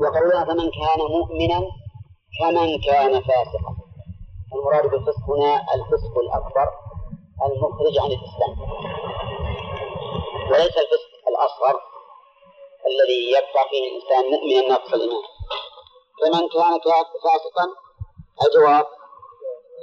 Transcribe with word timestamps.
وقولها 0.00 0.44
فمن 0.44 0.70
كان 0.70 1.00
مؤمنا 1.16 1.60
كمن 2.40 2.80
كان 2.80 3.12
فاسقا. 3.22 3.72
المراد 4.54 4.86
بالفسق 4.90 5.24
هنا 5.30 5.54
الفسق 5.74 6.18
الأكبر 6.18 6.68
المخرج 7.46 7.98
عن 7.98 8.10
الإسلام. 8.16 8.52
وليس 10.50 10.76
الفسق 10.84 11.12
الأصغر 11.28 11.80
الذي 12.90 13.30
يبقى 13.30 13.62
فيه 13.70 13.82
الإنسان 13.88 14.30
مؤمنا 14.30 14.68
ناقص 14.68 14.92
الإيمان 14.94 15.22
فمن 16.20 16.48
كان 16.48 16.80
فاسقا 17.24 17.66
الجواب 18.46 18.86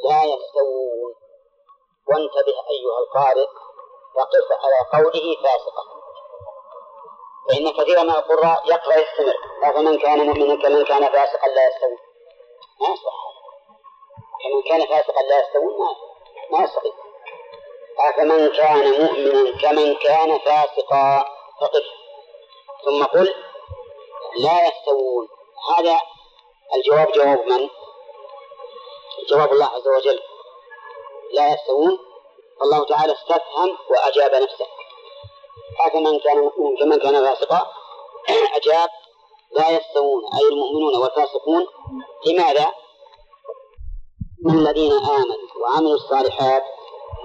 لا 0.09 0.23
يستوون. 0.23 1.13
وانتبه 2.07 2.57
أيها 2.73 2.99
القارئ 3.03 3.47
وقف 4.17 4.47
على 4.63 4.79
قوله 4.93 5.35
فاسقا. 5.43 5.94
فإن 7.49 7.71
كثيرا 7.71 8.03
من 8.03 8.09
القراء 8.09 8.63
يقرأ 8.65 8.95
يستمر 8.95 9.35
فمن 9.61 9.97
كان 9.97 10.25
مؤمنا 10.25 10.55
كمن 10.63 10.85
كان 10.85 11.09
فاسقا 11.09 11.47
لا 11.47 11.67
يستوون. 11.67 11.97
ما 12.81 12.87
يصح 12.87 13.15
كمن 14.43 14.61
كان 14.61 14.87
فاسقا 14.87 15.21
لا 15.21 15.39
يستوون 15.39 15.79
ما 15.79 15.95
ما 16.51 16.63
يصح 16.63 16.81
أفمن 17.99 18.47
كان 18.47 19.01
مؤمنا 19.01 19.57
كمن 19.57 19.95
كان 19.95 20.39
فاسقا. 20.39 21.25
فقف. 21.61 21.83
ثم 22.85 23.03
قل 23.03 23.35
لا 24.37 24.67
يستوون. 24.67 25.27
هذا 25.77 25.99
الجواب 26.75 27.11
جواب 27.11 27.47
من؟ 27.47 27.69
جواب 29.29 29.53
الله 29.53 29.65
عز 29.65 29.87
وجل. 29.87 30.19
لا 31.31 31.53
يستوون. 31.53 31.99
الله 32.61 32.85
تعالى 32.85 33.13
استفهم 33.13 33.77
وأجاب 33.89 34.35
نفسه. 34.35 34.65
أفمن 35.79 36.19
كان 36.19 36.51
مؤمنا 36.57 36.97
كان 36.97 37.25
فاسقا 37.25 37.67
أجاب 38.55 38.89
لا 39.51 39.69
يستوون 39.69 40.23
أي 40.33 40.47
المؤمنون 40.51 40.95
والفاسقون 40.95 41.67
لماذا؟ 42.25 42.71
الذين 44.49 44.91
آمنوا 44.91 45.35
وعملوا 45.61 45.95
الصالحات 45.95 46.63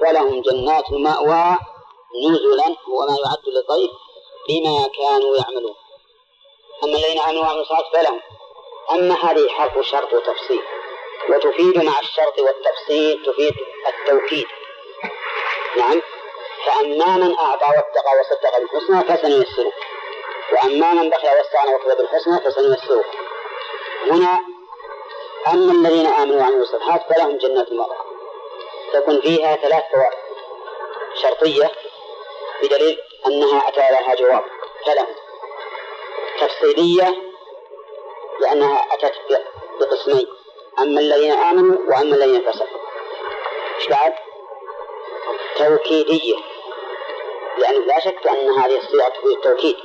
فلهم 0.01 0.43
جنات 0.43 0.91
المأوى 0.93 1.59
نزلا 2.31 2.77
هو 2.89 3.07
ما 3.07 3.17
يعد 3.25 3.45
للضيف 3.47 3.91
بما 4.49 4.89
كانوا 4.99 5.37
يعملون. 5.37 5.75
أما 6.85 6.97
الذين 6.99 7.21
آمنوا 7.21 7.43
وعملوا 7.43 7.63
الصالحات 7.63 7.85
فلهم. 7.93 8.21
أما 8.93 9.15
هذه 9.15 9.49
حرف 9.49 9.87
شرط 9.87 10.13
وتفصيل 10.13 10.63
وتفيد 11.31 11.85
مع 11.85 12.01
الشرط 12.01 12.39
والتفصيل 12.39 13.23
تفيد 13.27 13.55
التوكيد. 13.89 14.47
نعم. 15.77 16.03
فأما 16.67 17.17
من 17.17 17.39
أعطى 17.39 17.67
واتقى 17.67 18.11
وصدق 18.21 18.59
بالحسنى 18.59 19.17
فسنيسره 19.17 19.73
وأما 20.53 20.93
من 20.93 21.11
بخل 21.11 21.29
واستغنى 21.29 21.75
وكذب 21.75 21.97
بالحسنى 21.97 22.41
فسنيسره 22.41 23.05
هنا 24.11 24.39
أما 25.53 25.73
الذين 25.73 26.07
آمنوا 26.07 26.41
وعملوا 26.41 26.63
الصالحات 26.63 27.03
فلهم 27.13 27.37
جنات 27.37 27.69
المأوى 27.69 27.97
تكون 28.93 29.21
فيها 29.21 29.57
ثلاث 29.57 29.83
فوائد 29.93 30.19
شرطية 31.15 31.71
بدليل 32.63 32.99
أنها 33.27 33.69
أتى 33.69 33.81
لها 33.81 34.15
جواب. 34.15 34.45
فلهم. 34.87 35.15
تفصيلية 36.41 37.15
لأنها 38.41 38.87
أتت 38.95 39.15
بقسمين. 39.81 40.27
أما 40.79 41.01
الذين 41.01 41.33
آمنوا 41.33 41.79
وأما 41.89 42.17
الذين 42.17 42.53
فسقوا. 42.53 42.81
إيش 43.79 43.89
بعد؟ 43.89 44.15
توكيدية. 45.57 46.37
لأن 47.61 47.87
لا 47.87 48.01
شك 48.01 48.27
أن 48.27 48.51
هذه 48.51 48.79
الصيغة 48.79 49.09
تفيد 49.09 49.37
التوكيد 49.37 49.77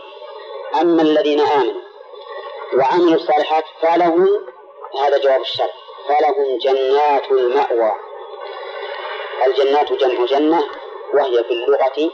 أما 0.82 1.02
الذين 1.02 1.40
آمنوا 1.40 1.82
وعملوا 2.78 3.16
الصالحات 3.16 3.64
فلهم 3.82 4.46
هذا 5.02 5.18
جواب 5.18 5.42
الشرط 5.42 5.72
فلهم 6.08 6.58
جنات 6.58 7.32
المأوى. 7.32 7.92
الجنات 9.48 9.94
جمع 9.94 10.26
جنة 10.26 10.64
وهي 11.14 11.44
في 11.44 11.52
اللغة 11.52 12.12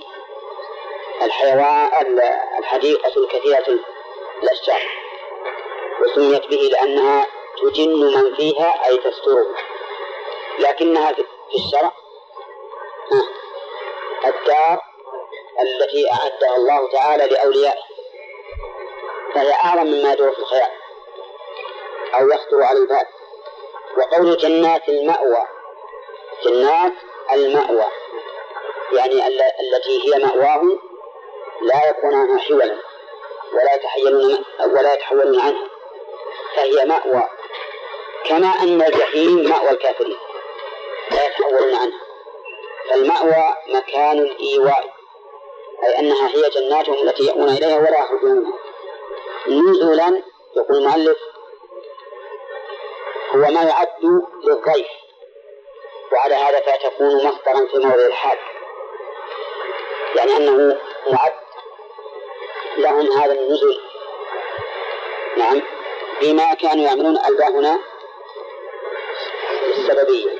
الحيوان 1.21 2.21
الحديقة 2.59 3.11
الكثيرة 3.17 3.79
الأشجار. 4.43 4.81
وسميت 6.01 6.47
به 6.47 6.69
لأنها 6.71 7.27
تجن 7.61 7.89
من 7.89 8.35
فيها 8.35 8.87
أي 8.87 8.97
تستره. 8.97 9.45
لكنها 10.59 11.13
في 11.13 11.25
الشرع 11.55 11.91
الدار 14.25 14.80
التي 15.61 16.11
أعدها 16.11 16.55
الله 16.55 16.91
تعالى 16.91 17.27
لأوليائه 17.27 17.81
فهي 19.33 19.53
أعظم 19.53 19.87
مما 19.87 20.13
يدور 20.13 20.31
في 20.31 20.39
الخيال 20.39 20.71
أو 22.19 22.29
يخطر 22.29 22.63
على 22.63 22.77
البال 22.79 23.05
وقول 23.97 24.37
جنات 24.37 24.89
المأوى. 24.89 25.47
جنات 26.45 26.93
المأوى. 27.31 27.85
يعني 28.93 29.27
التي 29.61 30.13
هي 30.13 30.19
مأواهم 30.19 30.79
لا 31.61 31.89
يكون 31.89 32.13
عنها 32.13 32.39
حولا 32.39 32.77
ولا 33.53 33.75
يتحيلون 33.75 34.45
ولا 34.65 34.93
يتحولون 34.93 35.39
عنها. 35.39 35.67
فهي 36.55 36.85
مأوى. 36.85 37.29
كما 38.25 38.47
أن 38.47 38.81
الجحيم 38.81 39.49
مأوى 39.49 39.69
الكافرين. 39.69 40.17
لا 41.11 41.27
يتحولون 41.27 41.75
عنها. 41.75 41.99
فالمأوى 42.89 43.55
مكان 43.67 44.19
الإيواء. 44.19 44.90
أي 45.83 45.99
أنها 45.99 46.27
هي 46.27 46.49
جناتهم 46.49 47.07
التي 47.07 47.23
يأوون 47.23 47.49
إليها 47.49 47.77
ولا 47.77 47.99
يخرجون 47.99 48.53
منها 49.47 49.71
نزلا 49.71 50.23
يقول 50.55 50.77
المؤلف 50.77 51.17
هو 53.31 53.39
ما 53.39 53.61
يعد 53.61 53.87
للضيف. 54.43 54.87
وعلى 56.11 56.35
هذا 56.35 56.59
فتكون 56.59 57.15
مصدرا 57.15 57.67
في 57.71 57.77
موضع 57.77 58.05
الحال. 58.05 58.37
يعني 60.15 60.37
أنه 60.37 60.77
معد 61.11 61.33
لهم 62.77 63.11
هذا 63.11 63.33
النزل. 63.33 63.79
نعم. 65.37 65.61
بما 66.21 66.53
كانوا 66.53 66.85
يعملون 66.85 67.17
الباء 67.17 67.51
هنا 67.51 67.79
السببية. 69.77 70.31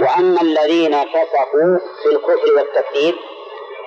وأما 0.00 0.40
الذين 0.40 1.04
فسقوا 1.04 1.78
في 2.02 2.08
الكفر 2.08 2.54
والتكذيب 2.56 3.14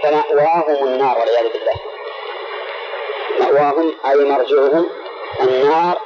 فمأواهم 0.03 0.87
النار 0.87 1.19
والعياذ 1.19 1.53
بالله. 1.53 1.73
مأواهم 3.39 3.93
أي 4.05 4.15
مرجعهم 4.15 4.89
النار 5.41 6.01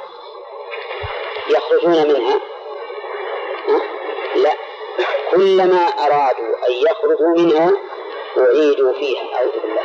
يخرجون 1.48 2.08
منها. 2.08 2.40
لا 4.34 4.52
كلما 5.30 5.76
أرادوا 5.76 6.68
أن 6.68 6.72
يخرجوا 6.72 7.34
منها 7.36 7.72
أعيدوا 8.38 8.92
فيها 8.92 9.36
أعوذ 9.36 9.60
بالله. 9.62 9.84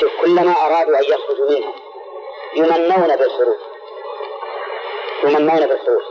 شوف 0.00 0.12
كلما 0.20 0.54
أرادوا 0.66 0.98
أن 0.98 1.04
يخرجوا 1.04 1.50
منها 1.50 1.72
يمنون 2.56 3.16
بالخروج 3.16 3.58
يمنون 5.24 5.66
بالخروج. 5.66 6.02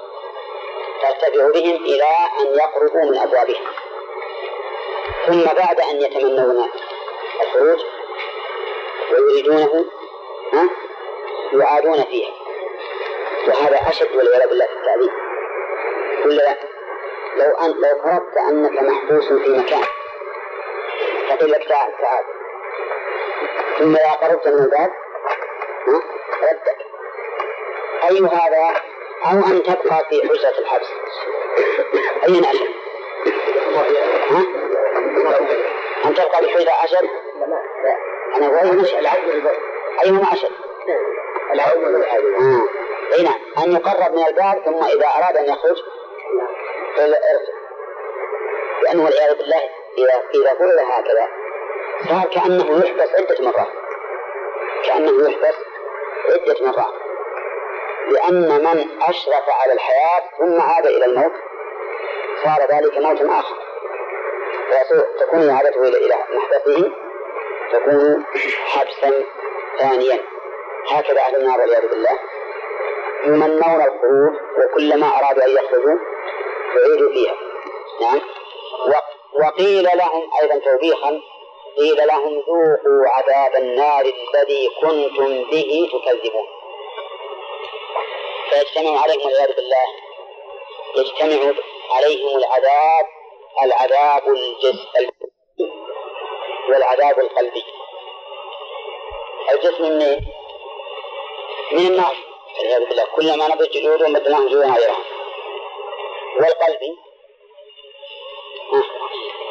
ترتفع 1.01 1.49
بهم 1.53 1.75
إلى 1.75 2.07
أن 2.39 2.45
يقربوا 2.55 3.11
من 3.11 3.17
أبوابها 3.17 3.92
ثم 5.27 5.43
بعد 5.43 5.79
أن 5.79 6.01
يتمنون 6.01 6.69
الخروج 7.41 7.79
ويريدونه 9.11 9.85
ها؟ 10.53 10.69
يعادون 11.53 12.03
فيها. 12.03 12.33
وهذا 13.47 13.89
أشد 13.89 14.15
والعياذ 14.15 14.49
بالله 14.49 14.65
في 14.65 14.73
التعذيب 14.73 15.11
كل 16.23 16.41
لو 17.37 17.51
أن 17.55 17.69
لو 17.69 18.01
فرضت 18.03 18.37
أنك 18.37 18.81
محبوس 18.81 19.27
في 19.27 19.49
مكان 19.49 19.83
فقيل 21.29 21.51
لك 21.51 21.67
تعال 21.69 21.91
تعال. 22.01 22.23
ثم 23.79 23.95
إذا 23.95 24.11
قربت 24.11 24.47
من 24.47 24.63
الباب 24.63 24.91
ردك. 26.43 26.77
أي 28.09 28.19
هذا؟ 28.19 28.81
أو 29.25 29.47
أن 29.47 29.63
تبقى 29.63 30.05
في 30.09 30.21
حجرة 30.21 30.59
الحبس. 30.59 30.87
أي 32.27 32.39
أشد؟ 32.39 32.73
أن 36.05 36.13
تبقى 36.13 36.37
حجرة 36.37 36.71
أشد 36.83 37.09
لا 37.83 37.97
أنا 38.35 38.45
أقول 38.47 38.77
مش 38.77 38.93
أيهما 40.05 40.33
أشد 40.33 40.51
أي 43.13 43.23
نعم. 43.23 43.39
أن 43.63 43.71
يقرب 43.71 44.13
من 44.13 44.27
الباب 44.27 44.61
ثم 44.65 44.83
إذا 44.83 45.07
أراد 45.07 45.37
أن 45.37 45.45
يخرج 45.45 45.77
ارجع 46.99 47.63
لأنه 48.83 49.03
والعياذ 49.03 49.37
بالله 49.37 49.61
إذا 49.97 50.23
إذا 50.35 50.53
فعل 50.53 50.79
هكذا 50.79 51.27
صار 52.09 52.29
كأنه 52.33 52.85
يحبس 52.85 53.09
عدة 53.15 53.35
مرات. 53.39 53.67
كأنه 54.85 55.29
يحبس 55.29 55.55
عدة 56.29 56.65
مرات. 56.65 56.93
لأن 58.07 58.63
من 58.63 59.01
أشرف 59.01 59.49
على 59.61 59.73
الحياة 59.73 60.21
ثم 60.39 60.61
عاد 60.61 60.85
إلى 60.85 61.05
الموت 61.05 61.33
صار 62.43 62.59
ذلك 62.71 62.97
موتا 62.97 63.39
آخر. 63.39 63.62
تكون 65.19 65.49
اعادته 65.49 65.81
إلى 65.81 66.15
محبسه 66.29 66.91
تكون 67.73 68.25
حبسا 68.65 69.23
ثانيا. 69.79 70.19
هكذا 70.89 71.21
أهل 71.21 71.35
النار 71.35 71.59
والعياذ 71.59 71.89
بالله. 71.89 72.19
يمنون 73.25 73.81
الخروج 73.81 74.35
وكلما 74.57 75.07
أرادوا 75.19 75.43
أن 75.43 75.49
يخرجوا 75.49 75.97
يعيدوا 76.75 77.11
فيها. 77.13 77.35
نعم. 78.01 78.21
وقيل 79.33 79.83
لهم 79.83 80.29
أيضا 80.41 80.59
توبيخا 80.71 81.21
قيل 81.77 82.07
لهم 82.07 82.33
ذوقوا 82.33 83.07
عذاب 83.07 83.55
النار 83.55 84.01
الذي 84.01 84.69
كنتم 84.81 85.43
به 85.51 85.89
تكذبون. 85.93 86.47
فيجتمع 88.49 89.01
عليهم 89.01 89.25
والعياذ 89.25 89.55
بالله. 89.55 89.87
يجتمع 90.97 91.53
عليهم 91.95 92.37
العذاب 92.37 93.05
العذاب 93.61 94.27
الجسد. 94.27 95.11
والعذاب 96.69 97.19
القلبي. 97.19 97.63
الجسم 99.51 99.83
من 99.83 100.19
من 101.71 101.87
النار 101.87 102.15
والعياذ 102.57 102.85
بالله. 102.85 103.05
كلما 103.15 103.47
نضج 103.47 103.71
جلودهم 103.71 104.13
بدناهم 104.13 104.47
جلودا 104.47 104.67
غيرها. 104.67 104.97
والقلبي؟ 106.39 106.97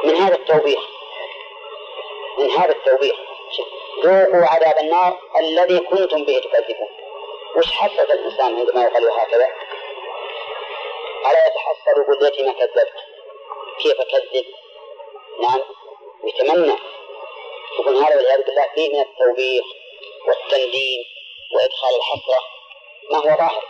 من 0.04 0.16
هذا 0.16 0.34
التوبيخ. 0.34 0.80
من 2.38 2.50
هذا 2.50 2.72
التوبيخ. 2.72 3.16
ذوقوا 4.04 4.46
عذاب 4.46 4.78
النار 4.78 5.18
الذي 5.40 5.78
كنتم 5.78 6.24
به 6.24 6.38
تكذبون. 6.44 6.88
وش 7.56 7.72
حسس 7.72 8.10
الإنسان 8.10 8.56
عندما 8.56 8.82
يقال 8.82 9.10
هكذا؟ 9.10 9.46
ألا 11.30 11.46
يتحسر 11.46 12.20
ليتني 12.20 12.46
ما 12.46 12.52
كذبت؟ 12.52 13.11
كيف 13.78 14.00
أكذب؟ 14.00 14.44
نعم 15.40 15.62
يتمنى 16.24 16.76
يقول 17.78 17.96
هذا 17.96 18.16
والعياذ 18.16 18.44
بالله 18.44 18.66
فيه 18.74 18.88
من 18.88 19.00
التوبيخ 19.00 19.64
والتنديم 20.28 21.00
وإدخال 21.54 21.96
الحسرة. 21.96 22.40
ما 23.10 23.18
هو 23.18 23.36
ظاهر؟ 23.36 23.64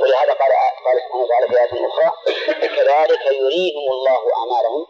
ولهذا 0.00 0.32
قال 0.32 0.52
قال 0.86 0.96
سبحانه 1.06 1.24
وتعالى 1.24 1.48
في 1.48 1.56
آية 1.60 1.86
أخرى 1.88 2.12
كذلك 2.76 3.26
يريهم 3.26 3.92
الله 3.92 4.20
أعمالهم 4.36 4.86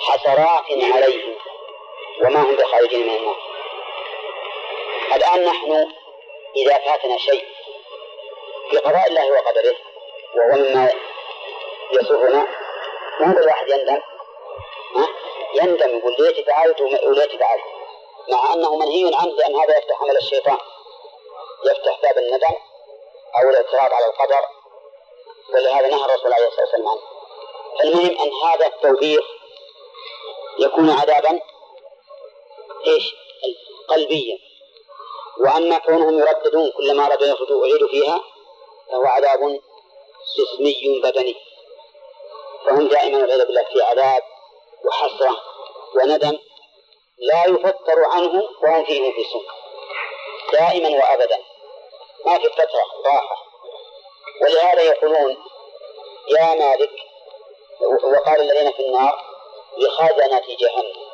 حسرات 0.00 0.94
عليهم 0.94 1.34
وما 2.24 2.42
هم 2.42 2.56
بخارجين 2.56 3.06
من 3.06 3.16
النار. 3.16 3.36
الآن 5.14 5.44
نحن 5.44 5.86
إذا 6.56 6.78
فاتنا 6.78 7.18
شيء 7.18 7.44
في 8.70 8.76
قضاء 8.76 9.08
الله 9.08 9.32
وقدره 9.32 9.76
وهو 10.34 10.62
مما 10.62 10.90
يسرنا 11.92 12.46
ما 13.20 13.32
هو 13.32 13.38
الواحد 13.38 13.68
يندم. 13.68 14.00
ها؟ 14.96 15.08
يندم 15.62 15.98
يقول 15.98 16.16
ليت 16.18 16.46
فعلت 16.46 16.80
وليت 16.80 17.30
فعلت 17.40 17.62
مع 18.28 18.54
أنه 18.54 18.76
منهي 18.76 19.10
عنه 19.14 19.32
لأن 19.32 19.56
هذا 19.56 19.78
يفتح 19.78 20.02
عمل 20.02 20.16
الشيطان. 20.16 20.58
يفتح 21.64 22.00
باب 22.02 22.18
الندم 22.18 22.54
أو 23.38 23.50
الاعتراض 23.50 23.92
على 23.92 24.06
القدر. 24.06 24.44
ولهذا 25.54 25.88
نهى 25.88 26.04
الرسول 26.04 26.32
عليه 26.32 26.46
الصلاة 26.46 26.64
والسلام 26.64 26.88
عنه. 26.88 27.00
المهم 27.84 28.20
أن 28.20 28.32
هذا 28.48 28.66
التوبيخ 28.66 29.24
يكون 30.58 30.90
عذابا 30.90 31.40
إيش؟ 32.86 33.14
قلبيا. 33.88 34.38
وأما 35.40 35.78
كونهم 35.78 36.18
يرددون 36.18 36.70
كلما 36.70 37.06
ارادوا 37.06 37.26
يخرجوا 37.26 37.64
أعيدوا 37.66 37.88
فيها 37.88 38.20
فهو 38.90 39.04
عذاب 39.04 39.60
جسمي 40.38 41.00
بدني. 41.02 41.53
فهم 42.64 42.88
دائما 42.88 43.18
والعياذ 43.18 43.46
بالله 43.46 43.64
في 43.64 43.82
عذاب 43.82 44.22
وحسرة 44.84 45.40
وندم 45.94 46.38
لا 47.18 47.44
يفتر 47.44 48.04
عنه 48.04 48.42
وهم 48.62 48.84
فيه 48.84 49.10
مبلسون 49.10 49.44
دائما 50.52 50.88
وابدا. 50.88 51.38
ما 52.26 52.38
في 52.38 52.48
فتره 52.48 52.82
راحة. 53.06 53.36
ولهذا 54.42 54.82
يقولون 54.82 55.36
يا 56.28 56.54
مالك 56.54 56.90
وقال 58.04 58.40
الذين 58.40 58.72
في 58.72 58.86
النار 58.86 59.24
لخزنة 59.78 60.42
جهنم. 60.60 61.04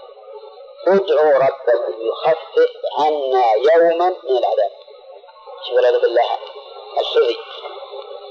ادعوا 0.88 1.38
ربكم 1.38 2.06
يخفف 2.06 2.70
عنا 2.98 3.44
يوما 3.54 4.08
من 4.08 4.36
العذاب. 4.38 4.72
والعياذ 5.72 6.00
بالله 6.00 6.38
السعي 7.00 7.36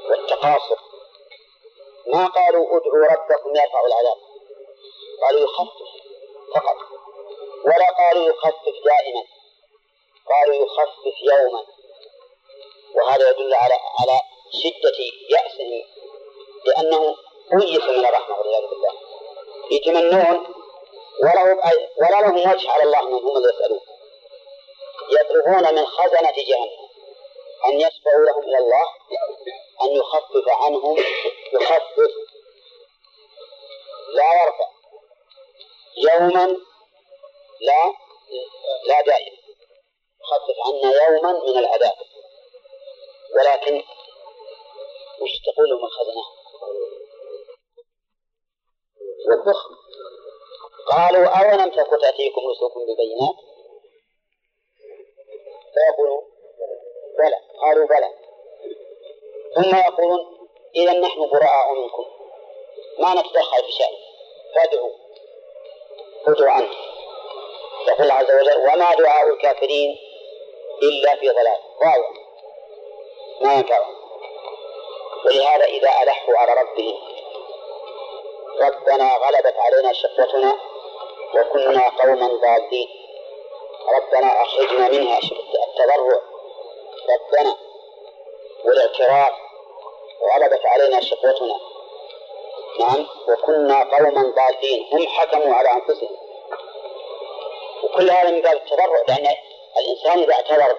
والتقاصر. 0.10 0.88
ما 2.13 2.27
قالوا 2.27 2.77
ادعوا 2.77 3.06
ربكم 3.11 3.50
يرفع 3.50 3.85
العذاب. 3.88 4.17
قالوا 5.21 5.41
يخفف 5.41 5.89
فقط. 6.56 6.77
ولا 7.65 7.89
قالوا 7.97 8.29
يخفف 8.29 8.75
دائما. 8.85 9.23
قالوا 10.29 10.65
يخفف 10.65 11.21
يوما. 11.21 11.63
وهذا 12.95 13.29
يدل 13.29 13.53
على 13.53 13.73
على 14.00 14.19
شدة 14.63 14.97
يأسهم 15.29 15.83
لأنه 16.65 17.15
أيس 17.53 17.83
من 17.83 18.06
الرحمة 18.06 18.38
والعياذ 18.38 18.69
بالله. 18.69 18.94
يتمنون 19.71 20.47
ولا 22.01 22.21
لهم 22.21 22.51
وجه 22.51 22.71
على 22.71 22.83
الله 22.83 23.00
انهم 23.00 23.27
هم 23.27 23.44
يسألون. 23.50 23.81
يطلبون 25.11 25.75
من 25.75 25.85
خزنة 25.85 26.31
جهنم 26.47 26.89
أن 27.65 27.81
يشفعوا 27.81 28.25
لهم 28.25 28.44
إلى 28.44 28.57
الله 28.57 28.85
أن 29.81 29.88
يخفف 29.88 30.50
عنهم 30.50 30.97
يخفف 31.53 32.11
لا 34.13 34.43
يرفع. 34.43 34.69
يوما 35.97 36.45
لا 37.61 37.93
لا 38.87 39.01
دائما 39.01 39.37
يخفف 40.21 40.57
عنا 40.65 41.07
يوما 41.07 41.31
من 41.31 41.57
العذاب. 41.57 41.95
ولكن 43.35 43.83
وش 45.21 45.31
تقول 45.45 45.69
لهم 45.69 45.85
الخزنة 45.85 46.23
والضخم. 49.29 49.75
قالوا 50.89 51.25
أولم 51.25 51.69
تك 51.69 51.89
تأتيكم 52.01 52.41
رسلكم 52.47 52.85
بالبينات 52.85 53.35
فيقولون 55.73 56.23
بلى. 57.17 57.37
قالوا 57.61 57.87
بلى. 57.87 58.13
ثم 59.55 59.75
يقولون 59.75 60.38
إذا 60.75 60.94
نحن 60.94 61.30
براء 61.30 61.74
منكم 61.74 62.06
ما 63.00 63.13
نتدخل 63.13 63.63
في 63.66 63.71
شأن 63.71 63.95
فادعوا. 64.56 64.92
ادعوا 66.27 66.51
عنه. 66.51 66.69
يقول 67.88 68.12
عز 68.12 68.31
وجل 68.31 68.57
وما 68.57 68.95
دعاء 68.95 69.30
الكافرين 69.30 69.98
إلا 70.81 71.16
في 71.16 71.30
ضلال. 71.30 71.57
ضايع 71.80 72.10
ما 73.42 73.54
ينفعهم 73.54 73.95
ولهذا 75.26 75.66
إذا 75.66 76.04
ألحوا 76.04 76.38
على 76.38 76.61
ربهم 76.61 76.97
ربنا 78.61 79.18
غلبت 79.18 79.56
علينا 79.57 79.94
شقوتنا 79.94 80.56
وكنا 81.35 81.90
قوما 81.90 82.28
ضالين. 82.28 82.90
ربنا 83.97 84.42
أخرجنا 84.42 84.88
منها 84.90 85.18
التضرع. 85.18 86.21
ربنا. 87.09 87.56
والاعتراف 88.66 89.48
غلبت 90.35 90.66
علينا 90.66 91.02
شقوتنا 91.02 91.56
نعم 92.80 93.07
وكنا 93.28 93.83
قوما 93.83 94.33
ضالين. 94.35 94.88
هم 94.92 95.07
حكموا 95.07 95.54
على 95.54 95.69
أنفسهم. 95.71 96.18
وكل 97.83 98.09
هذا 98.09 98.31
من 98.31 98.42
باب 98.42 98.54
التضرع 98.54 99.04
لأن 99.07 99.35
الإنسان 99.78 100.19
إذا 100.19 100.33
اعتذر 100.33 100.76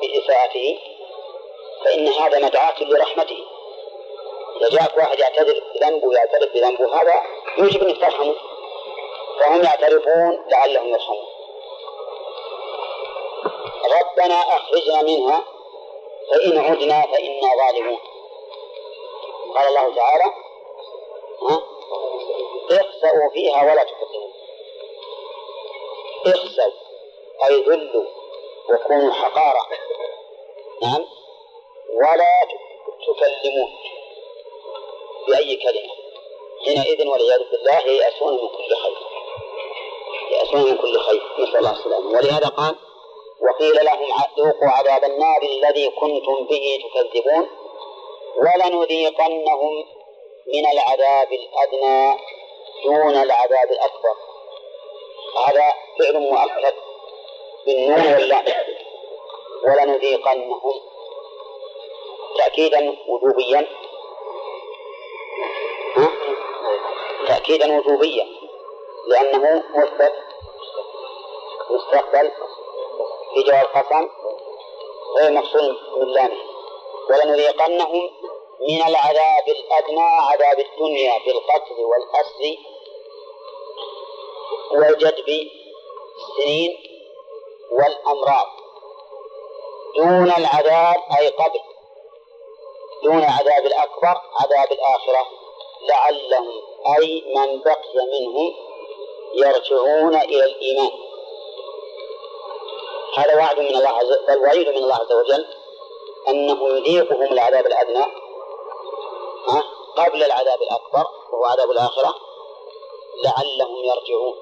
بإساءته 0.00 0.78
فإن 1.84 2.08
هذا 2.08 2.38
مدعاة 2.38 2.82
لرحمته. 2.82 3.38
إذا 4.56 4.68
جاءك 4.68 4.96
واحد 4.96 5.18
يعتذر 5.18 5.62
بذنبه 5.74 6.12
يعترف 6.12 6.52
بذنبه 6.54 7.02
هذا 7.02 7.22
يوجب 7.58 7.82
أن 7.82 7.98
ترحمه 7.98 8.34
فهم 9.40 9.62
يعترفون 9.62 10.44
لعلهم 10.50 10.88
يرحمون. 10.88 11.26
ربنا 14.00 14.34
أخرجنا 14.34 15.02
منها 15.02 15.44
فإن 16.30 16.58
عدنا 16.58 17.02
فإنا 17.02 17.50
ظالمون. 17.56 17.98
قال 19.54 19.68
الله 19.68 19.94
تعالى 19.94 20.24
اخسأوا 22.70 23.30
فيها 23.32 23.72
ولا 23.72 23.84
تكذبوا 23.84 24.30
اخسأوا 26.26 26.90
أي 27.48 27.62
ذلوا 27.62 28.04
وكونوا 28.68 29.12
حقارة. 29.12 29.66
نعم. 30.82 31.04
ولا 31.94 32.46
تكلمون 33.06 33.70
بأي 35.28 35.56
كلمة. 35.56 35.92
حينئذ 36.64 37.06
والعياذ 37.06 37.50
بالله 37.50 37.78
ييأسون 37.78 38.32
من 38.32 38.48
كل 38.48 38.74
خير. 38.76 38.98
يأسون 40.30 40.62
من 40.62 40.76
كل 40.76 41.00
خير. 41.00 41.22
نسأل 41.38 41.56
الله 41.56 41.72
السلامة. 41.72 42.08
ولهذا 42.08 42.48
قال 42.48 42.74
وقيل 43.40 43.84
لهم 43.84 44.06
ذوقوا 44.38 44.68
عذاب 44.68 45.04
النار 45.04 45.42
الذي 45.42 45.90
كنتم 45.90 46.46
به 46.50 46.78
تكذبون. 46.94 47.59
ولنذيقنهم 48.36 49.84
من 50.54 50.66
العذاب 50.66 51.28
الأدنى 51.32 52.18
دون 52.84 53.16
العذاب 53.22 53.70
الأكبر. 53.70 54.14
هذا 55.46 55.72
فعل 55.98 56.20
مؤكد 56.20 56.74
بالنون 57.66 58.14
واللام. 58.14 58.44
ولنذيقنهم 59.68 60.80
تأكيدا 62.38 62.96
وجوبيا. 63.08 63.66
تأكيدا 67.28 67.78
وجوبيا. 67.78 68.26
لأنه 69.06 69.62
مثبت 69.74 70.14
مستقبل 71.70 72.32
في 73.34 73.42
جواب 73.42 73.66
قسم 73.66 74.08
غير 75.16 75.32
مفصول 75.32 75.78
من 75.96 76.06
لامه. 76.06 76.36
ولنذيقنهم 77.10 78.10
من 78.68 78.82
العذاب 78.82 79.48
الأدنى 79.48 80.00
عذاب 80.00 80.58
الدنيا 80.58 81.12
بالقتل 81.26 81.80
والأسر 81.80 82.58
والجدب 84.72 85.48
السنين 86.18 86.76
والأمراض. 87.70 88.46
دون 89.96 90.30
العذاب 90.30 90.96
أي 91.18 91.28
قبل. 91.28 91.60
دون 93.04 93.24
عذاب 93.24 93.66
الأكبر 93.66 94.20
عذاب 94.40 94.72
الآخرة. 94.72 95.26
لعلهم 95.88 96.62
أي 96.98 97.24
من 97.36 97.60
بقي 97.60 97.94
منهم 98.12 98.54
يرجعون 99.34 100.16
إلى 100.16 100.44
الإيمان. 100.44 100.90
هذا 103.16 103.36
وعد 103.36 103.60
من 103.60 103.66
الله 103.66 103.88
عز 103.88 104.18
بل 104.28 104.38
وعيد 104.38 104.68
من 104.68 104.76
الله 104.76 104.94
عز 104.94 105.12
وجل 105.12 105.46
أنه 106.28 106.68
يذيقهم 106.68 107.32
العذاب 107.32 107.66
الأدنى. 107.66 108.19
قبل 110.04 110.22
العذاب 110.22 110.62
الأكبر 110.62 111.06
وهو 111.32 111.44
عذاب 111.44 111.70
الآخرة 111.70 112.14
لعلهم 113.24 113.84
يرجعون. 113.84 114.36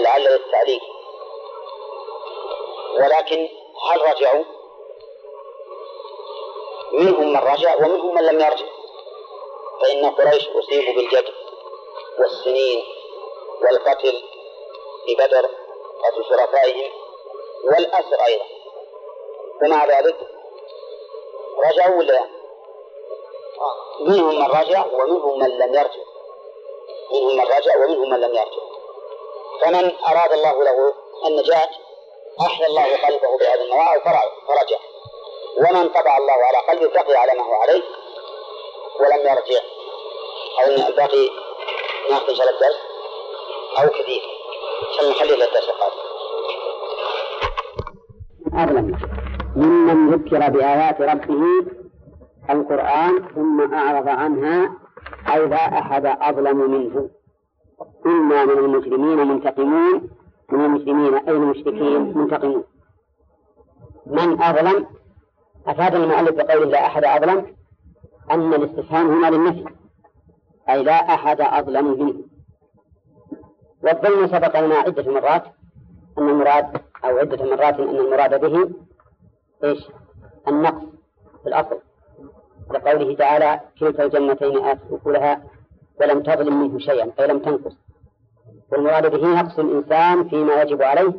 لعل 0.00 0.24
للتعليل 0.24 0.80
ولكن 2.94 3.48
هل 3.90 4.02
رجعوا؟ 4.02 4.44
منهم 6.92 7.32
من 7.32 7.36
رجع 7.36 7.76
ومنهم 7.76 8.14
من 8.14 8.22
لم 8.22 8.40
يرجع. 8.40 8.66
فإن 9.80 10.10
قريش 10.10 10.48
أصيبوا 10.48 10.94
بالجد 10.94 11.34
والسنين 12.18 12.84
والقتل 13.62 14.22
في 15.06 15.14
بدر 15.14 15.46
قتل 16.04 16.24
شرفائهم 16.28 16.92
والأسر 17.64 18.24
أيضا. 18.26 18.44
ومع 19.62 19.84
ذلك 19.84 20.16
رجعوا 21.66 21.98
ولا 21.98 22.35
منهم 24.00 24.34
من 24.38 24.42
رجع 24.42 24.84
ومنهم 24.86 25.38
من 25.38 25.48
لم 25.48 25.74
يرجع. 25.74 26.02
منهم 27.12 27.36
من 27.36 27.44
رجع 27.44 27.76
ومنهم 27.76 28.10
من 28.10 28.20
لم 28.20 28.34
يرجع. 28.34 28.62
فمن 29.60 29.92
أراد 30.08 30.32
الله 30.32 30.64
له 30.64 30.94
النجاة 31.26 31.68
أحيا 32.40 32.66
الله 32.66 32.96
قلبه 32.96 33.38
بهذه 33.38 33.62
المواعظ 33.64 34.00
فرجع. 34.48 34.78
ومن 35.56 35.88
طبع 35.88 36.16
الله 36.16 36.32
على 36.32 36.58
قلبه 36.68 37.02
بقي 37.02 37.16
على 37.16 37.34
ما 37.38 37.44
هو 37.44 37.54
عليه 37.54 37.82
ولم 39.00 39.20
يرجع. 39.20 39.60
أو 40.60 40.94
باقي 40.96 41.30
شاء 42.08 42.30
الله 42.30 42.50
الدرس 42.50 42.76
أو 43.78 43.88
كثير 43.88 44.22
نخلي 45.10 45.34
الدرس 45.34 45.68
القادم. 45.68 46.06
أظلم 48.54 48.98
ممن 49.56 50.14
ذكر 50.14 50.50
بآيات 50.50 51.00
ربه 51.00 51.75
القرآن 52.50 53.22
ثم 53.34 53.74
أعرض 53.74 54.08
عنها 54.08 54.72
أي 55.34 55.46
لا 55.46 55.78
أحد 55.78 56.06
أظلم 56.06 56.70
منه. 56.70 57.10
إنا 58.06 58.44
من 58.44 58.58
المجرمين 58.58 59.28
منتقمون. 59.28 60.08
من 60.52 60.64
المسلمين 60.64 61.14
أي 61.14 61.30
المشركين 61.30 62.18
منتقمون. 62.18 62.64
من 64.06 64.42
أظلم؟ 64.42 64.86
أفاد 65.66 65.94
المؤلف 65.94 66.30
بقوله 66.30 66.64
لا 66.64 66.86
أحد 66.86 67.04
أظلم؟ 67.04 67.46
أن 68.30 68.54
الاستفهام 68.54 69.10
هنا 69.10 69.36
للنفي. 69.36 69.64
أي 70.68 70.82
لا 70.82 71.14
أحد 71.14 71.40
أظلم 71.40 71.86
منه. 71.86 72.14
والظلم 73.82 74.26
سبق 74.26 74.60
لنا 74.60 74.74
عدة 74.74 75.12
مرات. 75.12 75.44
أن 76.18 76.28
المراد 76.28 76.80
أو 77.04 77.18
عدة 77.18 77.44
مرات 77.44 77.80
أن 77.80 77.96
المراد 77.96 78.40
به 78.40 78.70
إيش؟ 79.64 79.88
النقص 80.48 80.84
في 81.42 81.48
الأصل. 81.48 81.85
لقوله 82.70 83.14
تعالى 83.14 83.60
كلتا 83.80 84.04
الجنتين 84.04 84.64
آتت 84.64 84.92
أكلها 84.92 85.44
ولم 86.00 86.22
تظلم 86.22 86.62
منه 86.62 86.78
شيئا 86.78 87.12
أي 87.20 87.26
لم 87.26 87.38
تنقص. 87.38 87.76
والمراد 88.72 89.10
به 89.10 89.40
نقص 89.40 89.58
الإنسان 89.58 90.28
فيما 90.28 90.62
يجب 90.62 90.82
عليه 90.82 91.12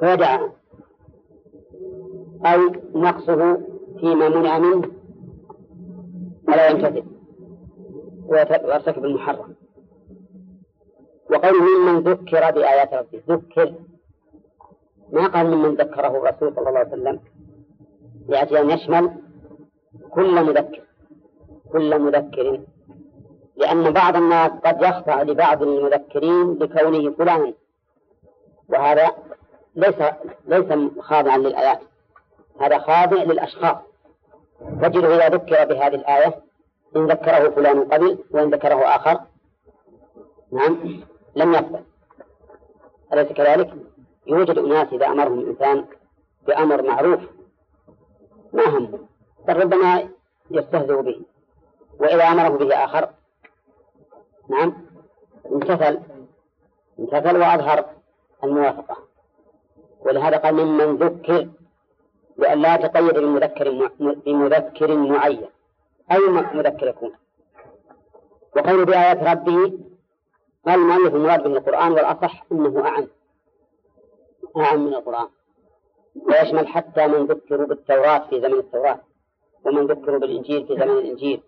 فيدع 0.00 0.48
أو 2.46 2.60
نقصه 2.94 3.60
فيما 4.00 4.28
منع 4.28 4.58
منه 4.58 4.90
ولا 6.48 6.68
يمتثل 6.68 7.04
ويرتكب 8.26 9.04
المحرم. 9.04 9.54
وقوله 11.30 11.78
ممن 11.78 12.00
ذكر 12.00 12.50
بآيات 12.50 12.94
ربه 12.94 13.22
ذكر. 13.28 13.74
ما 15.12 15.26
قال 15.26 15.56
ممن 15.56 15.74
ذكره 15.74 16.08
الرسول 16.08 16.54
صلى 16.54 16.68
الله 16.68 16.78
عليه 16.78 16.88
وسلم؟ 16.88 17.20
لأجل 18.28 18.56
أن 18.56 18.70
يشمل 18.70 19.25
كل 20.10 20.44
مذكر 20.44 20.82
كل 21.72 21.98
مذكر. 21.98 22.60
لأن 23.56 23.90
بعض 23.90 24.16
الناس 24.16 24.50
قد 24.50 24.82
يخضع 24.82 25.22
لبعض 25.22 25.62
المذكرين 25.62 26.58
لكونه 26.58 27.10
فلان 27.10 27.54
وهذا 28.68 29.10
ليس 29.74 29.94
ليس 30.46 30.90
خاضعا 31.00 31.38
للآيات 31.38 31.80
هذا 32.60 32.78
خاضع 32.78 33.22
للأشخاص. 33.22 33.76
تجده 34.82 35.16
إذا 35.16 35.28
ذكر 35.28 35.64
بهذه 35.64 35.94
الآية 35.94 36.42
إن 36.96 37.06
ذكره 37.06 37.48
فلان 37.50 37.84
قبل 37.84 38.18
وإن 38.30 38.50
ذكره 38.50 38.96
آخر 38.96 39.20
نعم 40.52 41.00
لم 41.36 41.54
يقبل 41.54 41.80
أليس 43.12 43.32
كذلك؟ 43.32 43.74
يوجد 44.26 44.58
أناس 44.58 44.92
إذا 44.92 45.06
أمرهم 45.06 45.38
الإنسان 45.38 45.84
بأمر 46.46 46.82
معروف 46.82 47.20
ما 48.52 48.68
هم 48.68 49.06
بل 49.46 49.56
ربما 49.56 50.08
يستهزئ 50.50 51.02
به. 51.02 51.22
وإذا 52.00 52.24
أمره 52.24 52.48
به 52.48 52.74
آخر 52.84 53.10
نعم 54.48 54.72
امتثل 55.52 56.00
امتثل 56.98 57.36
وأظهر 57.36 57.84
الموافقة. 58.44 58.96
ولهذا 60.00 60.36
قال 60.36 60.54
ممن 60.54 60.96
ذكر 60.96 61.48
لأن 62.36 62.62
لا 62.62 62.76
تقيد 62.76 63.18
بمذكر 63.18 63.90
بمذكر 63.98 64.96
معين. 64.96 65.46
أي 66.12 66.18
مذكر 66.54 66.86
يكون؟ 66.86 67.12
وقول 68.56 68.84
بآيات 68.84 69.22
ربه 69.22 69.72
قال 70.66 70.80
المؤلف 70.80 71.14
المراد 71.14 71.42
به 71.42 71.56
القرآن؟ 71.56 71.92
والأصح 71.92 72.44
أنه 72.52 72.86
أعم. 72.86 73.06
أعم 74.56 74.86
من 74.86 74.94
القرآن. 74.94 75.28
ويشمل 76.26 76.68
حتى 76.68 77.06
من 77.06 77.26
ذكروا 77.26 77.66
بالتوراة 77.66 78.18
في 78.18 78.40
زمن 78.40 78.58
التوراة. 78.58 79.00
ومن 79.66 79.86
ذكروا 79.86 80.18
بالإنجيل 80.18 80.66
في 80.66 80.74
زمن 80.74 80.98
الإنجيل. 80.98 81.42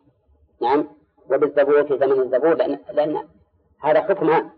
نعم. 0.60 0.88
وبالزبور 1.30 1.84
في 1.84 1.98
زمن 1.98 2.20
الزبور 2.20 2.54
لأن, 2.54 2.78
لأن 2.92 3.28
هذا 3.80 4.00
حكمها 4.02 4.50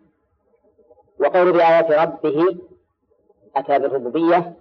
وقول 1.21 1.53
بآيات 1.53 1.91
ربه 1.91 2.57
أتى 3.57 3.79
بالربوبية 3.79 4.55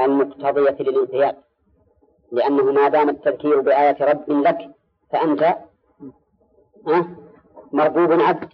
المقتضية 0.00 0.76
للانقياد. 0.80 1.36
لأنه 2.32 2.72
ما 2.72 2.88
دام 2.88 3.08
التذكير 3.08 3.60
بآية 3.60 3.96
رب 4.00 4.30
لك 4.30 4.70
فأنت 5.10 5.56
مربوب 7.72 8.12
عبد. 8.12 8.48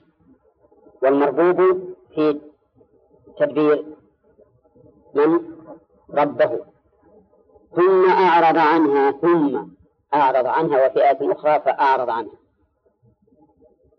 والمربوب 1.02 1.78
في 2.14 2.40
تدبير 3.38 3.84
من؟ 5.14 5.40
ربه. 6.10 6.71
ثم 7.76 8.10
أعرض 8.10 8.58
عنها 8.58 9.10
ثم 9.10 9.66
أعرض 10.14 10.46
عنها 10.46 10.86
وفي 10.86 10.98
آية 11.10 11.32
أخرى 11.32 11.60
فأعرض 11.60 12.10
عنها. 12.10 12.32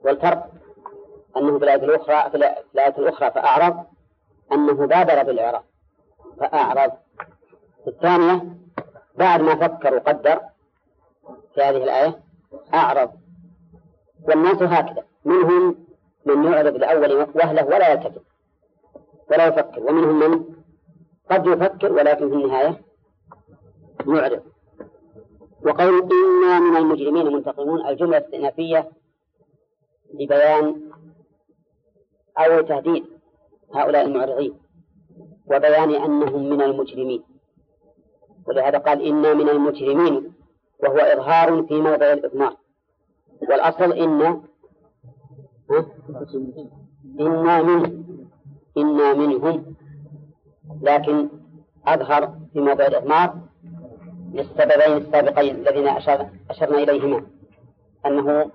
والفرق 0.04 0.50
أنه 1.38 1.60
في 1.60 1.64
الآية 1.66 1.84
الأخرى 1.84 2.30
في 2.32 2.38
الآية 2.74 2.98
الأخرى 2.98 3.32
فأعرض 3.32 3.84
أنه 4.52 4.74
بادر 4.74 5.24
بالإعراض 5.24 5.64
فأعرض. 6.40 6.92
في 7.84 7.90
الثانية 7.90 8.46
بعد 9.16 9.42
ما 9.42 9.56
فكر 9.56 9.96
وقدر 9.96 10.40
في 11.56 11.62
هذه 11.62 11.84
الآية 11.84 12.20
أعرض. 12.74 13.12
والناس 14.28 14.62
هكذا 14.62 15.04
منهم 15.26 15.86
من 16.26 16.44
يعرض 16.52 16.76
لأول 16.76 17.14
وهلة 17.36 17.66
ولا 17.66 17.90
يلتفت 17.92 18.22
ولا 19.32 19.48
يفكر 19.48 19.80
ومنهم 19.80 20.20
من 20.20 20.46
قد 21.32 21.48
يفكر 21.48 21.92
ولكن 21.94 22.30
في 22.30 22.36
النهاية 22.36 22.82
يعرض 24.08 24.42
وقول 25.66 26.10
إنا 26.12 26.60
من 26.60 26.78
المجرمين 26.78 27.34
منتقمون 27.34 27.88
الجملة 27.88 28.18
الاستئنافية 28.18 28.92
لبيان 30.14 30.76
أو 32.38 32.62
تهديد 32.62 33.06
هؤلاء 33.76 34.06
المعرضين 34.06 34.54
وبيان 35.46 35.96
أنهم 35.96 36.50
من 36.50 36.62
المجرمين. 36.62 37.24
ولهذا 38.48 38.78
قال 38.78 39.02
إنا 39.02 39.34
من 39.34 39.50
المجرمين 39.50 40.34
وهو 40.84 40.98
إظهار 40.98 41.64
في 41.64 41.74
موضع 41.74 42.14
الإضمار. 42.14 42.58
والأصل 43.50 43.94
إن 43.94 44.42
إنا 47.20 47.62
منه 47.62 48.04
إنا 48.78 49.14
منهم 49.14 49.76
لكن 50.82 51.30
أظهر 51.88 52.38
في 52.54 52.60
موضع 52.62 52.86
الإضمار 52.88 53.40
للسببين 54.34 54.98
السابقين 54.98 55.56
الذين 55.56 55.88
أشر 55.88 56.28
أشرنا 56.50 56.78
إليهما. 56.78 57.26
أنه 58.06 58.52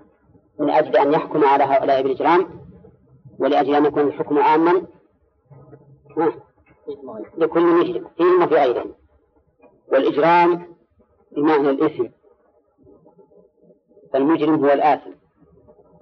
من 0.59 0.69
أجل 0.69 0.97
أن 0.97 1.13
يحكم 1.13 1.43
على 1.43 1.63
هؤلاء 1.63 2.01
بالإجرام 2.01 2.47
ولأجل 3.39 3.75
أن 3.75 3.85
يكون 3.85 4.07
الحكم 4.07 4.39
عاما 4.39 4.81
لكل 7.37 7.61
مجرم 7.61 8.05
فيهم 8.17 8.43
وفي 8.43 8.55
غيرهم 8.55 8.93
والإجرام 9.91 10.67
بمعنى 11.31 11.69
الإثم. 11.69 12.05
فالمجرم 14.13 14.65
هو 14.65 14.73
الآثم 14.73 15.11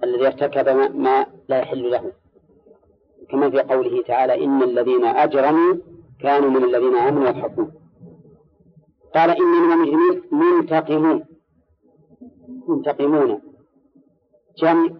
الذي 0.04 0.26
ارتكب 0.26 0.68
ما 0.94 1.26
لا 1.48 1.58
يحل 1.58 1.90
له. 1.90 2.12
كما 3.30 3.50
في 3.50 3.60
قوله 3.60 4.02
تعالى 4.02 4.44
إن 4.44 4.62
الذين 4.62 5.04
أجرموا 5.04 5.74
كانوا 6.20 6.50
من 6.50 6.64
الذين 6.64 6.96
آمنوا 6.96 7.28
يضحكون 7.28 7.72
قال 9.14 9.30
إني 9.30 9.58
من 9.60 9.72
المجرمين 9.72 10.22
منتقمون. 10.32 11.24
منتقمون. 12.68 13.40
جمع 14.58 14.90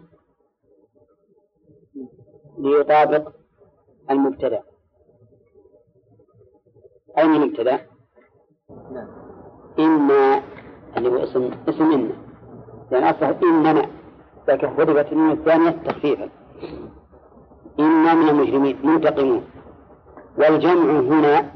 ليطابق 2.59 3.33
المبتدأ. 4.11 4.63
أين 7.19 7.35
المبتدأ؟ 7.35 7.87
إما 9.79 10.43
اللي 10.97 11.09
هو 11.09 11.17
اسم 11.17 11.51
اسم 11.69 11.93
إن 11.93 12.13
لأن 12.91 13.05
أصله 13.05 13.39
إنما 13.43 13.91
لكن 14.49 14.69
حذفت 14.69 15.13
من 15.13 15.31
الثانية 15.31 15.71
تخفيفا. 15.71 16.29
إنا 17.81 18.15
من 18.15 18.29
المجرمين 18.29 18.87
منتقمون. 18.87 19.45
والجمع 20.39 21.01
هنا 21.01 21.53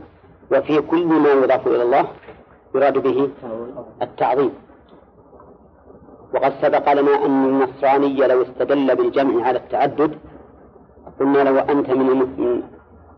وفي 0.52 0.80
كل 0.80 1.06
ما 1.06 1.32
يضاف 1.32 1.66
إلى 1.66 1.82
الله 1.82 2.08
يراد 2.74 2.98
به 2.98 3.30
التعظيم. 4.02 4.52
وقد 6.34 6.52
سبق 6.62 6.92
لنا 6.92 7.26
أن 7.26 7.44
النصراني 7.44 8.26
لو 8.26 8.42
استدل 8.42 8.96
بالجمع 8.96 9.46
على 9.46 9.58
التعدد 9.58 10.18
قلنا 11.20 11.38
لو 11.38 11.58
أنت 11.58 11.90
من 11.90 12.62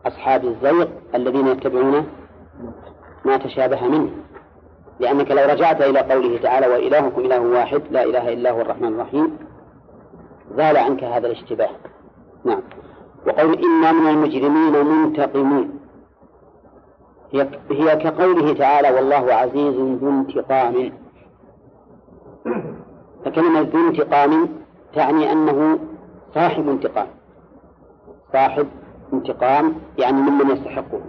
أصحاب 0.07 0.45
الزيغ 0.45 0.89
الذين 1.15 1.47
يتبعون 1.47 2.07
ما 3.25 3.37
تشابه 3.37 3.89
منه. 3.89 4.11
لأنك 5.01 5.31
لو 5.31 5.45
رجعت 5.53 5.83
إلى 5.83 5.99
قوله 5.99 6.39
تعالى 6.39 6.67
وإلهكم 6.67 7.21
إله 7.21 7.41
واحد 7.41 7.83
لا 7.91 8.03
إله 8.05 8.33
إلا 8.33 8.51
هو 8.51 8.61
الرحمن 8.61 8.89
الرحيم 8.89 9.39
زال 10.57 10.77
عنك 10.77 11.05
هذا 11.05 11.27
الاشتباه. 11.27 11.71
نعم. 12.45 12.63
وقول 13.27 13.59
إنا 13.59 13.93
من 13.93 14.11
المجرمين 14.11 14.87
منتقمون 14.87 15.84
هي, 17.71 17.97
كقوله 17.97 18.53
تعالى 18.53 18.91
والله 18.91 19.35
عزيز 19.35 19.75
ذو 19.75 20.11
انتقام. 20.11 20.93
فكلمة 23.25 23.61
ذو 23.61 23.89
انتقام 23.89 24.49
تعني 24.95 25.33
أنه 25.33 25.79
صاحب 26.35 26.69
انتقام. 26.69 27.07
صاحب 28.33 28.67
انتقام 29.13 29.75
يعني 29.99 30.17
ممن 30.17 30.51
يستحقه. 30.51 31.01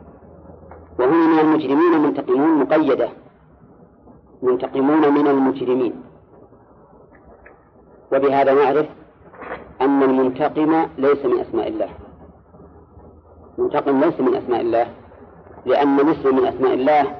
وهنا 0.99 1.27
من 1.27 1.39
المجرمين 1.39 2.01
منتقمون 2.01 2.59
مقيدة. 2.59 3.09
منتقمون 4.41 5.13
من 5.13 5.27
المجرمين. 5.27 5.93
وبهذا 8.13 8.53
نعرف 8.53 8.87
أن 9.81 10.03
المنتقم 10.03 10.87
ليس 10.97 11.25
من 11.25 11.39
أسماء 11.39 11.67
الله. 11.67 11.89
منتقم 13.57 13.99
ليس 13.99 14.19
من 14.19 14.35
أسماء 14.35 14.61
الله. 14.61 15.04
لأن 15.65 15.99
الاسم 15.99 16.35
من 16.35 16.45
أسماء 16.45 16.73
الله 16.73 17.15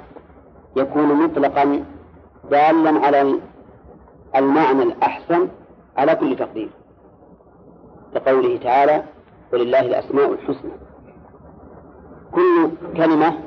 يكون 0.76 1.24
مطلقا 1.24 1.86
دالا 2.52 3.06
على 3.06 3.40
المعنى 4.36 4.84
الأحسن 4.84 5.48
على 5.98 6.16
كل 6.16 6.36
تقدير. 6.36 6.70
كقوله 8.14 8.58
تعالى 8.58 9.04
ولله 9.54 9.80
الأسماء 9.80 10.34
الحسنى. 10.34 10.72
كل 12.32 12.70
كلمة 12.98 13.40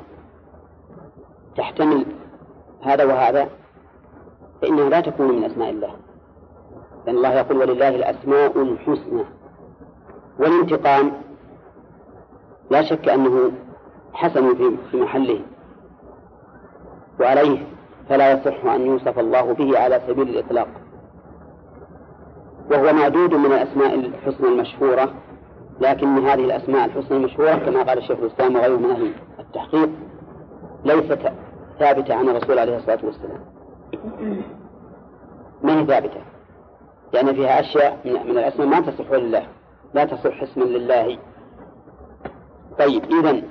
تحتمل 1.57 2.05
هذا 2.81 3.03
وهذا 3.03 3.49
فإنها 4.61 4.89
لا 4.89 5.01
تكون 5.01 5.27
من 5.37 5.43
أسماء 5.43 5.69
الله. 5.69 5.95
لأن 7.05 7.15
الله 7.15 7.33
يقول 7.33 7.57
ولله 7.57 7.89
الأسماء 7.89 8.61
الحسنى. 8.61 9.23
والانتقام 10.39 11.11
لا 12.69 12.81
شك 12.81 13.09
أنه 13.09 13.51
حسن 14.13 14.55
في 14.91 14.97
محله 14.97 15.41
وعليه 17.19 17.65
فلا 18.09 18.31
يصح 18.31 18.65
أن 18.65 18.85
يوصف 18.85 19.19
الله 19.19 19.53
به 19.53 19.79
على 19.79 20.01
سبيل 20.07 20.29
الإطلاق. 20.29 20.67
وهو 22.71 22.93
معدود 22.93 23.33
من 23.33 23.45
الأسماء 23.45 23.95
الحسنى 23.95 24.47
المشهورة 24.47 25.13
لكن 25.79 26.17
هذه 26.17 26.45
الأسماء 26.45 26.85
الحسنى 26.85 27.17
المشهورة 27.17 27.55
كما 27.55 27.83
قال 27.83 27.97
الشيخ 27.97 28.19
الإسلام 28.19 28.55
وغيره 28.55 28.77
من 28.77 28.89
أهل 28.91 29.13
التحقيق 29.39 29.89
ليست 30.85 31.31
ثابتة 31.79 32.15
عن 32.15 32.29
الرسول 32.29 32.59
عليه 32.59 32.77
الصلاة 32.77 32.99
والسلام. 33.03 33.39
ما 35.63 35.79
هي 35.79 35.85
ثابتة؟ 35.85 36.21
لأن 37.13 37.33
فيها 37.33 37.59
أشياء 37.59 37.99
من 38.05 38.37
الأسماء 38.37 38.67
ما 38.67 38.79
تصح 38.79 39.11
لله 39.11 39.43
لا 39.93 40.05
تصح 40.05 40.41
اسما 40.41 40.63
لله. 40.63 41.17
طيب 42.79 43.03
إذا 43.03 43.41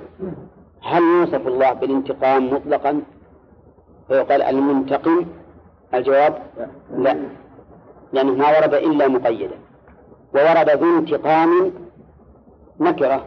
هل 0.83 1.01
يوصف 1.03 1.47
الله 1.47 1.73
بالانتقام 1.73 2.53
مطلقا؟ 2.53 3.01
فيقال 4.07 4.41
المنتقم. 4.41 5.25
الجواب 5.93 6.37
لا. 6.97 7.17
لأنه 8.13 8.33
ما 8.33 8.57
ورد 8.57 8.73
إلا 8.73 9.07
مقيدا. 9.07 9.55
وورد 10.35 10.69
ذو 10.69 10.97
انتقام 10.97 11.71
نكرة 12.79 13.25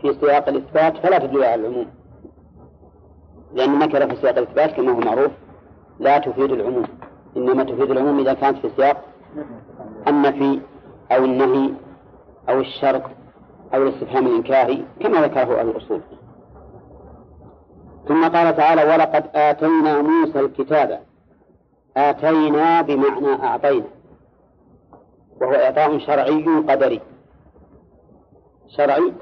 في 0.00 0.14
سياق 0.20 0.48
الإثبات 0.48 0.96
فلا 0.96 1.18
تدل 1.18 1.44
على 1.44 1.54
العموم. 1.54 1.86
لأن 3.54 3.72
النكرة 3.74 4.06
في 4.06 4.16
سياق 4.16 4.38
الإثبات 4.38 4.72
كما 4.76 4.92
هو 4.92 5.00
معروف 5.00 5.30
لا 6.00 6.18
تفيد 6.18 6.52
العموم. 6.52 6.84
إنما 7.36 7.64
تفيد 7.64 7.90
العموم 7.90 8.20
إذا 8.20 8.34
كانت 8.34 8.58
في 8.58 8.70
سياق 8.76 9.04
النفي 10.08 10.60
أو 11.12 11.24
النهي 11.24 11.70
أو 12.48 12.60
الشرط 12.60 13.02
أو 13.74 13.82
الاستفهام 13.82 14.26
الإنكاري 14.26 14.84
كما 15.00 15.20
ذكره 15.20 15.60
أهل 15.60 15.68
الأصول. 15.68 16.00
ثم 18.08 18.28
قال 18.28 18.56
تعالى 18.56 18.84
ولقد 18.84 19.24
آتينا 19.34 20.02
موسى 20.02 20.40
الكتاب. 20.40 21.00
آتينا 21.96 22.82
بمعنى 22.82 23.42
أعطينا. 23.42 23.84
وهو 25.40 25.52
إعطاء 25.52 25.98
شرعي 25.98 26.44
قدري. 26.68 27.00
شرعي 28.68 29.12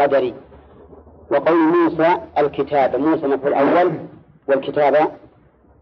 قدري. 0.00 0.34
وقول 1.30 1.58
موسى 1.58 2.16
الكتاب. 2.38 2.96
موسى 2.96 3.26
مفعول 3.26 3.54
أول 3.54 3.92
والكتاب 4.48 5.12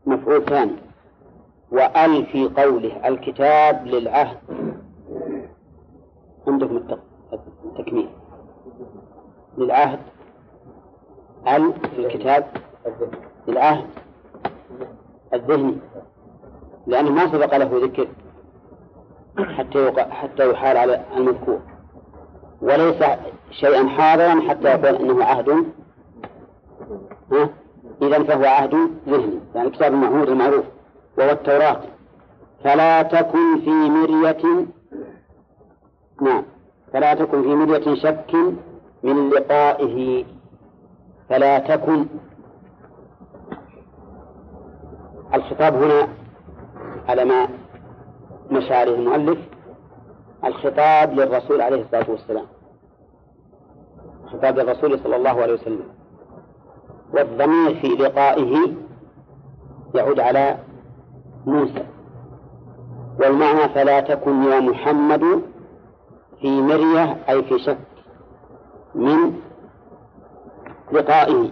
مفعول 0.07 0.45
ثاني. 0.45 0.77
وأل 1.71 2.27
في 2.27 2.49
قوله 2.49 3.09
الكتاب 3.09 3.87
للعهد. 3.87 4.39
عندكم 6.49 6.77
التكميل. 7.65 8.09
للعهد. 9.59 9.99
ال 11.49 11.73
الكتاب 11.99 12.47
للعهد 13.49 13.87
الذهني 15.35 15.77
لأنه 16.87 17.11
ما 17.11 17.33
سبق 17.33 17.57
له 17.57 17.71
ذكر 17.85 18.09
حتى 19.39 19.93
حتى 20.11 20.51
يحال 20.51 20.77
على 20.77 21.05
المذكور. 21.17 21.61
وليس 22.63 23.05
شيئا 23.51 23.89
حاضرا 23.89 24.49
حتى 24.49 24.69
يقول 24.69 24.95
إنه 24.97 25.25
عهد. 25.25 25.65
اذا 28.03 28.23
فهو 28.23 28.45
عهد 28.45 28.75
ذهني 29.09 29.41
يعني 29.55 29.71
كتاب 29.71 29.95
المعهود 29.95 30.29
المعروف 30.29 30.65
وهو 31.19 31.31
التوراة. 31.31 31.81
فلا 32.65 33.03
تكن 33.03 33.61
في 33.61 33.71
مرية 33.71 34.67
نعم 36.23 36.43
فلا 36.93 37.15
تكن 37.15 37.43
في 37.43 37.49
مرية 37.49 37.95
شك 37.95 38.35
من 39.03 39.31
لقائه. 39.31 40.25
فلا 41.29 41.59
تكن. 41.59 42.07
الخطاب 45.35 45.75
هنا 45.75 46.09
على 47.09 47.25
ما 47.25 47.49
مشاعره 48.51 48.95
المؤلف. 48.95 49.39
الخطاب 50.45 51.13
للرسول 51.13 51.61
عليه 51.61 51.83
الصلاة 51.83 52.11
والسلام. 52.11 52.47
خطاب 54.33 54.59
الرسول 54.59 55.01
صلى 55.01 55.17
الله 55.17 55.43
عليه 55.43 55.55
وسلم. 55.55 55.89
والضمير 57.15 57.81
في 57.81 57.87
لقائه 57.87 58.73
يعود 59.95 60.21
على 60.21 60.59
موسى. 61.47 61.87
والمعنى 63.21 63.69
فلا 63.69 64.01
تكن 64.01 64.43
يا 64.43 64.61
محمد 64.61 65.43
في 66.41 66.63
مرية 66.63 67.17
أي 67.29 67.43
في 67.43 67.59
شك 67.59 67.79
من 68.95 69.41
لقائه 70.93 71.51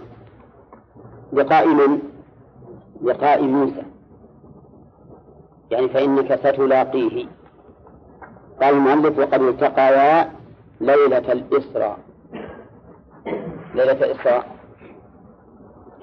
لقاء 1.33 1.67
من؟ 1.67 1.99
لقاء 3.01 3.41
موسى. 3.41 3.83
يعني 5.71 5.89
فإنك 5.89 6.35
ستلاقيه. 6.35 7.27
قال 8.61 8.73
المؤلف 8.73 9.19
وقد 9.19 9.41
التقيا 9.41 10.31
ليلة 10.81 11.31
الإسراء. 11.31 11.97
ليلة 13.75 14.05
الإسراء. 14.05 14.55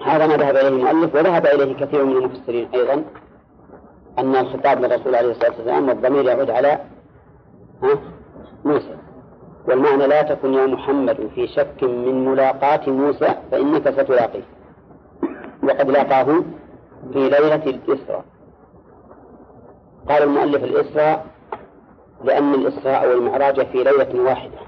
هذا 0.04 0.26
ما 0.26 0.36
ذهب 0.36 0.56
إليه 0.56 0.68
المؤلف 0.68 1.14
وذهب 1.14 1.46
إليه 1.46 1.74
كثير 1.74 2.04
من 2.04 2.16
المفسرين 2.16 2.68
أيضا 2.74 3.04
أن 4.18 4.36
الخطاب 4.36 4.80
للرسول 4.80 5.14
عليه 5.14 5.30
الصلاة 5.30 5.50
والسلام 5.50 5.88
والضمير 5.88 6.24
يعود 6.24 6.50
على 6.50 6.78
موسى. 8.64 9.01
والمعنى 9.68 10.06
لا 10.06 10.22
تكن 10.22 10.54
يا 10.54 10.66
محمد 10.66 11.30
في 11.34 11.46
شك 11.46 11.82
من 11.82 12.24
ملاقاة 12.24 12.90
موسى 12.90 13.34
فإنك 13.50 13.90
ستلاقيه. 13.90 14.42
وقد 15.62 15.90
لاقاه 15.90 16.24
في 17.12 17.18
ليلة 17.18 17.54
الإسراء. 17.66 18.24
قال 20.08 20.22
المؤلف 20.22 20.64
الإسراء 20.64 21.26
لأن 22.24 22.54
الإسراء 22.54 23.08
والمعراج 23.08 23.66
في 23.66 23.84
ليلة 23.84 24.22
واحدة. 24.22 24.58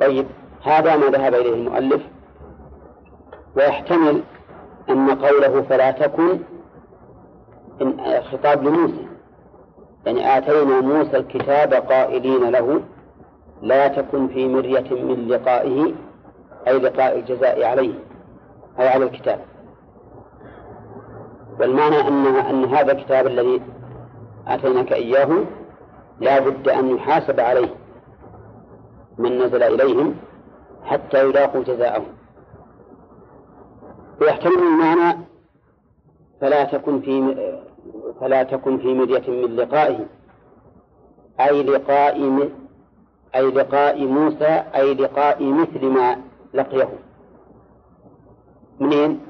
طيب 0.00 0.26
هذا 0.62 0.96
ما 0.96 1.06
ذهب 1.06 1.34
إليه 1.34 1.54
المؤلف. 1.54 2.02
ويحتمل 3.56 4.22
أن 4.90 5.10
قوله 5.10 5.62
فلا 5.62 5.90
تكن 5.90 6.38
خطاب 8.32 8.64
لموسى. 8.64 9.06
يعني 10.06 10.38
آتينا 10.38 10.80
موسى 10.80 11.16
الكتاب 11.16 11.74
قائلين 11.74 12.50
له 12.50 12.80
لا 13.62 13.88
تكن 13.88 14.28
في 14.28 14.48
مرية 14.48 15.04
من 15.04 15.28
لقائه 15.28 15.94
أي 16.68 16.78
لقاء 16.78 17.18
الجزاء 17.18 17.64
عليه 17.64 17.94
أي 18.80 18.88
على 18.88 19.04
الكتاب. 19.04 19.40
والمعنى 21.60 22.00
أن 22.08 22.26
أن 22.26 22.64
هذا 22.64 22.92
الكتاب 22.92 23.26
الذي 23.26 23.62
آتيناك 24.46 24.92
إياه 24.92 25.44
لا 26.20 26.38
بد 26.38 26.68
أن 26.68 26.88
يحاسب 26.88 27.40
عليه 27.40 27.68
من 29.18 29.38
نزل 29.38 29.62
إليهم 29.62 30.14
حتى 30.84 31.24
يلاقوا 31.24 31.62
جزاءهم. 31.62 32.06
ويحتمل 34.20 34.58
المعنى 34.58 35.18
فلا 36.40 36.64
تكن 36.64 37.00
في 37.00 37.36
فلا 38.20 38.42
تكن 38.42 38.78
في 38.78 38.94
مرية 38.94 39.30
من 39.30 39.56
لقائه 39.56 40.06
أي 41.40 41.62
لقاء 41.62 42.48
أي 43.34 43.50
لقاء 43.50 44.06
موسى 44.06 44.62
أي 44.74 44.94
لقاء 44.94 45.44
مثل 45.44 45.86
ما 45.86 46.16
لقيه. 46.54 46.88
منين؟ 48.80 49.20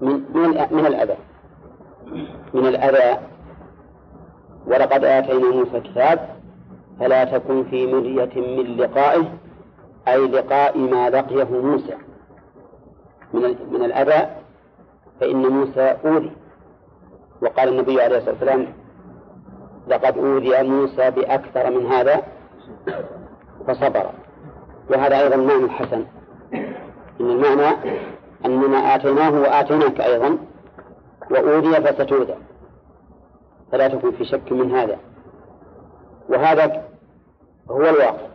من 0.00 0.12
من 0.34 0.66
من 0.70 0.86
الأذى. 0.86 1.16
من 2.54 2.66
الأذى. 2.66 3.20
ولقد 4.66 5.04
آتينا 5.04 5.50
موسى 5.50 5.76
الكتاب 5.76 6.28
فلا 7.00 7.24
تكن 7.24 7.64
في 7.64 7.86
مرية 7.86 8.34
من 8.36 8.76
لقائه 8.76 9.32
أي 10.08 10.28
لقاء 10.28 10.78
ما 10.78 11.10
لقيه 11.10 11.60
موسى. 11.60 11.96
من 13.32 13.56
من 13.70 13.84
الأذى 13.84 14.30
فإن 15.20 15.36
موسى 15.36 15.96
أوذي. 16.04 16.32
وقال 17.42 17.68
النبي 17.68 18.02
عليه 18.02 18.16
الصلاة 18.16 18.34
والسلام 18.34 18.66
لقد 19.88 20.18
أوذي 20.18 20.62
موسى 20.62 21.10
بأكثر 21.10 21.70
من 21.70 21.86
هذا 21.86 22.22
فصبر. 23.66 24.10
وهذا 24.90 25.18
أيضا 25.18 25.36
معنى 25.36 25.70
حسن. 25.70 26.04
إن 27.20 27.30
المعنى 27.30 27.76
أننا 28.44 28.94
آتيناه 28.94 29.30
وآتيناك 29.30 30.00
أيضا 30.00 30.38
وأوذي 31.30 31.80
فستوذى. 31.80 32.34
فلا 33.72 33.88
تكن 33.88 34.10
في 34.10 34.24
شك 34.24 34.52
من 34.52 34.74
هذا. 34.74 34.98
وهذا 36.28 36.84
هو 37.70 37.80
الواقع. 37.80 38.28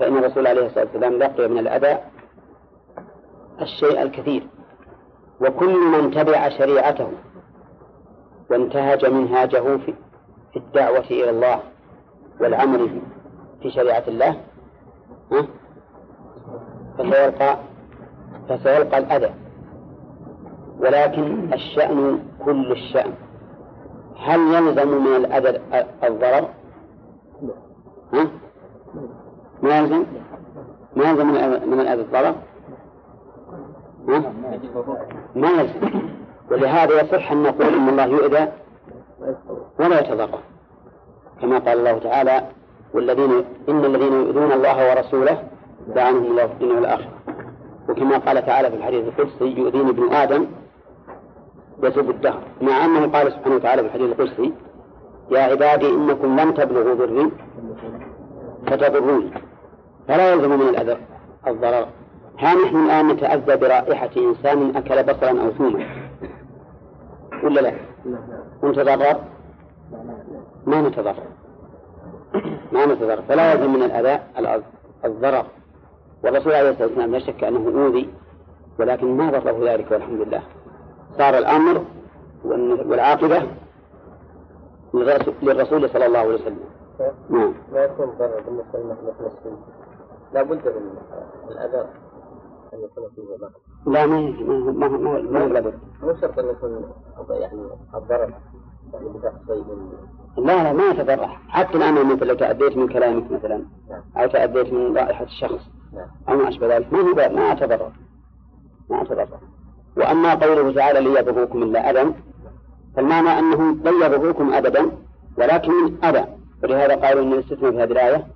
فإن 0.00 0.16
الرسول 0.18 0.46
عليه 0.46 0.66
الصلاة 0.66 0.84
والسلام 0.84 1.12
لقي 1.12 1.48
من 1.48 1.58
الأذى 1.58 1.98
الشيء 3.60 4.02
الكثير. 4.02 4.46
وكل 5.40 5.78
من 5.78 6.10
تبع 6.10 6.48
شريعته 6.48 7.08
وانتهج 8.50 9.06
منهاجه 9.06 9.78
الدعوة 10.56 11.04
إلى 11.10 11.30
الله 11.30 11.60
والعمل 12.40 13.00
في 13.62 13.70
شريعة 13.70 14.02
الله 14.08 14.36
فسيلقى 16.98 17.56
فسيلقى 18.48 18.98
الأذى 18.98 19.34
ولكن 20.78 21.52
الشأن 21.52 22.20
كل 22.44 22.72
الشأن 22.72 23.12
هل 24.18 24.40
يلزم 24.54 24.88
من 24.88 25.16
الأذى 25.16 25.60
الضرر؟ 26.04 26.48
ها؟ 28.12 28.28
ما 29.62 29.78
يلزم؟ 29.78 30.04
ما 30.96 31.10
يلزم 31.10 31.26
من 31.70 31.80
الأذى 31.80 32.00
الضرر؟ 32.02 32.34
ها؟ 34.08 34.32
ما 35.34 35.50
يلزم 35.50 36.00
ولهذا 36.50 37.00
يصح 37.00 37.32
أن 37.32 37.42
نقول 37.42 37.66
إن 37.66 37.88
الله 37.88 38.04
يؤذى 38.04 38.52
ولا 39.80 40.00
يتضرر 40.00 40.38
كما 41.40 41.58
قال 41.58 41.78
الله 41.78 41.98
تعالى 41.98 42.42
والذين 42.94 43.44
إن 43.68 43.84
الذين 43.84 44.12
يؤذون 44.12 44.52
الله 44.52 44.90
ورسوله 44.90 45.42
لعنهم 45.88 46.24
الله 46.24 46.46
في 46.46 46.52
الدنيا 46.52 46.74
والآخرة. 46.74 47.12
وكما 47.88 48.18
قال 48.18 48.46
تعالى 48.46 48.70
في 48.70 48.76
الحديث 48.76 49.04
القدسي 49.08 49.44
يؤذيني 49.44 49.90
ابن 49.90 50.12
آدم 50.12 50.46
يسب 51.82 52.10
الدهر. 52.10 52.42
مع 52.62 52.84
أنه 52.84 53.06
قال 53.06 53.32
سبحانه 53.32 53.54
وتعالى 53.54 53.82
في 53.82 53.88
الحديث 53.88 54.20
القدسي 54.20 54.52
يا 55.30 55.40
عبادي 55.40 55.88
إنكم 55.90 56.40
لم 56.40 56.52
تبلغوا 56.52 56.94
ضري 56.94 57.30
فتضروني. 58.66 59.30
فلا 60.08 60.32
يلزم 60.32 60.50
من 60.50 60.68
الأذى 60.68 60.96
الضرر. 61.46 61.86
ها 62.38 62.54
نحن 62.54 62.76
الآن 62.76 63.08
نتأذى 63.08 63.56
برائحة 63.56 64.10
إنسان 64.16 64.76
أكل 64.76 65.02
بصرا 65.02 65.30
أو 65.30 65.50
ثوما؟ 65.50 65.86
ولا 67.44 67.60
لا؟ 67.60 67.72
ونتضرر؟ 68.62 69.16
ما 70.66 70.80
نتضرر. 70.80 71.22
ما 72.72 72.86
نتضرر. 72.86 73.22
فلا 73.22 73.52
يلزم 73.52 73.72
من 73.72 73.82
الأذى 73.82 74.20
الضرر. 75.04 75.46
والرسول 76.24 76.52
عليه 76.52 76.70
الصلاة 76.70 76.86
والسلام 76.86 77.10
لا 77.10 77.18
شك 77.18 77.44
أنه 77.44 77.84
أوذي 77.84 78.14
ولكن 78.78 79.16
ما 79.16 79.30
ضره 79.30 79.72
ذلك 79.72 79.90
والحمد 79.90 80.20
لله. 80.20 80.42
صار 81.18 81.38
الأمر 81.38 81.84
والعاقبة 82.90 83.42
للرسول 85.42 85.90
صلى 85.90 86.06
الله 86.06 86.18
عليه 86.18 86.34
وسلم. 86.34 86.64
نعم. 87.30 87.54
ما 87.72 87.84
يكون 87.84 88.06
ضرر 88.18 88.40
بالنسبة 88.40 88.78
للمسلمين 88.78 89.58
لا 90.32 90.42
بد 90.42 90.66
من 90.66 90.96
الأذى 91.50 91.88
أن 92.74 92.78
يكون 92.84 93.10
فيه 93.14 93.36
ضرر. 93.36 93.50
لا 93.86 94.06
ما 94.06 94.16
ما 94.72 94.88
ما 94.88 95.48
ما 95.48 95.72
ما 96.02 96.20
شرط 96.20 96.38
أن 96.38 96.48
يكون 96.48 96.92
يعني 97.30 97.68
الضرر. 97.94 98.20
يعني 98.20 98.34
بشخصي 98.34 98.55
من 98.55 98.55
لا 100.38 100.62
لا 100.62 100.72
ما 100.72 100.84
يتضرر 100.86 101.38
حتى 101.48 101.78
الآن 101.78 102.06
مثل 102.06 102.26
لو 102.26 102.34
تأديت 102.34 102.76
من 102.76 102.88
كلامك 102.88 103.30
مثلا. 103.30 103.62
أو 104.16 104.26
تأديت 104.26 104.72
من 104.72 104.96
رائحة 104.96 105.24
الشخص. 105.24 105.60
أو 106.28 106.36
ما 106.36 106.48
أشبه 106.48 106.76
ذلك 106.76 106.92
ما 106.92 107.00
هو 107.00 107.14
ما 107.14 107.52
أتضرر 107.52 107.92
ما 108.90 109.02
أتضرر 109.02 109.38
وأما 109.96 110.34
قوله 110.34 110.72
تعالى 110.72 111.00
لن 111.00 111.16
يضروكم 111.16 111.62
إلا 111.62 111.90
أذى 111.90 112.14
فالمعنى 112.96 113.28
أنهم 113.28 113.80
لن 113.84 114.02
يضروكم 114.02 114.52
أبدا 114.54 114.90
ولكن 115.38 115.72
أذى 116.04 116.24
ولهذا 116.62 116.94
قالوا 116.94 117.22
أن 117.22 117.32
الاستثناء 117.32 117.70
في 117.70 117.78
هذه 117.78 117.92
الآية 117.92 118.26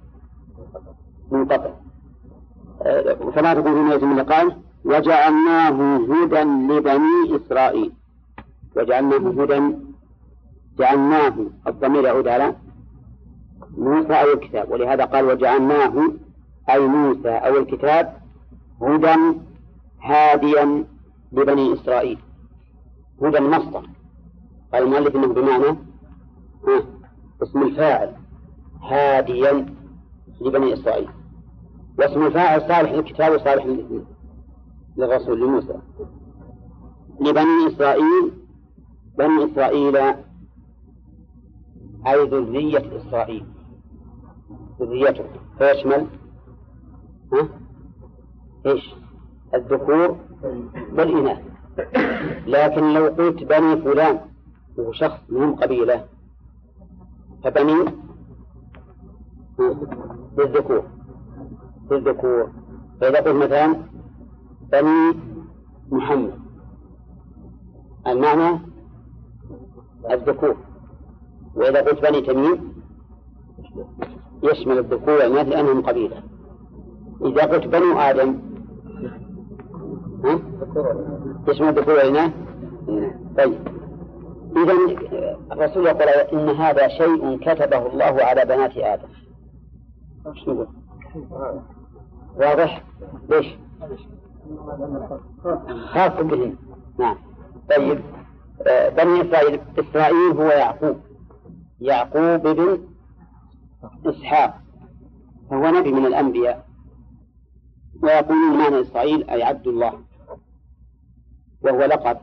منقطع. 1.31 1.71
فلا 3.35 3.55
تكون 3.55 3.75
في 3.75 3.81
نية 3.81 4.07
من 4.07 4.17
لقائه 4.17 4.57
وجعلناه 4.85 5.97
هدى 5.97 6.41
لبني 6.43 7.37
إسرائيل. 7.37 7.93
وجعلناه 8.77 9.43
هدى 9.43 9.77
جعلناه 10.79 11.35
الضمير 11.67 12.05
يعود 12.05 12.29
على 12.29 12.55
موسى 13.71 14.13
أو 14.13 14.33
الكتاب 14.33 14.71
ولهذا 14.71 15.05
قال 15.05 15.25
وجعلناه 15.25 16.13
أي 16.71 16.87
موسى 16.87 17.29
أو 17.29 17.57
الكتاب 17.57 18.21
هدى 18.83 19.15
هاديا 20.03 20.85
لبني 21.33 21.75
إسرائيل. 21.75 22.19
هدى 23.23 23.39
المصدر. 23.39 23.87
قال 24.73 24.83
المؤلف 24.83 25.17
إنه 25.17 25.27
بمعنى 25.27 25.79
اسم 27.43 27.63
الفاعل 27.63 28.17
هاديا 28.83 29.67
لبني 30.41 30.75
إسرائيل. 30.75 31.09
واسم 31.99 32.27
الفاعل 32.27 32.61
صالح 32.61 32.93
للكتاب 32.93 33.33
وصالح 33.33 33.67
للرسول 34.97 35.41
لموسى. 35.41 35.79
لبني 37.21 37.67
إسرائيل 37.67 38.33
بني 39.19 39.45
إسرائيل 39.45 40.15
أي 42.07 42.29
ذرية 42.29 42.97
إسرائيل. 42.97 43.47
ذريته. 44.81 45.25
فيشمل 45.59 46.07
ها؟ 47.33 47.49
إيش؟ 48.67 48.95
الذكور 49.55 50.17
والإناث. 50.93 51.39
لكن 52.47 52.95
لو 52.95 53.07
قلت 53.07 53.45
بني 53.45 53.77
فلان 53.83 54.21
وهو 54.77 54.93
شخص 54.93 55.21
من 55.29 55.55
قبيلة 55.55 56.05
فبني؟ 57.45 57.85
للذكور. 60.39 60.85
للذكور. 61.91 62.51
فإذا 63.01 63.21
قلت 63.21 63.37
مثلا 63.37 63.77
بني 64.73 65.15
محمد 65.91 66.41
المعنى 68.07 68.59
الذكور. 70.11 70.57
وإذا 71.55 71.81
قلت 71.81 72.03
بني 72.03 72.21
تميم 72.21 72.75
يشمل 74.43 74.79
الذكور 74.79 75.15
والإناث 75.15 75.49
لأنهم 75.49 75.83
قبيلة 75.83 76.23
إذا 77.25 77.43
قلت 77.43 77.67
بنو 77.67 77.99
آدم 77.99 78.41
ها؟ 80.25 80.41
يشمل 81.49 81.69
الذكور 81.69 81.95
والإناث 81.95 82.33
طيب 83.39 83.59
إذا 84.57 84.75
الرسول 85.53 85.87
يقول 85.87 86.09
إن 86.09 86.49
هذا 86.49 86.89
شيء 86.89 87.39
كتبه 87.39 87.87
الله 87.87 88.25
على 88.25 88.45
بنات 88.45 88.77
آدم؟ 88.77 89.09
واضح؟ 92.37 92.85
ليش؟ 93.29 93.47
خاص 95.93 96.13
بهم 96.21 96.57
نعم 96.99 97.17
طيب 97.71 98.01
آه، 98.67 98.89
بني 98.89 99.21
إسرائيل 99.23 99.61
إسرائيل 99.79 100.33
هو 100.37 100.45
يعقوب 100.45 100.97
يعقوب 101.81 102.43
بن 102.43 102.79
إسحاق 104.07 104.61
فهو 105.51 105.67
نبي 105.67 105.93
من 105.93 106.07
الأنبياء. 106.07 106.67
ويقولون 108.03 108.59
معنى 108.59 108.81
إسرائيل 108.81 109.31
أي 109.31 109.43
عبد 109.43 109.67
الله 109.67 109.93
وهو 111.63 111.85
لقب 111.85 112.17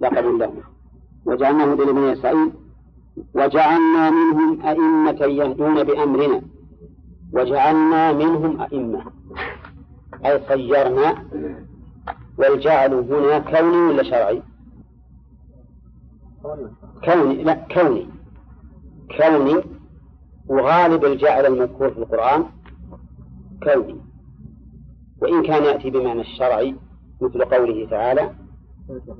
لقب 0.00 0.24
له. 0.24 0.52
وجعلناه 1.26 1.64
لبني 1.64 2.12
إسرائيل 2.12 2.52
وجعلنا 3.34 4.10
منهم 4.10 4.66
أئمة 4.66 5.24
يهدون 5.26 5.84
بأمرنا. 5.84 6.42
وجعلنا 7.32 8.12
منهم 8.12 8.60
أئمة 8.60 9.04
أي 10.26 10.40
صيرنا 10.48 11.24
والجعل 12.38 12.94
هنا 12.94 13.38
كوني 13.38 13.76
ولا 13.76 14.02
شرعي؟ 14.02 14.42
كوني 17.04 17.44
لا 17.44 17.54
كوني. 17.54 18.15
كوني 19.18 19.62
وغالب 20.48 21.04
الجعل 21.04 21.46
المذكور 21.46 21.90
في 21.90 21.98
القرآن 21.98 22.44
كوني. 23.62 23.96
وإن 25.22 25.42
كان 25.42 25.64
يأتي 25.64 25.90
بمعنى 25.90 26.20
الشرعي 26.20 26.74
مثل 27.20 27.44
قوله 27.44 27.86
تعالى 27.90 28.30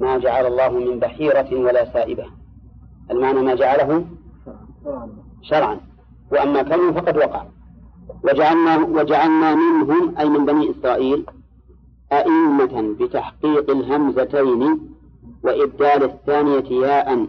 ما 0.01 0.19
جعل 0.19 0.47
الله 0.47 0.69
من 0.69 0.99
بحيرة 0.99 1.55
ولا 1.55 1.93
سائبة. 1.93 2.25
المعنى 3.11 3.41
ما 3.41 3.55
جعله 3.55 4.05
شرعا. 5.43 5.81
وأما 6.33 6.63
كونه 6.63 6.93
فقد 6.93 7.17
وقع. 7.17 7.47
وجعلنا 8.25 8.77
وجعلنا 8.79 9.55
منهم 9.55 10.19
أي 10.19 10.29
من 10.29 10.47
بني 10.47 10.71
إسرائيل 10.71 11.27
أئمة 12.13 12.95
بتحقيق 13.01 13.71
الهمزتين 13.71 14.91
وإبدال 15.43 16.03
الثانية 16.03 16.87
ياء 16.87 17.27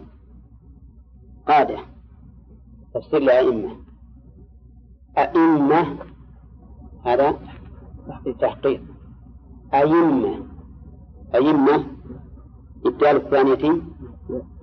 قادة. 1.48 1.78
تفسير 2.94 3.20
لأئمة. 3.20 3.76
أئمة 5.18 5.96
هذا 7.06 7.34
تحقيق 8.40 8.80
أئمة. 9.74 10.34
أئمة. 11.34 11.84
إبدال 12.86 13.16
الثانية 13.16 13.82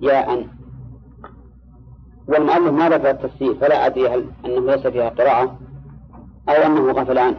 ياء. 0.00 0.46
والمؤلف 2.28 2.72
ما 2.72 2.88
ذكر 2.88 3.10
التفسير 3.10 3.54
فلا 3.54 3.86
أدري 3.86 4.08
هل 4.08 4.26
أنه 4.44 4.60
ليس 4.60 4.86
فيها 4.86 5.08
قراءة 5.08 5.58
أو 6.48 6.54
أنه 6.54 6.92
غفل 6.92 7.18
عنه 7.18 7.36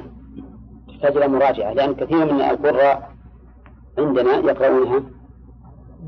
تحتاج 0.87 1.17
إلى 1.17 1.27
مراجعة 1.27 1.73
لأن 1.73 1.93
كثير 1.95 2.33
من 2.33 2.41
القراء 2.41 3.11
عندنا 3.97 4.33
يقرؤونها 4.35 5.03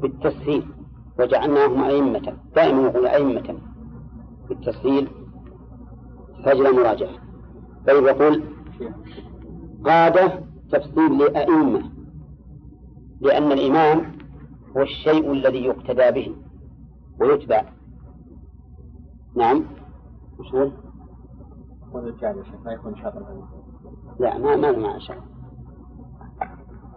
بالتسهيل 0.01 0.65
وجعلناهم 1.19 1.83
أئمة 1.83 2.33
دائما 2.55 2.81
يقول 2.81 3.07
أئمة. 3.07 3.57
بالتسهيل 4.49 5.07
إلى 6.47 6.71
مراجعة. 6.71 7.13
طيب 7.87 8.03
يقول 8.03 8.43
قادة 9.85 10.43
تفسير 10.71 11.09
لأئمة 11.09 11.91
لأن 13.21 13.51
الإمام 13.51 14.17
هو 14.77 14.81
الشيء 14.81 15.31
الذي 15.31 15.65
يقتدى 15.65 16.11
به 16.11 16.35
ويتبع. 17.19 17.63
نعم. 19.35 19.65
وش 20.39 20.55
هو؟ 20.55 20.71
ما 22.65 22.71
يكون 22.73 22.95
شرطا 22.95 23.47
لا 24.19 24.37
ما 24.37 24.55
ما 24.55 24.71
مع 24.71 24.99
شرط 24.99 25.23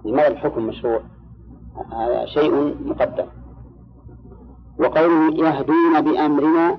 لماذا 0.04 0.28
الحكم 0.28 0.66
مشروع. 0.66 1.02
هذا 1.92 2.26
شيء 2.26 2.76
مقدر 2.88 3.28
وقوله 4.78 5.48
يهدون 5.48 6.00
بأمرنا 6.00 6.78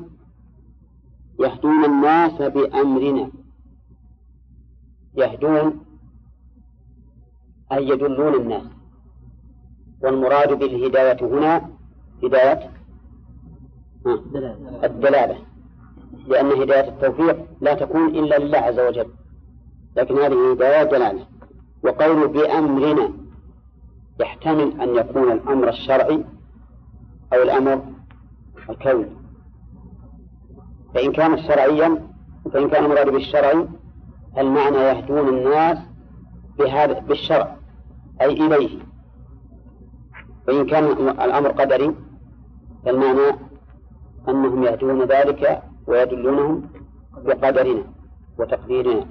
يهدون 1.40 1.86
الناس 1.86 2.42
بأمرنا. 2.42 3.32
يهدون 5.16 5.86
أي 7.72 7.88
يدلون 7.90 8.34
الناس. 8.34 8.64
والمراد 10.02 10.60
بالهداية 10.60 11.18
هنا 11.22 11.70
هداية 12.24 12.70
الدلالة. 14.84 15.38
لأن 16.28 16.62
هداية 16.62 16.90
التوفيق 16.90 17.46
لا 17.62 17.74
تكون 17.74 18.08
إلا 18.08 18.38
لله 18.38 18.58
عز 18.58 18.80
وجل. 18.80 19.08
لكن 19.98 20.18
هذه 20.18 20.52
هداية 20.52 20.84
دلالة. 20.84 21.26
وقول 21.84 22.28
بأمرنا 22.28 23.14
يحتمل 24.20 24.82
أن 24.82 24.96
يكون 24.96 25.32
الأمر 25.32 25.70
الشرعي 25.70 26.26
أو 27.34 27.42
الأمر 27.44 27.82
الكوني. 28.70 29.23
فإن 30.94 31.12
كان 31.12 31.44
شرعيا 31.44 32.08
فإن 32.54 32.70
كان 32.70 32.86
المراد 32.86 33.10
بالشرعي 33.10 33.68
المعنى 34.38 34.78
يهدون 34.78 35.28
الناس 35.30 35.78
بهذا 36.60 37.00
بالشرع 37.00 37.56
أي 38.22 38.46
إليه. 38.46 38.80
وإن 40.48 40.66
كان 40.66 40.84
الأمر 41.10 41.50
قدري 41.50 41.96
فالمعنى 42.86 43.38
أنهم 44.30 44.64
يهدون 44.64 45.04
ذلك 45.04 45.62
ويدلونهم 45.88 46.70
بقدرنا 47.26 47.84
وتقديرنا. 48.40 49.06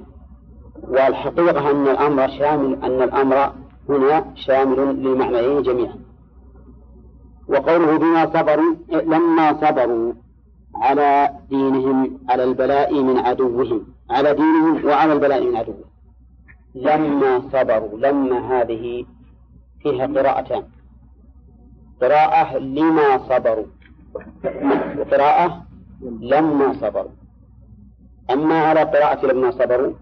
والحقيقة 0.88 1.70
أن 1.70 1.88
الأمر 1.88 2.28
شامل 2.28 2.84
أن 2.84 3.02
الأمر 3.02 3.52
هنا 3.88 4.24
شامل 4.34 4.78
للمعنيين 4.78 5.62
جميعا. 5.62 5.94
وقوله 7.48 7.98
بما 7.98 8.26
صبروا 8.26 8.74
لما 8.90 9.52
صبروا 9.52 10.12
على 10.74 11.30
دينهم 11.50 12.18
على 12.28 12.44
البلاء 12.44 13.02
من 13.02 13.18
عدوهم 13.18 13.86
على 14.10 14.34
دينهم 14.34 14.84
وعلى 14.84 15.12
البلاء 15.12 15.44
من 15.44 15.56
عدوهم. 15.56 15.84
لما 16.74 17.40
صبروا 17.52 17.98
لما 17.98 18.38
هذه 18.38 19.06
فيها 19.82 20.06
قراءتان. 20.06 20.62
قراءة 22.00 22.58
لما 22.58 23.18
صبروا. 23.18 23.66
وقراءة 24.98 25.66
لما 26.02 26.72
صبروا. 26.72 27.10
أما 28.30 28.54
على 28.54 28.80
قراءة 28.80 29.26
لما 29.26 29.50
صبروا 29.50 29.92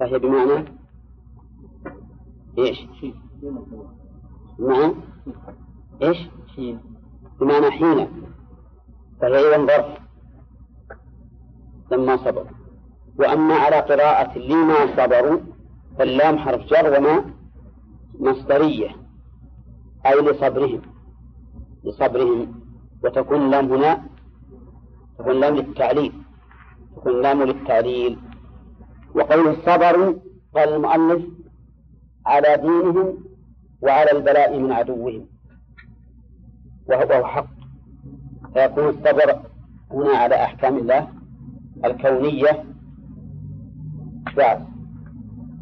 فهي 0.00 0.18
بمعنى 0.18 0.64
إيش؟ 2.58 2.86
بمعنى 4.58 4.94
إيش؟ 6.02 6.18
بمعنى 7.40 7.70
حين. 7.70 8.08
فهي 9.20 9.54
إذا 9.54 9.66
ظرف. 9.66 10.05
لما 11.90 12.16
صبروا. 12.16 12.56
وأما 13.18 13.54
على 13.54 13.76
قراءة 13.76 14.38
لما 14.38 14.96
صبروا 14.96 15.40
فاللام 15.98 16.38
حرف 16.38 16.66
جر 16.66 16.98
وما 16.98 17.24
مصدرية 18.18 18.90
أي 20.06 20.20
لصبرهم 20.20 20.82
لصبرهم. 21.84 22.60
وتكون 23.04 23.50
لام 23.50 23.72
هنا 23.72 24.02
تكون 25.18 25.40
لام 25.40 25.54
للتعليل 25.56 26.12
تكون 26.96 27.22
لام 27.22 27.42
للتعليل. 27.42 28.18
وقول 29.14 29.48
الصبر 29.48 30.16
قال 30.54 30.68
المؤلف 30.74 31.24
على 32.26 32.56
دينهم 32.56 33.24
وعلى 33.82 34.10
البلاء 34.12 34.58
من 34.58 34.72
عدوهم. 34.72 35.26
وهو 36.88 37.24
حق. 37.24 37.46
فيكون 38.54 38.88
الصبر 38.88 39.42
هنا 39.90 40.18
على 40.18 40.34
أحكام 40.34 40.78
الله 40.78 41.15
الكونية 41.86 42.64
بعد 44.36 44.66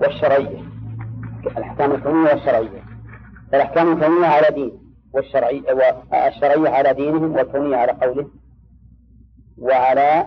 والشرعية. 0.01 0.65
الأحكام 1.47 1.93
الكونية 1.93 2.31
والشرعية. 2.33 2.85
الأحكام 3.55 3.93
الكونية 3.93 4.27
على 4.27 4.47
دين 4.55 4.73
والشرعية 5.15 5.73
والشرعية 6.13 6.69
على 6.69 6.95
دينهم 6.95 7.33
والكونية 7.33 7.77
على 7.77 7.93
قوله 7.93 8.29
وعلى 9.59 10.27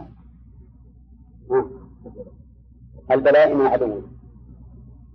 البلاء 3.11 3.55
من 3.55 3.67
عدوهم 3.67 4.17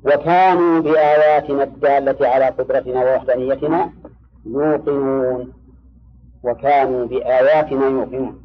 وكانوا 0.05 0.81
بآياتنا 0.81 1.62
الدالة 1.62 2.29
على 2.29 2.45
قدرتنا 2.47 3.05
ووحدانيتنا 3.05 3.92
يوقنون. 4.47 5.53
وكانوا 6.42 7.07
بآياتنا 7.07 7.87
يوقنون. 7.88 8.41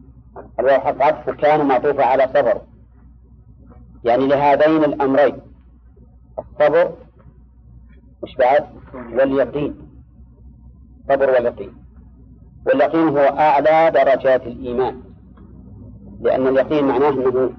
الواو 0.60 0.80
حق 0.80 1.02
عطف 1.02 1.30
كانوا 1.30 1.66
معطوفة 1.66 2.06
على 2.06 2.28
صبر. 2.28 2.62
يعني 4.04 4.28
لهذين 4.28 4.84
الأمرين. 4.84 5.38
الصبر 6.40 6.94
مش 8.24 8.36
بعد 8.36 8.68
واليقين. 9.14 9.76
صبر 11.10 11.30
واليقين. 11.30 11.74
واليقين 12.66 13.08
هو 13.08 13.18
أعلى 13.18 13.92
درجات 13.92 14.48
الإيمان. 14.48 15.02
لأن 16.22 16.48
اليقين 16.48 16.88
معناه 16.88 17.10
أنه 17.10 17.54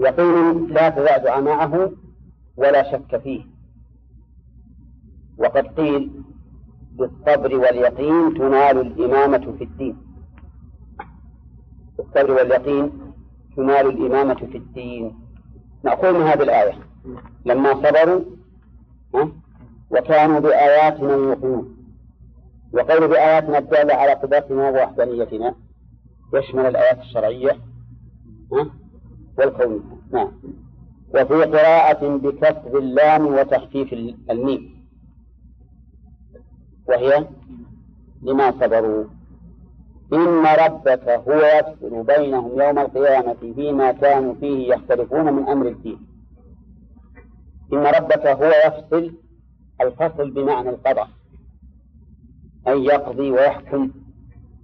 يقين 0.00 0.66
لا 0.66 0.88
تزعزع 0.88 1.40
معه 1.40 1.92
ولا 2.56 2.92
شك 2.92 3.16
فيه. 3.16 3.44
وقد 5.38 5.66
قيل 5.66 6.10
بالصبر 6.92 7.56
واليقين 7.56 8.34
تنال 8.34 8.80
الإمامة 8.80 9.52
في 9.58 9.64
الدين. 9.64 10.09
بالصبر 12.00 12.30
واليقين 12.32 12.92
تنال 13.56 13.86
الإمامة 13.86 14.34
في 14.34 14.58
الدين. 14.58 15.18
نأخذ 15.84 16.12
من 16.12 16.22
هذه 16.22 16.42
الآية. 16.42 16.78
لما 17.44 17.74
صبروا 17.74 18.20
وكانوا 19.90 20.38
بآياتنا 20.40 21.12
يوقنون. 21.12 21.76
وقول 22.72 23.08
بآياتنا 23.08 23.58
الدالة 23.58 23.94
على 23.94 24.12
قدرتنا 24.12 24.70
ووحدانيتنا. 24.70 25.54
يشمل 26.34 26.66
الآيات 26.66 26.98
الشرعية 26.98 27.58
والكونية 29.38 29.80
نعم. 30.12 30.32
وفي 31.14 31.34
قراءة 31.44 32.16
بكسر 32.16 32.78
اللام 32.78 33.26
وتخفيف 33.26 33.92
الميم. 34.30 34.86
وهي 36.88 37.26
لما 38.22 38.50
صبروا. 38.50 39.04
إن 40.12 40.46
ربك 40.46 41.08
هو 41.08 41.40
يفصل 41.40 42.02
بينهم 42.02 42.60
يوم 42.60 42.78
القيامة 42.78 43.36
فيما 43.54 43.92
كانوا 43.92 44.34
فيه 44.34 44.74
يختلفون 44.74 45.32
من 45.32 45.48
أمر 45.48 45.66
الدين. 45.66 46.06
إن 47.72 47.86
ربك 47.86 48.26
هو 48.26 48.52
يفصل 48.66 49.14
الفصل 49.80 50.30
بمعنى 50.30 50.70
القضاء 50.70 51.08
أن 52.68 52.78
يقضي 52.78 53.30
ويحكم 53.30 53.90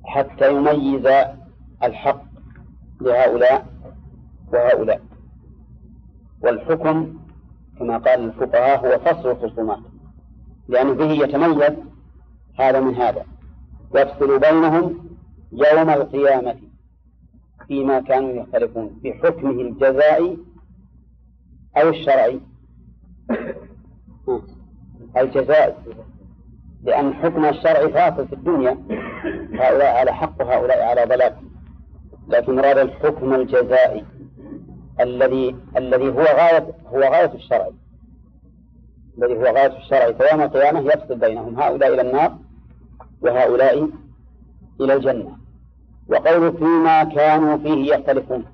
حتى 0.05 0.53
يميز 0.53 1.07
الحق 1.83 2.23
لهؤلاء 3.01 3.67
وهؤلاء. 4.53 5.01
والحكم 6.43 7.19
كما 7.79 7.99
قال 7.99 8.25
الفقهاء 8.25 8.87
هو 8.87 8.99
فصل 8.99 9.31
الخصومات 9.31 9.79
لأنه 10.69 10.93
به 10.93 11.11
يتميز 11.11 11.73
هذا 12.59 12.81
من 12.81 12.95
هذا. 12.95 13.25
يفصل 13.95 14.39
بينهم 14.39 15.06
يوم 15.57 15.91
القيامة 15.91 16.57
فيما 17.69 18.01
كانوا 18.01 18.33
يختلفون 18.33 18.99
في 19.03 19.13
حكمه 19.13 19.51
الجزائي 19.51 20.39
أو 21.77 21.89
الشرعي؟ 21.89 22.41
الجزائي 25.17 25.75
لأن 26.83 27.15
حكم 27.15 27.45
الشرع 27.45 27.89
فاصل 27.89 28.29
في 28.29 28.33
الدنيا. 28.33 28.79
هؤلاء 29.53 29.97
على 29.97 30.13
حق 30.13 30.41
وهؤلاء 30.41 30.83
على 30.83 31.05
ضلال. 31.05 31.37
لكن 32.29 32.57
مراد 32.57 32.79
الحكم 32.79 33.35
الجزائي 33.35 34.05
الذي 35.01 35.57
الذي 35.77 36.09
هو 36.09 36.23
غاية 36.23 36.75
هو 36.87 37.01
غاية 37.01 37.35
الشرع. 37.35 37.69
الذي 39.19 39.37
هو 39.37 39.43
غاية 39.43 39.77
الشرع. 39.79 40.13
فيوم 40.13 40.43
القيامة 40.43 40.81
يفصل 40.81 41.19
بينهم 41.19 41.61
هؤلاء 41.61 41.95
إلى 41.95 42.03
النار 42.03 42.39
وهؤلاء 43.21 43.89
إلى 44.81 44.95
الجنة. 44.95 45.46
وقول 46.09 46.53
فيما 46.53 47.05
كانوا 47.05 47.57
فيه 47.57 47.95
يختلفون. 47.95 48.45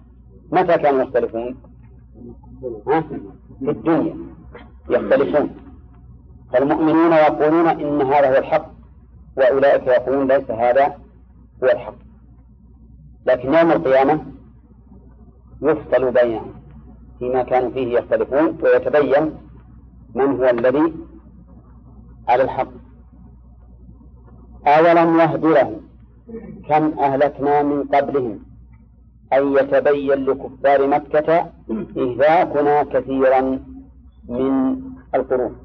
متى 0.52 0.78
كانوا 0.78 1.02
يختلفون؟ 1.02 1.56
في 3.58 3.70
الدنيا. 3.70 4.16
يختلفون. 4.90 5.56
فالمؤمنون 6.52 7.12
يقولون 7.12 7.68
إن 7.68 8.02
هذا 8.02 8.28
هو 8.34 8.38
الحق 8.38 8.70
وأولئك 9.36 9.86
يقولون 9.86 10.28
ليس 10.28 10.50
هذا 10.50 10.86
هو 11.62 11.68
الحق. 11.68 11.94
لكن 13.26 13.54
يوم 13.54 13.72
القيامة 13.72 14.24
يفصل 15.62 16.10
بينهم. 16.12 16.52
فيما 17.18 17.42
كانوا 17.42 17.70
فيه 17.70 17.98
يختلفون 17.98 18.58
ويتبين 18.62 19.36
من 20.14 20.26
هو 20.40 20.44
الذي 20.44 20.92
على 22.28 22.42
الحق. 22.42 22.68
أولم 24.66 25.20
يهد 25.20 25.44
لهم؟ 25.44 25.91
كم 26.68 26.98
أهلكنا 26.98 27.62
من 27.62 27.84
قبلهم. 27.84 28.38
أن 29.32 29.52
يتبين 29.56 30.24
لكفار 30.24 30.86
مكة 30.86 31.50
إهلاكنا 31.96 32.82
كثيرا 32.82 33.40
من 34.28 34.80
القرون. 35.14 35.56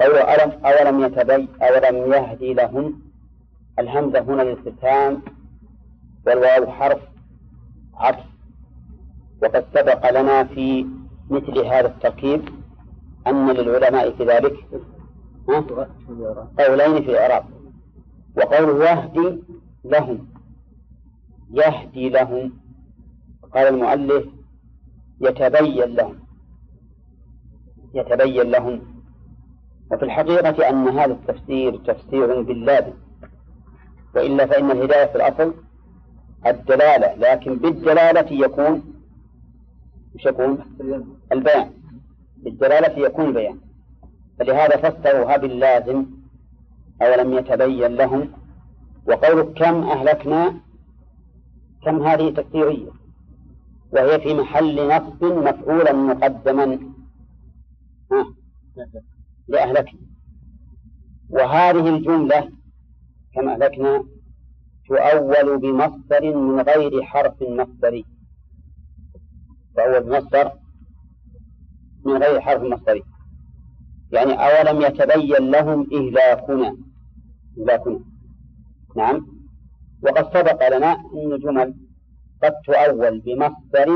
ألم 0.00 0.50
أولم 0.64 1.00
يتبين 1.00 1.48
أولم 1.62 2.12
يهدي 2.12 2.54
لهم 2.54 3.00
الهمزة 3.78 4.20
هنا 4.20 4.42
للاستفهام 4.42 5.22
والواو 6.26 6.66
حرف 6.70 7.00
عطف. 7.94 8.24
وقد 9.42 9.64
سبق 9.74 10.20
لنا 10.20 10.44
في 10.44 10.86
مثل 11.30 11.58
هذا 11.58 11.86
التركيب 11.86 12.48
أن 13.26 13.50
للعلماء 13.50 14.10
في 14.10 14.24
ذلك 14.24 14.56
قولين 16.58 17.02
في 17.02 17.10
الإعراب 17.10 17.44
وقوله 18.36 18.90
يهدي 18.90 19.42
لهم. 19.84 20.26
يهدي 21.50 22.08
لهم. 22.08 22.52
قال 23.54 23.66
المؤلف 23.68 24.24
يتبين 25.20 25.94
لهم. 25.94 26.18
يتبين 27.94 28.50
لهم. 28.50 28.80
وفي 29.92 30.02
الحقيقة 30.04 30.68
أن 30.68 30.88
هذا 30.88 31.12
التفسير 31.12 31.76
تفسير 31.76 32.42
باللازم 32.42 32.92
وإلا 34.14 34.46
فإن 34.46 34.70
الهداية 34.70 35.06
في 35.06 35.16
الأصل 35.16 35.54
الدلالة 36.46 37.14
لكن 37.14 37.56
بالدلالة 37.56 38.44
يكون 38.44 38.94
مش 40.14 40.26
يكون؟ 40.26 40.58
البيان. 41.32 41.70
بالدلالة 42.36 42.98
يكون 43.06 43.26
البيان. 43.26 43.60
فلهذا 44.38 44.76
فسروها 44.90 45.36
باللازم 45.36 46.06
أولم 47.02 47.32
يتبين 47.32 47.94
لهم؟ 47.94 48.32
وقول 49.06 49.42
كم 49.42 49.82
أهلكنا؟ 49.82 50.60
كم 51.84 52.02
هذه 52.02 52.30
تكثيرية 52.30 52.90
وهي 53.92 54.20
في 54.20 54.34
محل 54.34 54.88
نصب 54.88 55.24
مفعولا 55.24 55.92
مقدما. 55.92 56.78
لأهلكنا. 59.48 60.00
وهذه 61.30 61.96
الجملة 61.96 62.50
كم 63.34 63.48
أهلكنا؟ 63.48 64.04
تؤول 64.88 65.58
بمصدر 65.58 66.36
من 66.36 66.60
غير 66.60 67.02
حرف 67.02 67.42
مصدري. 67.42 68.04
تؤول 69.76 70.02
بمصدر 70.02 70.52
من 72.04 72.16
غير 72.16 72.40
حرف 72.40 72.62
مصدري. 72.62 73.02
يعني 74.12 74.32
أولم 74.32 74.80
يتبين 74.80 75.50
لهم 75.50 75.86
إهلاكنا؟ 75.92 76.76
إهلاكنا 77.58 78.00
نعم. 78.96 79.26
وقد 80.02 80.24
سبق 80.34 80.76
لنا 80.76 80.92
أن 80.92 81.38
جمل 81.38 81.74
قد 82.42 82.52
تؤول 82.66 83.20
بمصدر 83.20 83.88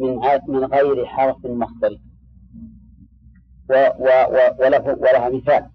من 0.00 0.18
من 0.48 0.64
غير 0.64 1.06
حرف 1.06 1.46
مصدري 1.46 2.00
و 3.70 3.74
و 3.74 4.06
و 4.34 4.38
وله 4.60 4.84
ولها 5.04 5.28
مثال. 5.28 5.70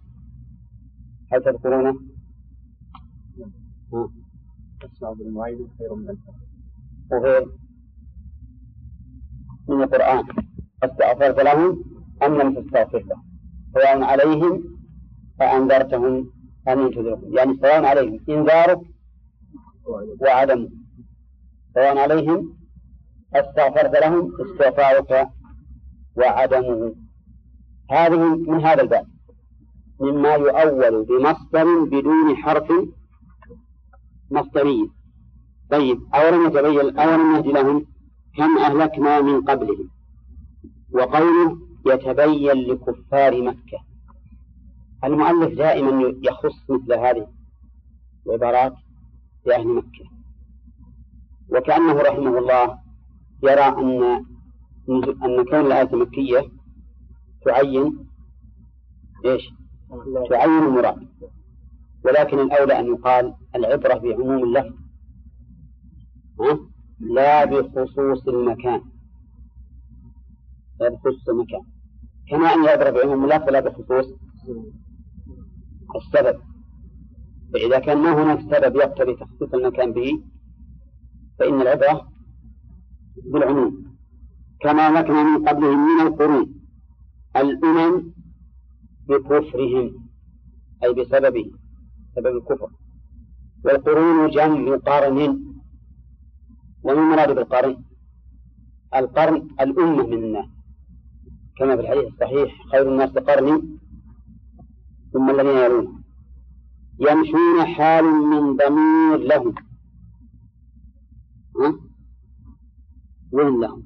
هل 1.31 1.43
تذكرونه؟ 1.43 1.95
تستغفر 4.81 5.21
المعيد 5.21 5.57
خير 5.77 5.95
من 5.95 6.09
الفهم 6.09 6.35
وغير. 7.11 7.45
من 9.69 9.83
القرآن. 9.83 10.23
استغفرت 10.83 11.39
لهم 11.39 11.83
أم 12.23 12.41
لم 12.41 12.61
تستغفر 12.61 12.99
لهم 12.99 13.23
سواء 13.73 14.03
عليهم 14.03 14.63
أأنذرتهم 15.41 16.31
لم 16.75 16.89
تنذرهم 16.89 17.35
يعني 17.37 17.57
سواء 17.61 17.85
عليهم 17.85 18.19
إنذارك 18.29 18.79
وعدمه 20.21 20.69
سواء 21.73 21.97
عليهم 21.97 22.59
استغفرت 23.33 24.01
لهم 24.01 24.31
استغفارك 24.41 25.27
وعدمه. 26.15 26.95
هذه 27.91 28.35
من 28.35 28.65
هذا 28.65 28.81
الباب. 28.81 29.05
مما 29.99 30.35
يؤول 30.35 31.05
بمصدر 31.05 31.83
بدون 31.83 32.35
حرف 32.35 32.71
مصدري. 34.31 34.89
طيب 35.71 35.99
أولم 36.15 36.45
يتبين 36.45 36.99
أولم 36.99 37.35
يهد 37.35 37.47
لهم 37.47 37.85
كم 38.37 38.57
أهلكنا 38.57 39.21
من 39.21 39.41
قبلهم. 39.41 39.89
وقوله 40.91 41.57
يتبين 41.85 42.51
لكفار 42.51 43.41
مكة. 43.41 43.79
المؤلف 45.03 45.57
دائما 45.57 46.13
يخص 46.23 46.69
مثل 46.69 46.93
هذه 46.93 47.27
العبارات 48.27 48.73
لأهل 49.45 49.67
مكة. 49.67 50.05
وكأنه 51.49 51.93
رحمه 51.93 52.37
الله 52.37 52.79
يرى 53.43 53.61
أن 53.61 54.25
أن 55.23 55.45
كون 55.45 55.59
الآية 55.65 55.95
مكية 55.95 56.51
تعين 57.45 58.07
إيش؟ 59.25 59.49
تعين 60.29 60.63
المراد. 60.63 61.07
ولكن 62.05 62.39
الأولى 62.39 62.79
أن 62.79 62.85
يقال 62.85 63.33
العبرة 63.55 63.93
بعموم 63.93 64.43
اللفظ. 64.43 64.73
لا 66.99 67.45
بخصوص 67.45 68.27
المكان. 68.27 68.81
لا 70.79 70.89
بخصوص 70.89 71.29
المكان. 71.29 71.61
كما 72.29 72.53
أن 72.53 72.63
العبرة 72.63 72.89
بعموم 72.89 73.23
اللفظ 73.25 73.49
لا 73.49 73.59
بخصوص 73.59 74.05
السبب. 75.95 76.39
فإذا 77.53 77.79
كان 77.79 77.97
ما 77.97 78.23
هناك 78.23 78.39
سبب 78.41 78.75
يقتضي 78.75 79.15
تخصيص 79.15 79.53
المكان 79.53 79.93
به 79.93 80.23
فإن 81.39 81.61
العبرة 81.61 82.09
بالعموم. 83.31 83.89
كما 84.61 84.91
ذكرنا 84.91 85.23
من 85.23 85.47
قبلهم 85.47 85.79
من 85.95 86.07
القرون 86.07 86.55
الأمم 87.35 88.13
بكفرهم 89.07 90.09
أي 90.83 90.93
بسببه 90.93 91.51
سبب 92.15 92.37
الكفر. 92.37 92.69
والقرون 93.65 94.29
جمع 94.29 94.75
قرن 94.75 95.19
وما 96.83 97.01
المراد 97.01 97.35
بالقرن؟ 97.35 97.83
القرن 98.95 99.47
الأمة 99.61 100.07
من 100.07 100.13
الناس 100.13 100.45
كما 101.57 101.75
في 101.75 101.81
الحديث 101.81 102.05
الصحيح 102.13 102.67
خير 102.71 102.91
الناس 102.91 103.09
قرني 103.09 103.79
ثم 105.13 105.29
الذين 105.29 105.57
يلون 105.57 106.03
يمشون 106.99 107.65
حال 107.65 108.05
من 108.05 108.55
ضمير 108.55 109.17
لهم. 109.17 109.55
ها؟ 111.59 111.79
وين 113.31 113.59
لهم؟ 113.59 113.83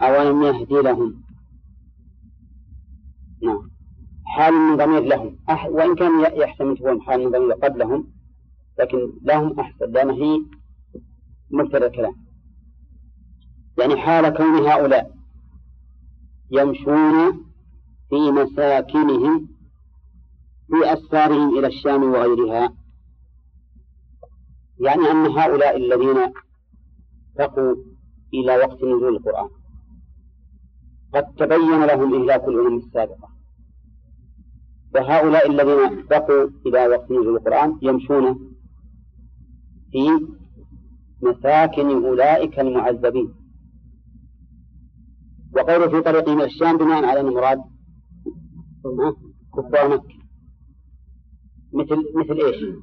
أولم 0.00 0.42
يهدي 0.42 0.74
لهم؟ 0.74 1.22
نعم. 3.42 3.70
حال 4.24 4.54
من 4.54 4.76
ضمير 4.76 5.00
لهم. 5.00 5.36
أح... 5.50 5.66
وإن 5.66 5.94
كان 5.94 6.20
يحتمل 6.20 6.76
تكون 6.76 7.02
حال 7.02 7.24
من 7.24 7.30
ضمير 7.30 7.52
قبلهم 7.52 8.08
لكن 8.78 9.12
لهم 9.22 9.60
أحسن 9.60 9.92
لأن 9.92 10.10
هي 10.10 10.42
مبتدأ 11.50 11.86
الكلام. 11.86 12.14
يعني 13.78 13.96
حال 13.96 14.28
كون 14.36 14.66
هؤلاء 14.66 15.16
يمشون 16.50 17.45
في 18.10 18.30
مساكنهم 18.30 19.48
في 20.66 20.92
أسفارهم 20.92 21.58
إلى 21.58 21.66
الشام 21.66 22.02
وغيرها. 22.02 22.72
يعني 24.80 25.10
أن 25.10 25.26
هؤلاء 25.26 25.76
الذين 25.76 26.32
بقوا 27.38 27.74
إلى 28.34 28.56
وقت 28.56 28.84
نزول 28.84 29.16
القرآن. 29.16 29.48
قد 31.14 31.34
تبين 31.34 31.84
لهم 31.84 32.14
إهلاك 32.14 32.44
الأمم 32.44 32.78
السابقة. 32.78 33.28
وهؤلاء 34.94 35.50
الذين 35.50 36.06
بقوا 36.06 36.48
إلى 36.66 36.86
وقت 36.86 37.10
نزول 37.10 37.36
القرآن 37.36 37.78
يمشون 37.82 38.52
في 39.92 40.26
مساكن 41.22 42.04
أولئك 42.04 42.60
المعذبين. 42.60 43.34
وقوله 45.56 45.88
في 45.88 46.00
طريقهم 46.00 46.38
إلى 46.38 46.46
الشام 46.46 46.76
بناء 46.76 47.04
على 47.04 47.20
المراد 47.20 47.75
كفار 49.54 49.88
مكة. 49.88 50.18
مثل 51.72 51.96
مثل 52.16 52.40
إيش؟ 52.40 52.76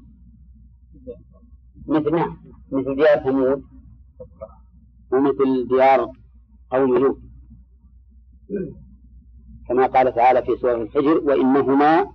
مثل 1.88 2.12
نعم. 2.16 2.38
مثل 2.72 2.96
ديار 2.96 3.24
ثمود. 3.24 3.64
ومثل 5.12 5.68
ديار 5.68 6.12
قوم 6.70 6.98
لوط. 6.98 7.18
كما 9.68 9.88
قال 9.88 10.16
تعالى 10.16 10.42
في 10.42 10.56
سورة 10.62 10.82
الحجر 10.82 11.18
وإنهما 11.18 12.14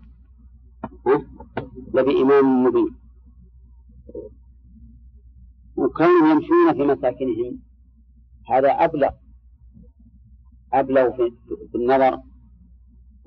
لبإمام 1.95 2.64
مبين. 2.64 2.95
وكانوا 5.76 6.28
يمشون 6.30 6.72
في 6.72 6.82
مساكنهم. 6.82 7.62
هذا 8.49 8.70
أبلغ 8.70 9.11
أبلغ 10.72 11.11
في 11.70 11.74
النظر. 11.74 12.28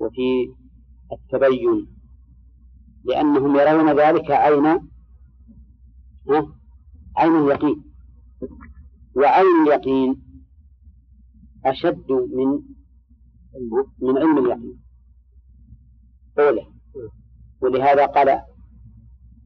وفي 0.02 0.54
التبين. 1.12 1.86
لأنهم 3.04 3.56
يرون 3.56 4.00
ذلك 4.00 4.30
عين 4.30 4.66
عين 7.16 7.36
اليقين؟ 7.36 7.84
وعين 9.16 9.62
اليقين؟ 9.66 10.22
أشد 11.64 12.12
من 12.12 12.62
من 13.98 14.18
علم 14.18 14.38
اليقين. 14.38 14.78
أولى 16.38 16.66
ولهذا 17.60 18.06
قال 18.06 18.42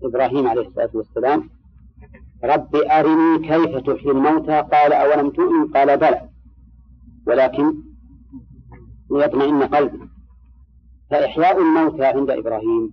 إبراهيم 0.03 0.49
عليه 0.49 0.69
الصلاة 0.69 0.91
والسلام 0.95 1.51
رب 2.45 2.77
أرني 2.77 3.49
كيف 3.49 3.77
تحيي 3.77 4.11
الموتى؟ 4.11 4.61
قال 4.61 4.93
أولم 4.93 5.31
تؤمن؟ 5.31 5.73
قال 5.73 5.99
بلى. 5.99 6.29
ولكن 7.27 7.83
ليطمئن 9.11 9.63
قلبي. 9.63 10.16
فإحياء 11.11 11.63
الموتى 11.63 12.05
عند 12.05 12.31
إبراهيم 12.31 12.93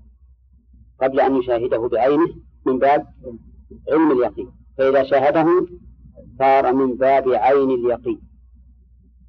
قبل 1.01 1.19
أن 1.19 1.35
يشاهده 1.35 1.87
بعينه 1.87 2.35
من 2.65 2.79
باب 2.79 3.07
علم 3.91 4.11
اليقين. 4.11 4.51
فإذا 4.77 5.03
شاهده 5.03 5.67
صار 6.39 6.73
من 6.73 6.95
باب 6.95 7.29
عين 7.29 7.71
اليقين. 7.71 8.21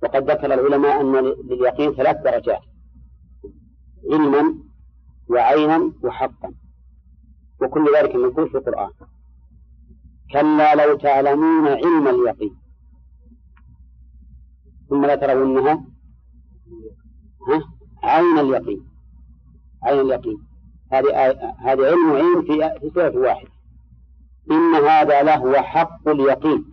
وقد 0.03 0.31
ذكر 0.31 0.55
العلماء 0.55 1.01
أن 1.01 1.17
لليقين 1.51 1.93
ثلاث 1.95 2.17
درجات 2.17 2.63
علما 4.13 4.55
وعينا 5.29 5.93
وحقا. 6.03 6.55
وكل 7.63 7.87
ذلك 7.97 8.17
منقول 8.17 8.49
في 8.49 8.59
القرآن. 8.59 8.91
كلا 10.33 10.75
لو 10.75 10.97
تعلمون 10.97 11.69
علم 11.69 12.09
اليقين. 12.09 12.57
ثم 14.89 15.07
لترونها 15.07 15.85
ها؟ 17.49 17.74
عين 18.05 18.39
اليقين. 18.39 18.87
عين 19.83 20.01
اليقين. 20.01 20.39
هذه 20.93 21.31
هذه 21.59 21.87
علم 21.87 22.13
عين 22.13 22.43
في 22.43 22.81
في 22.81 22.91
سورة 22.95 23.19
واحدة 23.19 23.51
إن 24.51 24.75
هذا 24.75 25.23
لهو 25.23 25.55
حق 25.55 26.09
اليقين. 26.09 26.65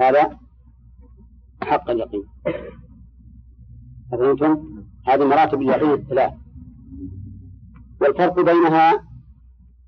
هذا 0.00 0.38
حق 1.62 1.90
اليقين. 1.90 2.24
أفهمتم؟ 4.12 4.84
هذه 5.06 5.24
مراتب 5.24 5.62
اليقين 5.62 5.92
الثلاث. 5.92 6.32
والفرق 8.00 8.40
بينها 8.40 9.04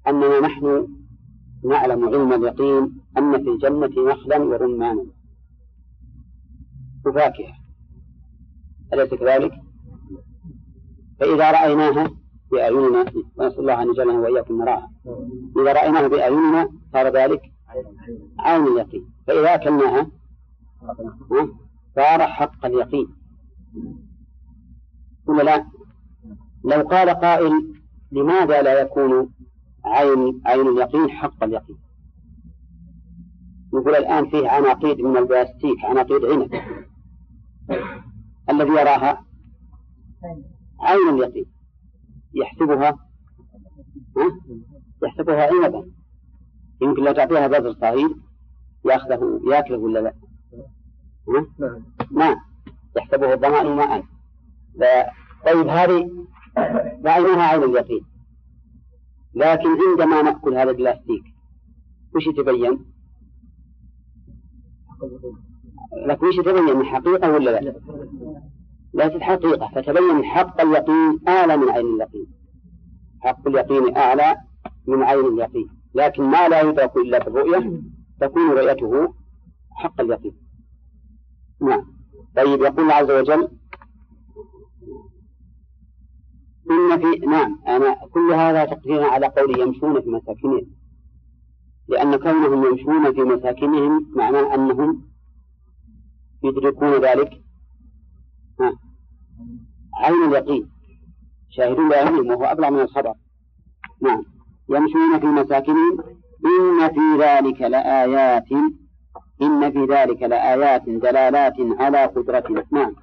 أننا 0.09 0.41
نحن 0.41 0.89
نعلم 1.65 2.05
علم 2.05 2.33
اليقين 2.33 3.01
أن 3.19 3.45
في 3.45 3.51
الجنة 3.51 4.13
نخلا 4.13 4.39
ورمانا 4.39 5.07
وفاكهة. 7.07 7.55
أليس 8.93 9.15
كذلك؟ 9.15 9.53
فإذا 11.23 11.51
رأيناها 11.51 12.11
بأعيننا 12.51 13.05
ونسأل 13.37 13.61
الله 13.61 13.83
أن 13.83 13.91
يجعلنا 13.91 14.19
وإياكم 14.19 14.59
نراها 14.63 14.91
إذا 15.57 15.73
رأيناها 15.73 16.09
بأعيننا 16.09 16.69
صار 16.93 17.09
ذلك 17.09 17.43
عين 18.39 18.67
اليقين. 18.67 19.07
فإذا 19.27 19.55
أكلناها 19.55 20.11
صار 21.97 22.27
حق 22.27 22.67
اليقين. 22.67 23.09
ولا 25.27 25.43
لا؟ 25.43 25.67
لو 26.65 26.89
قال 26.89 27.11
قائل 27.11 27.75
لماذا 28.13 28.63
لا 28.63 28.81
يكون 28.81 29.33
عين 29.85 30.43
عين 30.47 30.69
اليقين 30.69 31.11
حق 31.11 31.45
اليقين؟ 31.45 31.79
نقول 33.75 33.95
الآن 33.95 34.31
فيه 34.31 34.49
عناقيد 34.49 35.01
من 35.01 35.17
البلاستيك 35.17 35.85
عناقيد 35.85 36.25
عنب. 36.25 36.51
الذي 38.51 38.71
يراها؟ 38.71 39.25
عين 40.83 41.09
اليقين 41.09 41.47
يحسبها 42.35 42.91
ها؟ 44.17 44.39
يحسبها 45.03 45.47
عنبا 45.47 45.91
يمكن 46.83 47.05
لو 47.05 47.13
تعطيها 47.13 47.47
بذر 47.47 47.73
صغير 47.73 48.17
ياخذه 48.85 49.41
ياكله 49.47 49.79
ولا 49.79 49.99
لا؟ 49.99 50.15
نعم 51.29 51.85
نعم 52.13 52.37
يحسبه 52.97 53.33
الظمأ 53.35 53.63
ماء 53.63 54.05
طيب 55.47 55.69
هذه 55.69 56.27
رأيناها 57.05 57.43
عين 57.43 57.63
اليقين 57.63 58.05
لكن 59.35 59.69
عندما 59.89 60.23
نأكل 60.23 60.55
هذا 60.55 60.71
البلاستيك 60.71 61.25
وش 62.15 62.27
يتبين؟ 62.27 62.85
لكن 66.07 66.27
وش 66.27 66.39
يتبين 66.39 66.85
حقيقة 66.85 67.33
ولا 67.33 67.51
لا؟ 67.51 67.75
ليست 68.95 69.23
حقيقة 69.23 69.69
فتبين 69.75 70.25
حق 70.25 70.61
اليقين 70.61 71.21
أعلى 71.29 71.57
من 71.57 71.71
عين 71.71 71.87
اليقين. 71.87 72.27
حق 73.21 73.49
اليقين 73.49 73.97
أعلى 73.97 74.37
من 74.87 75.03
عين 75.03 75.27
اليقين. 75.27 75.69
لكن 75.95 76.23
ما 76.23 76.49
لا 76.49 76.61
يدرك 76.61 76.97
إلا 76.97 77.19
بالرؤية 77.19 77.83
تكون 78.21 78.51
رؤيته 78.51 79.15
حق 79.71 80.01
اليقين. 80.01 80.37
نعم. 81.61 81.85
طيب 82.37 82.63
يقول 82.63 82.91
عز 82.91 83.11
وجل 83.11 83.49
إن 86.71 86.99
في 86.99 87.27
نعم 87.27 87.59
أنا 87.67 87.97
كل 88.13 88.33
هذا 88.33 88.65
تقديرا 88.65 89.05
على 89.07 89.27
قول 89.27 89.61
يمشون 89.61 90.01
في 90.01 90.11
مساكنهم. 90.11 90.67
لأن 91.89 92.17
كونهم 92.17 92.67
يمشون 92.67 93.13
في 93.13 93.21
مساكنهم 93.21 94.13
معناه 94.17 94.55
أنهم 94.55 95.03
يدركون 96.45 97.05
ذلك 97.05 97.42
عين 99.95 100.25
اليقين. 100.25 100.69
شاهدون 101.51 101.89
بعينهم 101.89 102.27
وهو 102.27 102.45
أبلغ 102.45 102.71
من 102.71 102.81
الخبر. 102.81 103.15
نعم. 104.03 104.25
يمشون 104.69 105.21
في 105.21 105.27
مساكنهم 105.27 105.99
إن 106.45 106.89
في 106.89 107.25
ذلك 107.25 107.61
لآيات 107.61 108.53
إن 109.43 109.73
في 109.73 109.85
ذلك 109.85 110.23
لآيات 110.23 110.83
دلالات 110.89 111.55
على 111.59 112.05
قدرتنا 112.05 112.65
نعم. 112.73 112.95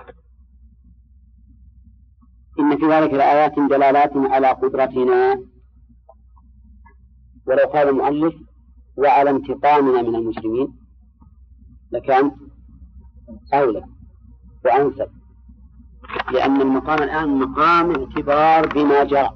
إن 2.60 2.78
في 2.78 2.86
ذلك 2.86 3.14
لآيات 3.14 3.60
دلالات 3.60 4.12
على 4.16 4.48
قدرتنا. 4.48 5.44
ولو 7.46 7.66
قال 7.74 7.90
المؤلف 7.90 8.36
وعلى 8.98 9.30
انتقامنا 9.30 10.02
من 10.02 10.16
المسلمين 10.16 10.80
لكان 11.92 12.32
أولى 13.54 13.84
وأنسب. 14.66 15.19
لأن 16.34 16.62
المقام 16.62 17.04
الآن 17.04 17.40
مقام 17.40 17.92
اعتبار 17.92 18.68
بما 18.68 19.04
جرى 19.04 19.30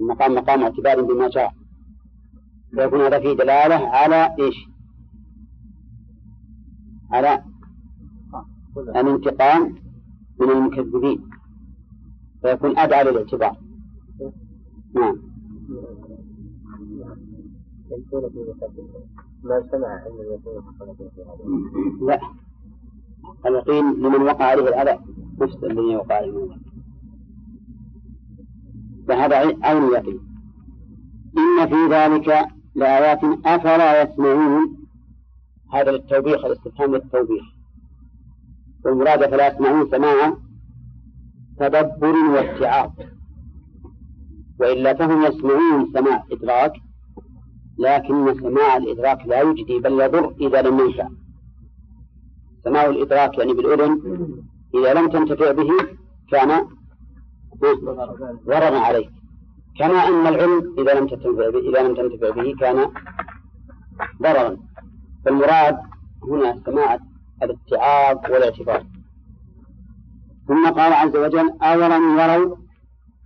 المقام 0.00 0.34
مقام 0.34 0.62
اعتبار 0.62 1.02
بما 1.02 1.28
جرى 1.28 1.50
فيكون 2.74 3.00
هذا 3.00 3.18
فيه 3.20 3.32
دلالة 3.32 3.88
على 3.88 4.34
إيش؟ 4.38 4.56
على 7.10 7.44
الانتقام 8.76 9.74
من 10.40 10.50
المكذبين. 10.50 11.30
فيكون 12.42 12.78
أدعى 12.78 13.04
للاعتبار. 13.04 13.56
نعم. 14.94 15.16
ما 19.44 19.66
سمع 19.70 19.88
عن 19.88 20.10
اليقين 20.20 20.62
لا. 22.06 22.20
اليقين 23.46 23.92
لمن 23.92 24.22
وقع 24.22 24.44
عليه 24.44 24.62
الأذى 24.62 24.98
نفس 25.40 25.64
الذي 25.64 25.96
وقع 25.96 26.14
عليه 26.14 26.30
الأذى. 26.30 26.60
فهذا 29.08 29.36
عين 29.36 29.84
اليقين. 29.84 30.20
إن 31.38 31.68
في 31.68 31.94
ذلك 31.94 32.46
لآيات 32.74 33.20
أفلا 33.44 34.02
يسمعون. 34.02 34.76
هذا 35.72 35.90
للتوبيخ 35.90 36.44
الاستفهام 36.44 36.94
للتوبيخ. 36.94 37.44
والمراد 38.84 39.30
فلا 39.30 39.46
يسمعون 39.54 39.90
سماعا 39.90 40.36
تدبر 41.58 42.16
واتعاظ 42.16 42.90
وإلا 44.60 44.94
فهم 44.94 45.22
يسمعون 45.22 45.92
سماع 45.92 46.24
إدراك 46.32 46.72
لكن 47.78 48.34
سماع 48.40 48.76
الإدراك 48.76 49.26
لا 49.26 49.40
يجدي 49.40 49.78
بل 49.78 50.00
يضر 50.00 50.34
إذا 50.40 50.62
لم 50.62 50.80
ينفع 50.80 51.08
سماع 52.64 52.86
الإدراك 52.86 53.38
يعني 53.38 53.52
بالأذن 53.54 54.00
إذا 54.74 54.94
لم 54.94 55.08
تنتفع 55.08 55.52
به 55.52 55.70
كان 56.30 56.66
ضررا 58.46 58.78
عليك. 58.78 59.10
كما 59.78 60.08
أن 60.08 60.26
العلم 60.26 60.74
إذا 60.78 60.94
لم 60.94 61.06
تنتفع 61.06 61.50
به 61.50 61.58
إذا 61.70 61.82
لم 61.82 61.94
تنتفع 61.94 62.30
به 62.30 62.54
كان 62.60 62.90
ضررا. 64.22 64.56
فالمراد 65.24 65.78
هنا 66.22 66.60
سماع 66.66 66.98
الاتعاظ 67.42 68.16
والاعتبار. 68.30 68.86
ثم 70.48 70.70
قال 70.70 70.92
عز 70.92 71.16
وجل 71.16 71.50
أولم 71.62 72.18
يروا 72.18 72.56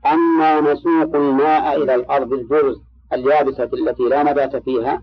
أنا 0.06 0.72
نسوق 0.72 1.16
الماء 1.16 1.82
إلى 1.82 1.94
الأرض 1.94 2.32
الجرز 2.32 2.80
اليابسة 3.12 3.70
التي 3.72 4.02
لا 4.02 4.22
نبات 4.22 4.56
فيها 4.56 5.02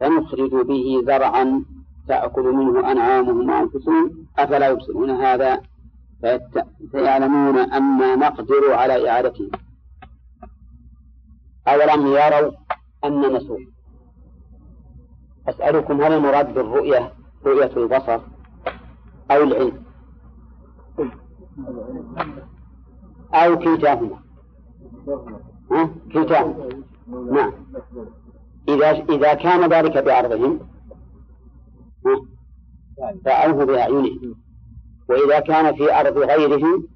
فنخرج 0.00 0.50
به 0.50 1.02
زرعا 1.06 1.64
تأكل 2.12 2.42
منه 2.42 2.92
أنعامهم 2.92 3.50
وأنفسهم 3.50 4.26
أفلا 4.38 4.68
يبصرون 4.68 5.10
هذا؟ 5.10 5.62
فيعلمون 6.90 7.58
أن 7.58 8.18
نقدر 8.18 8.72
على 8.72 9.10
إعادته 9.10 9.50
أولم 11.68 12.06
يروا 12.06 12.52
أن 13.04 13.20
نسوق 13.36 13.60
أسألكم 15.48 16.02
هل 16.02 16.12
المراد 16.12 16.54
بالرؤية 16.54 17.12
رؤية 17.46 17.70
البصر 17.76 18.20
أو 19.30 19.42
العلم؟ 19.42 19.82
أو 23.34 23.58
كلتاهما؟ 23.58 24.18
كلتاهما. 26.12 26.68
نعم. 27.32 27.52
إذا 28.68 28.90
إذا 28.90 29.34
كان 29.34 29.72
ذلك 29.72 29.98
بعرضهم 29.98 30.60
رأوه 33.26 33.64
بأعينهم 33.64 34.34
وإذا 35.08 35.40
كان 35.40 35.76
في 35.76 36.00
أرض 36.00 36.18
غيرهم 36.18 36.88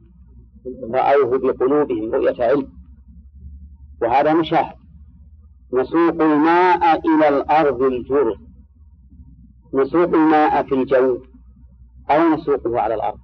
رأوه 0.95 1.39
بقلوبهم 1.39 2.15
رؤية 2.15 2.45
علم. 2.45 2.73
وهذا 4.03 4.35
مشاهد. 4.35 4.77
نسوق 5.75 6.23
الماء 6.23 6.99
إلى 6.99 7.29
الأرض 7.29 7.83
الجرز 7.83 8.37
نسوق 9.75 10.15
الماء 10.15 10.63
في 10.63 10.75
الجو. 10.75 11.23
أو 12.11 12.35
نسوقه 12.35 12.81
على 12.81 12.95
الأرض. 12.95 13.19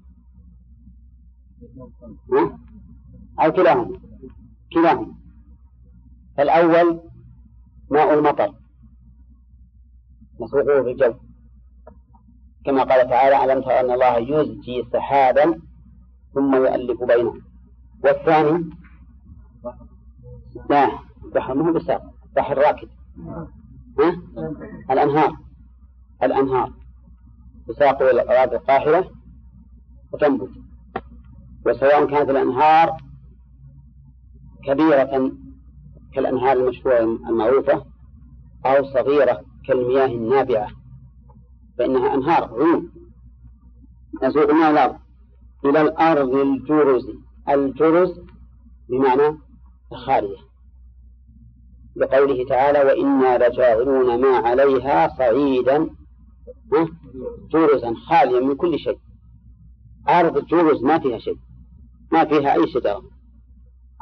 أو 3.41 3.53
كلاهما. 3.53 4.01
كلاهما. 4.73 5.15
الأول 6.39 7.01
ماء 7.91 8.15
المطر. 8.15 8.55
نسوقه 10.41 10.83
في 10.83 10.91
الجو. 10.91 11.15
كما 12.65 12.83
قال 12.83 13.09
تعالى 13.09 13.45
ألم 13.45 13.63
تر 13.63 13.81
أن 13.81 13.91
الله 13.91 14.19
يزجي 14.19 14.85
سحابا 14.93 15.61
ثم 16.35 16.55
يؤلف 16.55 17.05
بينه 17.05 17.35
والثاني؟ 18.05 18.71
لا 20.71 20.91
بحر 21.35 21.55
مو 21.55 21.73
بساق 21.73 22.03
بحر 22.37 22.59
راكد 22.59 22.89
ها؟ 23.99 24.17
الأنهار. 24.91 25.37
الأنهار. 26.23 26.73
تساق 27.69 28.03
إلى 28.03 28.11
الأراضي 28.23 28.57
القاحلة 28.57 29.11
وتنبت. 30.13 30.51
وسواء 31.67 32.07
كانت 32.07 32.31
الأنهار 32.31 32.97
كبيرة 34.65 35.33
كالأنهار 36.15 36.57
المشروعة 36.57 37.01
المعروفة 37.01 37.85
أو 38.67 38.85
صغيرة 38.85 39.41
كالمياه 39.67 40.07
النابعة. 40.07 40.69
فإنها 41.79 42.15
أنهار 42.15 42.55
عيون. 42.55 42.91
نسوق 44.23 44.51
الماء 44.51 44.71
الأرض 44.71 44.99
إلى 45.65 45.81
الأرض 45.81 46.35
الجرز. 46.35 47.07
الجرز 47.49 48.21
بمعنى 48.89 49.39
الخالية 49.93 50.37
بقوله 51.97 52.45
تعالى 52.49 52.79
وإنا 52.79 53.49
لجاعلون 53.49 54.21
ما 54.21 54.37
عليها 54.37 55.09
صعيدا. 55.19 55.91
جرزا 57.53 57.95
خاليا 57.95 58.41
من 58.41 58.55
كل 58.55 58.79
شيء. 58.79 58.99
أرض 60.09 60.37
الجرز 60.37 60.83
ما 60.83 60.99
فيها 60.99 61.19
شيء. 61.19 61.39
ما 62.13 62.25
فيها 62.25 62.55
أي 62.55 62.67
شجرة 62.67 63.03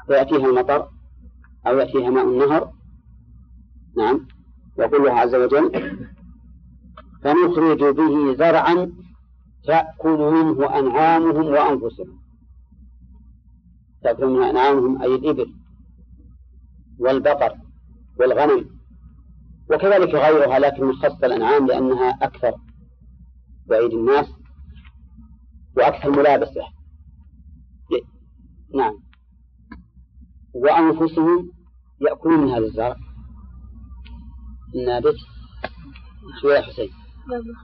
فيأتيها 0.07 0.47
المطر 0.47 0.89
أو 1.67 1.79
يأتيها 1.79 2.11
ماء 2.11 2.25
النهر. 2.25 2.73
نعم. 3.97 4.27
يقول 4.79 5.01
الله 5.01 5.21
عز 5.21 5.35
وجل 5.35 5.99
فنخرج 7.23 7.85
به 7.85 8.35
زرعا 8.35 8.93
تأكل 9.65 10.19
منه 10.19 10.79
أنعامهم 10.79 11.45
وأنفسهم. 11.45 12.21
تأكل 14.03 14.27
منها 14.27 14.51
أنعامهم 14.51 15.03
أي 15.03 15.15
الإبل 15.15 15.55
والبقر 16.99 17.57
والغنم 18.21 18.81
وكذلك 19.71 20.15
غيرها 20.15 20.59
لكن 20.59 20.85
مخصص 20.85 21.25
الأنعام 21.25 21.67
لأنها 21.67 22.11
أكثر 22.11 22.55
بعيد 23.67 23.93
الناس 23.93 24.27
وأكثر 25.77 26.11
ملابسة. 26.11 26.63
نعم. 28.75 28.95
وأنفسهم 30.55 31.53
يأكلون 32.01 32.41
من 32.41 32.49
هذا 32.49 32.67
الزرع. 32.67 32.97
النابت 34.75 35.15
شو 36.41 36.49
يا 36.49 36.61
حسين؟ 36.61 37.00
من 37.39 37.55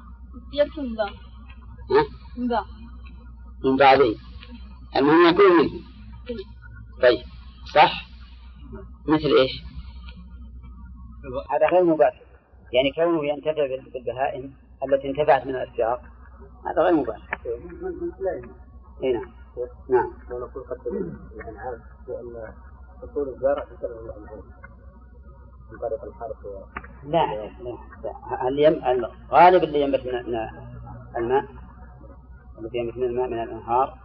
ها؟ 1.91 2.05
من 2.37 2.49
من 3.65 3.77
بعضهم 3.77 4.15
المهم 4.97 5.27
يأكلون 5.27 5.59
منه 5.59 5.71
طيب 7.03 7.25
صح؟ 7.75 8.07
مثل 9.09 9.29
إيش؟ 9.39 9.53
هذا 11.51 11.67
غير 11.73 11.85
مباشر. 11.85 12.27
يعني 12.73 12.93
كونه 12.93 13.25
ينتفع 13.25 13.67
بالبهائم 13.93 14.55
التي 14.85 15.09
انتفعت 15.09 15.47
من 15.47 15.55
الأشجار 15.55 16.01
هذا 16.67 16.83
غير 16.83 16.95
مباشر. 16.95 17.41
اي 19.03 19.13
نعم. 19.13 19.33
نعم. 19.89 20.13
لو 20.31 20.39
نقول 20.39 20.65
قتل 20.65 20.97
الانعام 21.37 21.83
لأن 22.09 22.53
الانعام 23.91 24.43
من 25.73 25.79
طريق. 25.79 26.05
لا. 27.05 27.27
لا, 27.27 27.51
لا. 27.63 28.49
اللي 28.49 28.63
يم... 28.63 28.85
الغالب 28.85 29.65
اللي 29.65 29.81
ينبت 29.81 30.01
من 30.07 30.13
من 30.13 30.37
الماء. 31.17 31.45
الذي 32.59 32.79
ينبت 32.79 32.97
من 32.97 33.05
الماء 33.05 33.27
من 33.27 33.43
الأنهار 33.43 33.99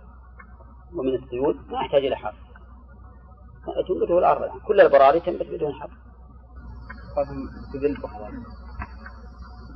ومن 0.95 1.15
السيول 1.15 1.59
ما 1.69 1.81
يحتاج 1.81 2.05
إلى 2.05 2.15
حرث 2.15 2.35
تنبته 3.87 4.19
الأرض 4.19 4.61
كل 4.67 4.81
البراري 4.81 5.19
تنبت 5.19 5.47
بدون 5.47 5.73
البخار 7.73 8.31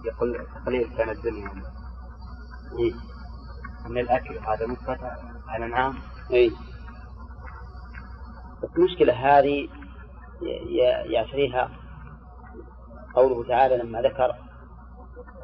يقول 0.05 0.47
قليل 0.65 0.97
كان 0.97 1.09
الدنيا. 1.09 1.49
إيه؟ 2.79 2.93
من 3.89 3.97
الأكل 3.97 4.37
هذا 4.37 4.67
مثبت 4.67 4.99
على 5.47 5.65
الأنعام. 5.65 5.93
اي 6.31 6.51
بس 8.63 8.69
المشكلة 8.77 9.13
هذه 9.13 9.69
يعتريها 11.05 11.69
قوله 13.15 13.47
تعالى 13.47 13.77
لما 13.77 14.01
ذكر 14.01 14.35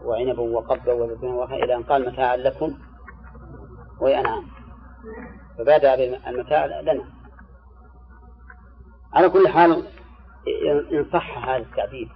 وعنبا 0.03 0.41
وقبا 0.41 0.93
وزيتونا 0.93 1.55
إلى 1.55 1.75
أن 1.75 1.83
قال 1.83 2.09
متاعا 2.09 2.37
لكم 2.37 2.73
ولأنعام 3.99 4.43
فبادأ 5.57 5.95
بالمتاع 5.95 6.65
لنا. 6.65 7.03
على 9.13 9.29
كل 9.29 9.47
حال 9.47 9.87
إن 10.91 11.05
صح 11.13 11.47
هذا 11.47 11.57
التعبير 11.57 12.09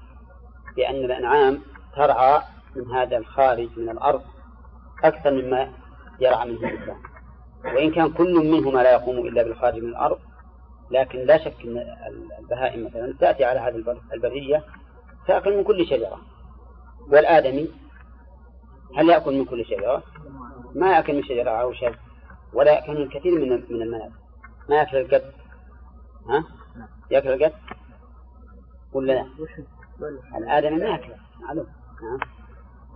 بأن 0.76 0.96
الأنعام 0.96 1.62
ترعى 1.96 2.42
من 2.76 2.92
هذا 2.92 3.18
الخارج 3.18 3.70
من 3.78 3.90
الأرض 3.90 4.22
أكثر 5.04 5.32
مما 5.32 5.74
يرعى 6.20 6.50
منه 6.50 6.60
الإنسان. 6.60 6.98
وإن 7.66 7.92
كان 7.92 8.14
كل 8.14 8.52
منهما 8.52 8.80
لا 8.80 8.92
يقوم 8.92 9.18
إلا 9.18 9.44
بالخارج 9.44 9.84
من 9.84 9.90
الأرض 9.90 10.20
لكن 10.92 11.20
لا 11.20 11.38
شك 11.38 11.62
أن 11.66 11.96
البهائم 12.40 12.86
مثلا 12.86 13.14
تأتي 13.20 13.46
على 13.46 13.60
هذه 13.60 13.76
البر- 13.76 14.02
البرية 14.14 14.64
تأكل 15.28 15.58
من 15.58 15.64
كل 15.64 15.86
شجرة 15.88 16.22
والآدمي 17.12 17.70
هل 18.98 19.10
يأكل 19.10 19.38
من 19.38 19.46
كل 19.46 19.66
شجرة؟ 19.66 20.04
ما 20.76 20.92
يأكل 20.96 21.16
من 21.16 21.24
شجرة 21.24 21.50
أو 21.50 21.74
شجر 21.74 22.00
ولا 22.54 22.72
يأكل 22.72 23.00
من 23.00 23.10
كثير 23.10 23.32
من 23.40 23.50
من 23.50 23.82
المنازل 23.82 24.12
ما 24.70 24.76
يأكل 24.76 24.98
القد 24.98 25.32
ها؟ 26.30 26.44
يأكل 27.12 27.30
القد؟ 27.30 27.54
ولا 28.94 29.14
لا؟ 29.14 29.26
الآدمي 30.38 30.76
ما 30.76 30.86
يأكل 30.90 31.12
معلوم. 31.42 31.66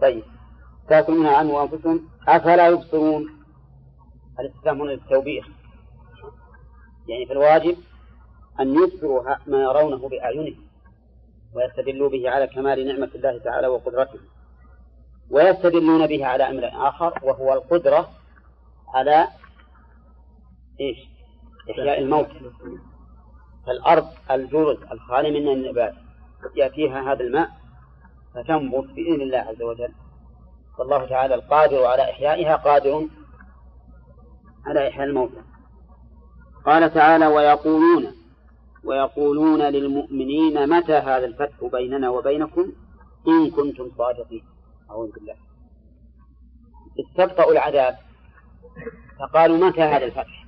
طيب 0.01 0.23
تأكلون 0.89 1.27
عنه 1.27 1.61
أنفسهم 1.63 2.07
أفلا 2.27 2.67
يبصرون 2.67 3.29
الاستفهام 4.39 4.81
هنا 4.81 4.91
للتوبيخ 4.91 5.47
يعني 7.09 7.25
في 7.25 7.33
الواجب 7.33 7.77
أن 8.59 8.75
يبصروا 8.75 9.29
ه- 9.33 9.39
ما 9.47 9.61
يرونه 9.63 10.09
بأعينهم 10.09 10.65
ويستدلوا 11.55 12.09
به 12.09 12.29
على 12.29 12.47
كمال 12.47 12.87
نعمة 12.87 13.09
الله 13.15 13.37
تعالى 13.37 13.67
وقدرته 13.67 14.19
ويستدلون 15.31 16.07
به 16.07 16.25
على 16.25 16.43
أمر 16.49 16.69
آخر 16.89 17.19
وهو 17.23 17.53
القدرة 17.53 18.09
على 18.93 19.27
إيش؟ 20.79 20.97
إحياء 21.71 21.99
الموت. 21.99 22.27
فالأرض 23.67 24.07
الجرز 24.31 24.77
الخالي 24.91 25.39
من 25.39 25.47
النبات 25.47 25.93
يأتيها 26.55 27.11
هذا 27.11 27.23
الماء 27.23 27.49
فتنبت 28.35 28.89
بإذن 28.95 29.21
الله 29.21 29.37
عز 29.37 29.61
وجل. 29.61 29.93
والله 30.79 31.05
تعالى 31.05 31.35
القادر 31.35 31.85
على 31.85 32.01
إحيائها 32.03 32.55
قادر 32.55 33.07
على 34.65 34.87
إحياء 34.89 35.07
الموتى. 35.07 35.41
قال 36.65 36.93
تعالى 36.93 37.27
ويقولون 37.27 38.13
ويقولون 38.83 39.61
للمؤمنين 39.61 40.69
متى 40.69 40.93
هذا 40.93 41.25
الفتح 41.25 41.63
بيننا 41.71 42.09
وبينكم؟ 42.09 42.71
إن 43.27 43.51
كنتم 43.51 43.91
صادقين. 43.97 44.43
أعوذ 44.89 45.11
بالله. 45.11 45.35
استبطأوا 46.99 47.51
العذاب. 47.51 47.97
فقالوا 49.19 49.57
متى 49.57 49.81
هذا 49.81 50.05
الفتح؟ 50.05 50.45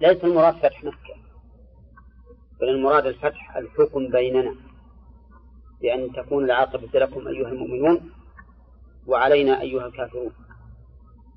ليس 0.00 0.24
المراد 0.24 0.54
فتح 0.54 0.84
مكة 0.84 1.14
بل 2.60 2.68
المراد 2.68 3.06
الفتح 3.06 3.56
الحكم 3.56 4.08
بيننا 4.08 4.54
بأن 5.82 6.12
تكون 6.12 6.44
العاقبة 6.44 6.98
لكم 7.00 7.28
أيها 7.28 7.48
المؤمنون 7.48 8.10
وعلينا 9.06 9.60
أيها 9.60 9.86
الكافرون. 9.86 10.32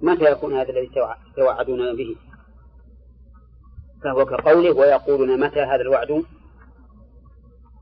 متى 0.01 0.31
يكون 0.31 0.53
هذا 0.53 0.69
الذي 0.69 0.87
توع- 0.87 1.17
توعدون 1.35 1.95
به؟ 1.95 2.15
فهو 4.03 4.25
كقوله 4.25 4.71
ويقولون 4.71 5.39
متى 5.39 5.59
هذا 5.59 5.81
الوعد؟ 5.81 6.11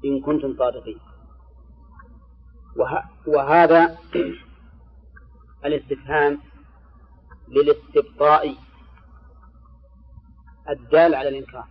إن 0.05 0.21
كنتم 0.21 0.55
صادقين. 0.57 0.99
وه... 2.77 3.03
وهذا 3.27 3.97
الاستفهام 5.65 6.39
للاستبطاء 7.47 8.55
الدال 10.69 11.15
على 11.15 11.29
الإنكار. 11.29 11.67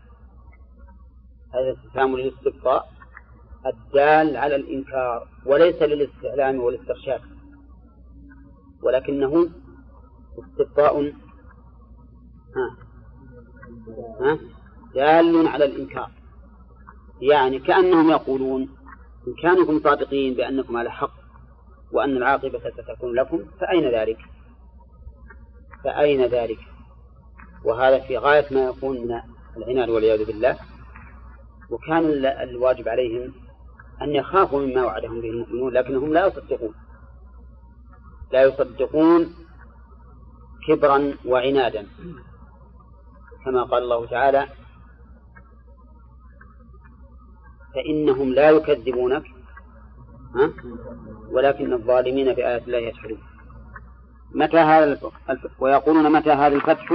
هذا 1.54 1.70
الاستفهام 1.70 2.16
للاستبطاء 2.16 2.92
الدال 3.66 4.36
على 4.36 4.56
الإنكار 4.56 5.28
وليس 5.46 5.82
للاستعلام 5.82 6.60
والاسترشاد. 6.60 7.20
ولكنه 8.82 9.48
استبطاء 10.38 11.12
دال 14.94 15.48
على 15.48 15.64
الإنكار. 15.64 16.10
يعني 17.20 17.58
كأنهم 17.58 18.10
يقولون 18.10 18.68
إن 19.28 19.34
كانكم 19.42 19.80
صادقين 19.80 20.34
بأنكم 20.34 20.76
على 20.76 20.90
حق 20.90 21.12
وأن 21.92 22.16
العاقبة 22.16 22.58
ستكون 22.58 23.14
لكم 23.14 23.40
فأين 23.60 23.94
ذلك؟ 23.94 24.18
فأين 25.84 26.24
ذلك؟ 26.24 26.58
وهذا 27.64 27.98
في 28.00 28.18
غاية 28.18 28.46
ما 28.54 28.60
يكون 28.64 28.96
من 29.00 29.20
العناد 29.56 29.88
والعياذ 29.88 30.24
بالله. 30.26 30.56
وكان 31.70 31.98
ال- 32.04 32.26
الواجب 32.26 32.88
عليهم 32.88 33.32
أن 34.02 34.10
يخافوا 34.14 34.60
مما 34.66 34.84
وعدهم 34.84 35.20
به 35.20 35.28
المؤمنون 35.30 35.72
لكنهم 35.72 36.12
لا 36.12 36.26
يصدقون. 36.26 36.74
لا 38.32 38.42
يصدقون 38.42 39.34
كبرا 40.68 41.14
وعنادا. 41.24 41.86
كما 43.44 43.62
قال 43.62 43.82
الله 43.82 44.06
تعالى 44.06 44.46
فإنهم 47.74 48.32
لا 48.34 48.50
يكذبونك 48.50 49.24
ها؟ 50.34 50.52
ولكن 51.30 51.72
الظالمين 51.72 52.32
بآيات 52.32 52.62
الله 52.66 52.78
يجحدون. 52.78 53.18
متى 54.34 54.56
هذا 54.58 54.84
الفتح 54.92 55.30
الف- 55.30 55.62
ويقولون 55.62 56.12
متى 56.12 56.30
هذا 56.30 56.54
الفتح؟ 56.54 56.92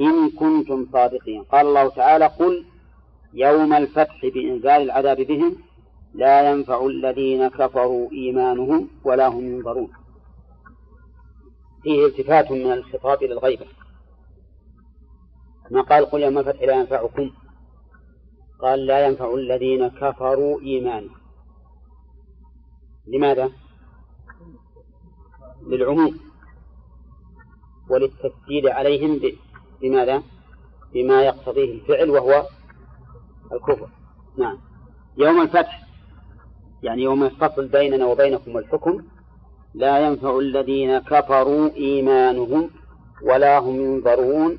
إن 0.00 0.30
كنتم 0.30 0.86
صادقين. 0.92 1.42
قال 1.42 1.66
الله 1.66 1.88
تعالى 1.88 2.26
قل 2.26 2.64
يوم 3.34 3.72
الفتح 3.72 4.20
بإنزال 4.22 4.82
العذاب 4.82 5.16
بهم 5.16 5.56
لا 6.14 6.50
ينفع 6.50 6.86
الذين 6.86 7.48
كفروا 7.48 8.12
إيمانهم 8.12 8.88
ولا 9.04 9.28
هم 9.28 9.44
ينظرون. 9.56 9.92
فيه 11.82 12.06
التفات 12.06 12.50
من 12.52 12.72
الخطاب 12.72 13.22
إلى 13.22 13.32
الغيبة. 13.32 13.66
ما 15.70 15.82
قال 15.82 16.10
قل 16.10 16.22
يوم 16.22 16.38
الفتح 16.38 16.62
لا 16.62 16.74
ينفعكم. 16.80 17.30
قال 18.60 18.86
لا 18.86 19.06
ينفع 19.06 19.34
الذين 19.34 19.88
كفروا 19.88 20.60
إيمانهم 20.60 21.16
لماذا؟ 23.06 23.50
للعموم 25.66 26.18
وللتسديد 27.90 28.66
عليهم 28.66 29.20
بماذا؟ 29.82 30.22
بما 30.94 31.22
يقتضيه 31.22 31.74
الفعل 31.74 32.10
وهو 32.10 32.46
الكفر. 33.52 33.88
نعم. 34.38 34.58
يوم 35.16 35.40
الفتح 35.40 35.82
يعني 36.82 37.02
يوم 37.02 37.24
الفصل 37.24 37.68
بيننا 37.68 38.06
وبينكم 38.06 38.58
الحكم 38.58 39.04
لا 39.74 39.98
ينفع 40.06 40.38
الذين 40.38 40.98
كفروا 40.98 41.70
إيمانهم 41.70 42.70
ولا 43.22 43.58
هم 43.58 43.80
ينظرون. 43.80 44.58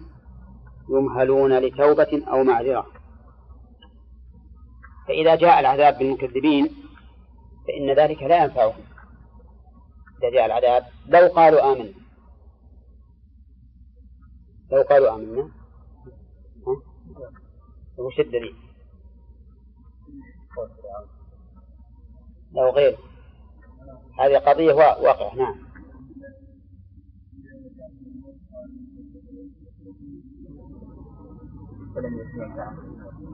يمهلون 0.89 1.59
لتوبة 1.59 2.23
أو 2.27 2.43
معذرة. 2.43 2.87
فإذا 5.07 5.35
جاء 5.35 5.59
العذاب 5.59 5.97
بالمكذبين 5.97 6.69
فإن 7.67 7.99
ذلك 7.99 8.23
لا 8.23 8.43
ينفعهم. 8.43 8.83
إذا 10.19 10.29
جاء 10.31 10.45
العذاب 10.45 10.85
لو 11.07 11.27
قالوا 11.27 11.73
آمنا. 11.73 11.93
لو 14.71 14.81
قالوا 14.81 15.15
آمنا. 15.15 15.49
وش 17.97 18.19
الدليل؟ 18.19 18.55
لو 22.51 22.69
غير 22.69 22.97
هذه 24.19 24.37
قضية 24.37 24.73
واقعة 24.73 25.35
نعم. 25.35 25.68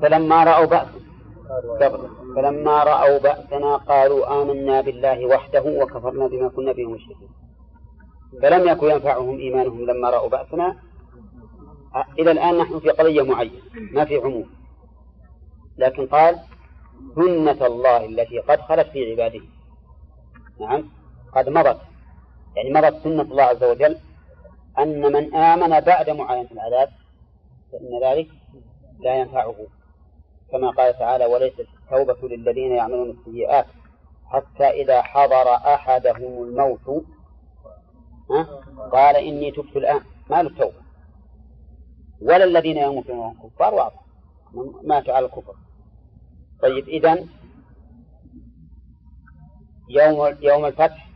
فلما 0.02 0.44
رأوا 0.44 0.66
بأس 0.66 0.88
فلما 2.36 2.84
رأوا 2.84 3.18
بأسنا 3.18 3.76
قالوا 3.76 4.42
آمنا 4.42 4.82
بالله 4.82 5.26
وحده 5.26 5.64
وكفرنا 5.64 6.28
بما 6.28 6.48
كنا 6.50 6.72
به 6.72 6.86
مشركين. 6.90 7.30
فلم 8.42 8.68
يكن 8.68 8.88
ينفعهم 8.88 9.38
إيمانهم 9.38 9.86
لما 9.86 10.10
رأوا 10.10 10.30
بأسنا. 10.30 10.76
إلى 12.20 12.32
الآن 12.32 12.58
نحن 12.58 12.80
في 12.80 12.90
قضية 12.90 13.22
معينة 13.22 13.62
ما 13.92 14.06
في 14.06 14.18
عموم. 14.18 14.50
لكن 15.78 16.08
قال 16.08 16.40
سنة 17.16 17.66
الله 17.66 18.06
التي 18.06 18.40
قد 18.40 18.60
خلت 18.62 18.88
في 18.88 19.12
عباده. 19.12 19.42
نعم 20.60 20.84
قد 21.36 21.50
مضت. 21.50 21.82
يعني 22.56 22.74
مضت 22.74 23.04
سنة 23.04 23.22
الله 23.22 23.44
عز 23.44 23.64
وجل 23.64 23.98
أن 24.80 25.02
من 25.14 25.36
آمن 25.36 25.80
بعد 25.80 26.10
معاينة 26.10 26.50
العذاب 26.52 26.90
فإن 27.72 28.00
ذلك 28.04 28.28
لا 29.00 29.20
ينفعه. 29.20 29.56
كما 30.52 30.70
قال 30.70 31.00
تعالى 31.00 31.26
وليست 31.26 31.60
التوبة 31.60 32.28
للذين 32.28 32.72
يعملون 32.72 33.10
السيئات 33.10 33.66
حتى 34.26 34.64
إذا 34.64 35.02
حضر 35.02 35.56
أحدهم 35.56 36.44
الموت. 36.44 37.06
قال 38.92 39.16
إني 39.16 39.52
تبت 39.52 39.78
الآن. 39.78 40.02
ما 40.30 40.42
التوبة 40.42 40.86
ولا 42.22 42.44
الذين 42.44 42.78
يموتون 42.78 43.18
وهم 43.18 43.50
كفار 43.50 43.74
واضح. 43.74 44.02
ماتوا 44.84 45.14
على 45.14 45.26
الكفر. 45.26 45.56
طيب 46.62 46.88
إذا 46.88 47.26
يوم 49.90 50.38
يوم 50.42 50.66
الفتح 50.66 51.10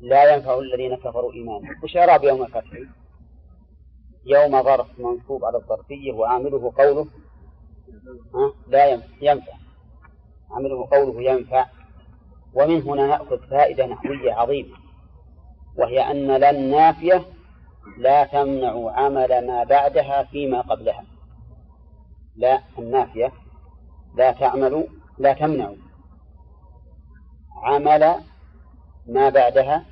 لا 0.00 0.34
ينفع 0.34 0.58
الذين 0.58 0.96
كفروا 0.96 1.32
إيمانهم 1.32 1.76
وش 1.82 1.94
يوم 2.22 2.42
الفتح؟ 2.42 2.70
يوم 4.26 4.62
ظرف 4.62 4.86
منصوب 4.98 5.44
على 5.44 5.56
الظرفية 5.56 6.12
وعامله 6.12 6.72
قوله 6.78 7.06
لا 8.68 9.00
ينفع 9.20 9.52
عامله 10.50 10.88
قوله 10.92 11.22
ينفع. 11.22 11.66
ومن 12.54 12.82
هنا 12.82 13.06
نأخذ 13.06 13.38
فائدة 13.50 13.86
نحوية 13.86 14.32
عظيمة 14.32 14.76
وهي 15.76 16.10
أن 16.10 16.36
لن 16.36 16.70
نافية 16.70 17.24
لا 17.98 18.24
تمنع 18.24 18.90
عمل 18.90 19.46
ما 19.46 19.64
بعدها 19.64 20.22
فيما 20.22 20.60
قبلها. 20.60 21.04
لا 22.36 22.60
النافية 22.78 23.32
لا 24.16 24.32
تعمل 24.32 24.86
لا 25.18 25.32
تمنع 25.32 25.72
عمل 27.62 28.14
ما 29.06 29.28
بعدها 29.28 29.84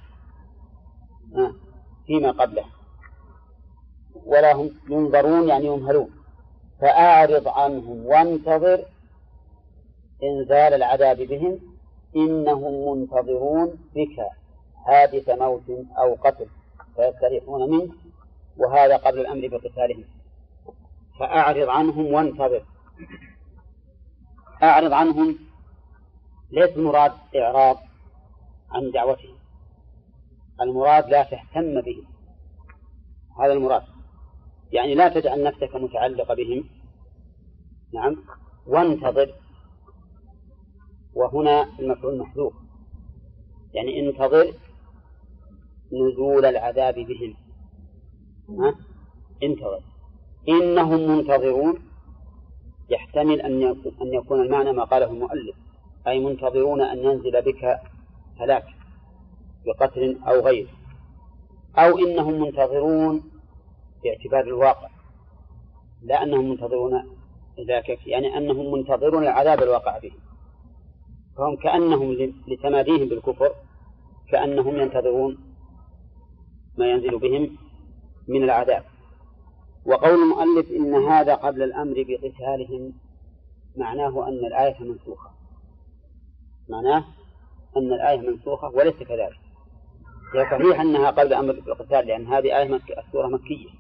فيما 2.07 2.31
قبلها. 2.31 2.71
ولا 4.27 4.53
هم 4.53 4.71
ينظرون 4.91 5.49
يعني 5.49 5.67
يمهلون. 5.67 6.11
فأعرض 6.81 7.49
عنهم 7.49 8.07
وانتظر 8.07 8.85
إنزال 10.23 10.75
العذاب 10.75 11.17
بهم 11.17 11.59
إنهم 12.17 12.99
منتظرون 12.99 13.69
بك. 13.95 14.27
حادث 14.87 15.29
موت 15.29 15.63
أو 15.99 16.15
قتل 16.15 16.47
فيستريحون 16.97 17.71
منه 17.71 17.93
وهذا 18.57 18.97
قبل 18.97 19.19
الأمر 19.21 19.49
بقتالهم. 19.49 20.05
فأعرض 21.21 21.69
عنهم 21.69 22.07
وانتظر. 22.07 22.63
أعرض 24.63 24.93
عنهم 24.93 25.39
ليس 26.51 26.77
المراد 26.77 27.13
إعراض 27.37 27.77
عن 28.71 28.91
دعوتهم. 28.91 29.37
المراد 30.61 31.09
لا 31.09 31.23
تهتم 31.23 31.81
بهم 31.81 32.05
هذا 33.41 33.53
المراد. 33.53 33.83
يعني 34.73 34.95
لا 34.95 35.09
تجعل 35.09 35.43
نفسك 35.43 35.77
متعلقة 35.77 36.35
بهم. 36.35 36.65
نعم. 37.95 38.17
وانتظر. 38.67 39.35
وهنا 41.15 41.69
المفعول 41.79 42.19
محذوف. 42.19 42.55
يعني 43.75 44.01
انتظر 44.01 44.55
نزول 45.93 46.45
العذاب 46.45 46.95
بهم. 46.95 47.35
ها؟ 48.49 48.75
انتظر. 49.43 49.81
إنهم 50.49 51.17
منتظرون. 51.17 51.75
يحتمل 52.91 53.41
أن 53.41 53.63
أن 54.03 54.15
يكون 54.15 54.41
المعنى 54.41 54.73
ما 54.73 54.85
قاله 54.85 55.11
المؤلف. 55.11 55.57
أي 56.07 56.21
منتظرون 56.21 56.81
أن 56.81 56.99
ينزل 56.99 57.43
بك 57.43 57.81
هلاك 58.41 58.65
بقتل 59.67 60.19
أو 60.29 60.41
غيره 60.41 60.71
أو 61.77 61.99
إنهم 61.99 62.41
منتظرون 62.41 63.32
باعتبار 64.05 64.41
الواقع 64.41 64.89
لا 66.03 66.23
أنهم 66.23 66.51
منتظرون 66.51 67.03
ذاك 67.69 68.07
يعني 68.07 68.37
أنهم 68.39 68.73
منتظرون 68.73 69.23
العذاب 69.23 69.63
الواقع 69.63 69.99
بهم 69.99 70.19
فهم 71.37 71.57
كأنهم 71.57 72.13
لتماديهم 72.49 73.09
بالكفر 73.09 73.53
كأنهم 74.29 74.77
ينتظرون 74.77 75.39
ما 76.79 76.91
ينزل 76.91 77.19
بهم 77.19 77.57
من 78.29 78.45
العذاب. 78.45 78.85
وقول 79.87 80.15
المؤلف 80.15 80.71
إن 80.71 80.95
هذا 80.95 81.35
قبل 81.35 81.63
الأمر 81.63 81.95
بقتالهم 82.09 82.93
معناه 83.77 84.29
أن 84.29 84.47
الآية 84.47 84.81
منسوخة. 84.81 85.31
معناه 86.69 87.05
أن 87.77 87.93
الآية 87.93 88.21
منسوخة 88.21 88.69
وليس 88.69 88.95
كذلك. 88.95 89.41
هي 90.35 90.45
صحيح 90.51 90.81
أنها 90.81 91.11
قبل 91.11 91.27
الأمر 91.27 91.53
بالقتال 91.53 92.07
لأن 92.07 92.27
هذه 92.27 92.59
آية 92.59 92.69
مك... 92.69 92.91
السورة 93.07 93.27
مكية. 93.27 93.71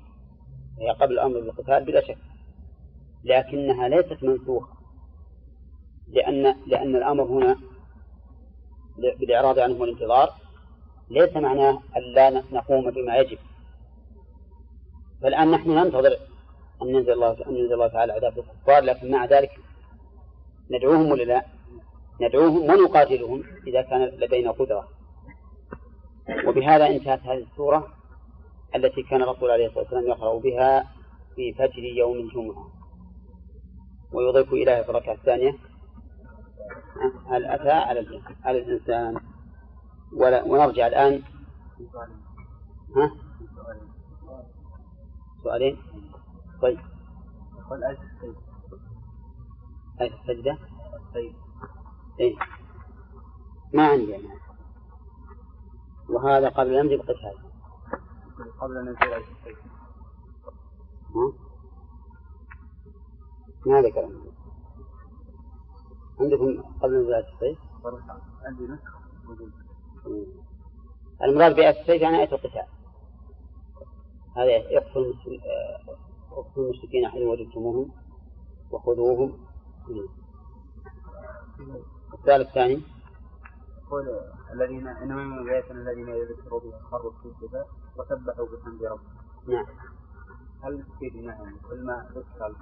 هي 0.82 0.90
قبل 0.90 1.12
الأمر 1.12 1.40
بالقتال 1.40 1.84
بلا 1.84 2.00
شك 2.00 2.18
لكنها 3.24 3.88
ليست 3.88 4.22
منسوخة 4.22 4.72
لأن 6.08 6.56
لأن 6.66 6.96
الأمر 6.96 7.24
هنا 7.24 7.56
بالإعراض 8.98 9.58
عنه 9.58 9.80
والانتظار 9.80 10.30
ليس 11.10 11.36
معناه 11.36 11.82
أن 11.96 12.02
لا 12.14 12.30
نقوم 12.30 12.90
بما 12.90 13.16
يجب. 13.16 13.38
فالآن 15.22 15.50
نحن 15.50 15.70
ننتظر 15.70 16.16
أن 16.82 16.88
ينزل 16.88 17.12
الله 17.12 17.30
أن 17.46 17.56
ينزل 17.56 17.72
الله 17.72 17.88
تعالى 17.88 18.12
عذاب 18.12 18.38
الكفار 18.38 18.82
لكن 18.82 19.10
مع 19.10 19.24
ذلك 19.24 19.50
ندعوهم 20.70 21.10
ولا 21.10 21.22
لا؟ 21.22 21.44
ندعوهم 22.20 22.70
ونقاتلهم 22.70 23.42
إذا 23.66 23.82
كان 23.82 24.00
لدينا 24.04 24.50
قدرة. 24.50 24.88
وبهذا 26.46 26.86
انتهت 26.86 27.20
هذه 27.20 27.46
السورة. 27.52 27.88
التي 28.76 29.02
كان 29.02 29.22
الرسول 29.22 29.50
عليه 29.50 29.66
الصلاة 29.66 29.82
والسلام 29.82 30.06
يقرأ 30.06 30.38
بها 30.38 30.84
في 31.36 31.52
فجر 31.52 31.78
يوم 31.78 32.16
الجمعة. 32.16 32.68
ويضيف 34.12 34.52
إليها 34.52 34.82
في 34.82 34.90
الركعة 34.90 35.14
الثانية 35.14 35.56
هل 37.26 37.44
أتى؟ 37.44 37.70
على 37.70 38.22
على 38.44 38.58
الإنسان. 38.58 39.20
ولا 40.16 40.44
ونرجع 40.44 40.86
الآن. 40.86 41.22
ها؟ 42.96 43.10
سؤالين؟ 45.42 45.76
طيب. 46.62 46.78
آية 47.72 47.90
السيد 47.90 48.34
آية 50.00 50.14
السجدة 50.20 50.58
السيد 51.08 51.34
إيه 52.20 52.34
ما 53.74 53.86
عندي 53.86 54.10
يعني. 54.10 54.28
وهذا 56.08 56.48
قبل 56.48 56.70
الأمر 56.70 56.96
بقتال. 56.96 57.51
قبل 58.50 58.88
آية 59.14 59.16
السيد 59.16 59.56
ها؟ 61.14 61.32
ما 63.66 63.90
كلام؟ 63.90 64.22
عندكم 66.20 66.62
قبل 66.82 67.00
نزول 67.00 67.14
آية 67.14 67.34
السيف 67.34 67.58
عندي 68.46 68.66
نسخة. 68.66 68.98
المراد 71.22 71.54
بآية 71.56 71.80
السيف 71.80 72.02
يعني 72.02 72.16
آية 72.16 72.32
القتال. 72.32 72.66
هذا 74.36 74.50
يقصد 74.50 75.14
اقتلوا 76.32 76.66
المشركين 76.66 77.08
حين 77.08 77.28
وجدتموهم 77.28 77.90
وخذوهم. 78.70 79.46
السؤال 82.14 82.40
الثاني. 82.40 82.82
يقول 83.86 84.08
الذين 84.52 84.88
إنما 84.88 85.24
من 85.24 85.38
الذين 85.70 86.08
يذكروا 86.08 86.60
بها 86.60 86.78
خروا 86.90 87.12
السجدة 87.12 87.66
وسبحوا 87.96 88.46
بحمد 88.46 88.82
ربهم 88.82 89.22
نعم. 89.48 89.66
هل 90.62 90.84
تفيد 90.84 91.16
انهم 91.16 91.58
كل 91.70 91.84
ما 91.84 92.06
ذكر 92.14 92.54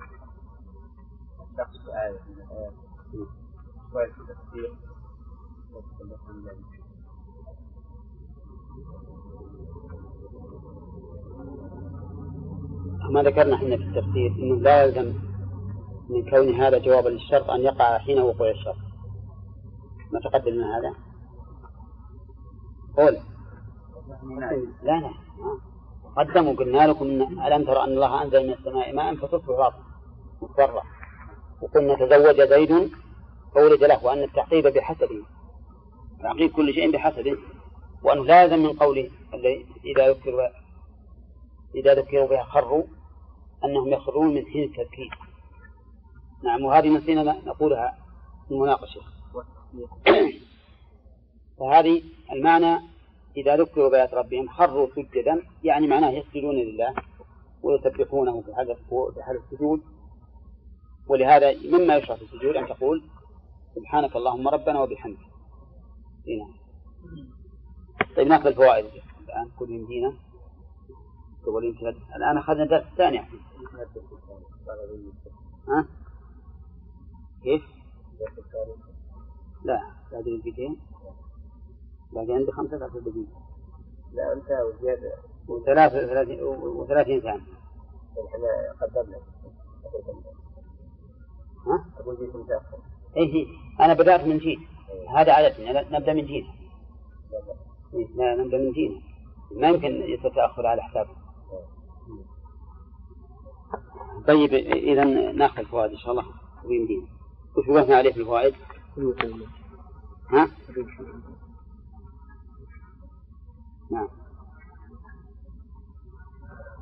الشخص 1.51 1.87
بآية 1.87 2.19
من 2.29 2.43
الآيات 2.43 2.73
شوية 3.93 4.05
التفسير 4.07 4.75
يذكر 5.71 6.05
بحمد 6.05 6.49
ربهم 6.49 6.81
ما 13.11 13.23
ذكرنا 13.23 13.55
إحنا 13.55 13.77
في 13.77 13.83
التفسير 13.83 14.31
إنه 14.31 14.57
لا 14.57 14.83
يلزم 14.83 15.15
من 16.09 16.31
كون 16.31 16.55
هذا 16.55 16.79
جوابا 16.79 17.09
للشرط 17.09 17.51
أن 17.51 17.61
يقع 17.61 17.99
حين 17.99 18.19
وقوع 18.19 18.51
الشرط. 18.51 18.77
ما 20.13 20.21
تقدم 20.21 20.53
من 20.53 20.63
هذا؟ 20.65 20.95
قول. 22.97 23.17
لا 24.83 24.93
لا. 25.01 25.11
قدموا 26.17 26.55
قلنا 26.55 26.87
لكم 26.87 27.07
ألم 27.47 27.65
ترى 27.65 27.85
أن 27.85 27.89
الله 27.89 28.23
أنزل 28.23 28.47
من 28.47 28.53
السماء 28.53 28.95
ماء 28.95 29.15
فتصبح 29.15 29.73
مضطرة 30.43 30.83
وقلنا 31.63 31.95
تزوج 31.95 32.41
زيد 32.49 32.91
فولد 33.55 33.85
له 33.85 34.05
وأن 34.05 34.23
التعقيب 34.23 34.67
بحسبه 34.67 35.23
تعقيب 36.23 36.51
كل 36.53 36.75
شيء 36.75 36.93
بحسبه 36.93 37.37
وأنه 38.03 38.25
لا 38.25 38.43
يلزم 38.43 38.59
من 38.59 38.73
قوله 38.73 39.11
إذا 39.85 40.11
ذكر 40.11 40.51
إذا 41.75 41.95
ذكروا 41.95 42.29
بها 42.29 42.43
خروا 42.43 42.85
أنهم 43.65 43.89
يخرون 43.89 44.35
من 44.35 44.47
حين 44.47 44.65
التذكير 44.65 45.19
نعم 46.45 46.65
وهذه 46.65 46.89
نسينا 46.89 47.23
نقولها 47.23 47.99
في 48.49 48.55
المناقشة. 48.55 49.01
فهذه 51.59 52.03
المعنى 52.33 52.81
إذا 53.37 53.57
ذكروا 53.57 53.91
بآيات 53.91 54.15
ربهم 54.15 54.49
خروا 54.49 54.89
سجدا 54.97 55.43
يعني 55.65 55.87
معناه 55.87 56.11
يسجدون 56.11 56.55
لله 56.55 56.95
ويسبحونه 57.63 58.41
في 58.41 58.55
حال 58.55 58.77
في 59.15 59.23
حال 59.23 59.37
السجود. 59.37 59.81
ولهذا 61.09 61.55
مما 61.65 61.97
يشرع 61.97 62.17
في 62.17 62.23
السجود 62.23 62.57
أن 62.57 62.67
تقول 62.67 63.03
سبحانك 63.75 64.17
اللهم 64.17 64.49
ربنا 64.49 64.81
وبحمدك. 64.83 65.31
نعم. 66.27 66.61
طيب 68.17 68.27
ناخذ 68.27 68.47
الفوائد 68.47 68.85
الآن 69.29 69.51
كل 69.59 69.71
يمدينا 69.71 70.13
قبل 71.47 71.65
يمكن 71.65 71.87
الآن 72.17 72.39
أخذنا 72.39 72.63
الدرس 72.63 72.83
الثاني 72.83 73.19
ها؟ 75.69 75.87
كيف؟ 77.43 77.63
لا 79.65 79.81
باقي 80.13 80.39
دقيقتين 80.39 80.77
باقي 82.13 82.33
عندي 82.33 82.53
خمسة 82.53 82.77
عشر 82.77 82.99
دقيقة. 82.99 83.41
لا 84.13 84.33
أنت 84.33 84.51
وزيادة. 84.51 85.13
وثلاث 85.49 85.95
وثلاثين 85.95 86.43
وثلاثين 86.43 87.21
ثانية. 87.21 87.41
إحنا 88.29 88.73
قدمنا 88.81 89.17
ها؟ 91.67 91.85
أقول 92.01 92.17
جيت 92.17 92.37
متأخر. 92.37 92.79
إيه 93.17 93.47
أنا 93.81 93.95
بدأت 93.95 94.21
من 94.21 94.39
جيل 94.39 94.59
هذا 95.17 95.33
عادتنا 95.33 95.99
نبدأ 95.99 96.13
من 96.13 96.27
جيل 96.27 96.47
إيه، 97.95 98.07
لا 98.17 98.37
نبدأ 98.45 98.59
من 98.59 98.73
جيل 98.73 99.03
ما 99.53 99.69
يمكن 99.69 100.03
يتأخر 100.03 100.67
على 100.67 100.83
حسابه 100.83 101.11
طيب 104.27 104.55
إذا 104.55 105.05
نأخذ 105.33 105.59
الفوائد 105.59 105.91
إن 105.91 105.99
شاء 105.99 106.11
الله. 106.11 106.25
ويمدينا 106.65 107.07
وش 107.57 107.69
وقفنا 107.69 107.97
عليه 107.97 108.13
في 108.13 108.21
الفوائد؟ 108.21 108.55
ها؟ 110.31 110.51
نعم. 113.91 114.09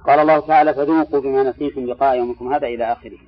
قال 0.07 0.19
الله 0.19 0.41
تعالى 0.41 0.75
فذوقوا 0.75 1.21
بما 1.21 1.43
نسيتم 1.43 1.87
لقاء 1.87 2.19
يومكم 2.19 2.53
هذا 2.53 2.67
إلى 2.67 2.93
آخره. 2.93 3.19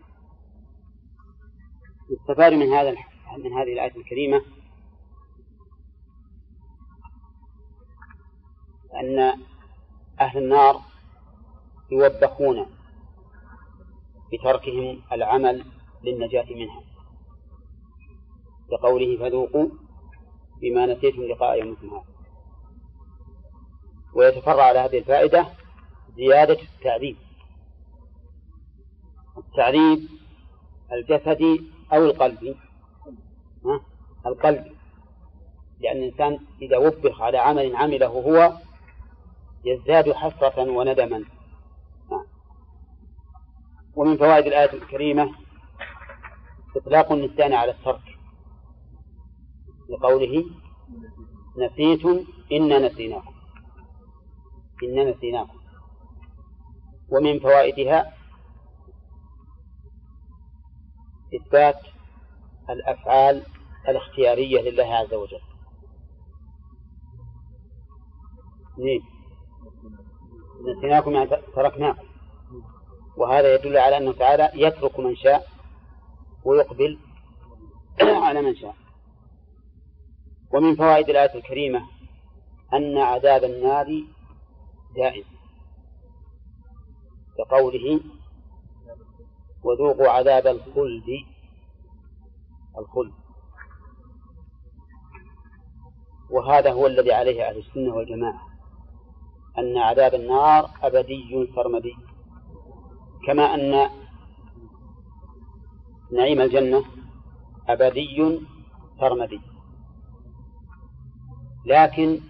يستفاد 2.11 2.53
من 2.53 2.73
هذا 2.73 2.91
من 3.39 3.53
هذه 3.53 3.73
الآية 3.73 3.97
الكريمة 3.97 4.43
أن 9.01 9.41
أهل 10.21 10.39
النار 10.39 10.81
يوبخون 11.93 12.67
بتركهم 14.33 15.01
العمل 15.13 15.65
للنجاة 16.05 16.55
منها. 16.55 16.83
كقوله 18.71 19.19
فذوقوا 19.19 19.69
بما 20.61 20.87
نسيتم 20.87 21.23
لقاء 21.23 21.65
يومكم 21.65 21.89
هذا. 21.89 22.10
ويتفرع 24.21 24.63
على 24.63 24.79
هذه 24.79 24.99
الفائدة 24.99 25.47
زيادة 26.17 26.59
التعذيب. 26.63 27.17
التعذيب 29.39 30.09
الجسدي 30.93 31.63
أو 31.93 32.05
القلبي. 32.05 32.57
ها؟ 33.65 33.81
القلب. 34.27 34.65
لأن 35.81 35.97
الإنسان 35.97 36.39
إذا 36.63 36.77
وبخ 36.77 37.21
على 37.21 37.39
عمل 37.39 37.77
عمله 37.77 38.07
هو 38.07 38.53
يزداد 39.65 40.13
حسرة 40.13 40.71
وندما. 40.71 41.25
ومن 43.97 44.17
فوائد 44.17 44.47
الآية 44.47 44.73
الكريمة 44.73 45.35
إطلاق 46.77 47.13
النسيان 47.13 47.53
على 47.53 47.71
الترك. 47.71 48.19
لقوله 49.89 50.45
نسيتم 51.59 52.25
إنا 52.53 52.79
نسيناكم. 52.79 53.30
إنا 54.83 55.11
نسيناكم. 55.11 55.59
ومن 57.09 57.39
فوائدها 57.39 58.15
إثبات 61.35 61.77
الأفعال 62.71 63.43
الاختيارية 63.89 64.61
لله 64.61 64.95
عز 64.95 65.15
وجل. 65.15 65.41
نعم 68.79 69.01
نسيناكم 70.77 71.15
يعني 71.15 71.31
تركناكم. 71.55 72.07
وهذا 73.17 73.55
يدل 73.55 73.77
على 73.77 73.97
أنه 73.97 74.13
تعالى 74.13 74.51
يترك 74.55 75.01
من 75.01 75.17
شاء 75.17 75.47
ويقبل 76.45 76.99
على 78.27 78.43
من 78.43 78.57
شاء. 78.57 78.75
ومن 80.55 80.77
فوائد 80.77 81.09
الآية 81.09 81.35
الكريمة 81.35 81.83
أن 82.73 82.99
عذاب 82.99 83.45
النار 83.45 83.87
دائم. 84.97 85.25
كقوله 87.39 88.01
وذوقوا 89.65 90.09
عذاب 90.09 90.47
الخلد 90.47 91.09
الخلد. 92.79 93.13
وهذا 96.31 96.73
هو 96.73 96.87
الذي 96.87 97.13
عليه 97.13 97.49
أهل 97.49 97.59
السنة 97.59 97.95
والجماعة 97.95 98.51
أن 99.59 99.77
عذاب 99.77 100.15
النار 100.15 100.71
أبدي 100.83 101.49
سرمدي 101.55 101.97
كما 103.27 103.43
أن 103.43 103.91
نعيم 106.13 106.41
الجنة 106.41 106.85
أبدي 107.69 108.41
سرمدي 109.01 109.41
لكن 111.67 112.21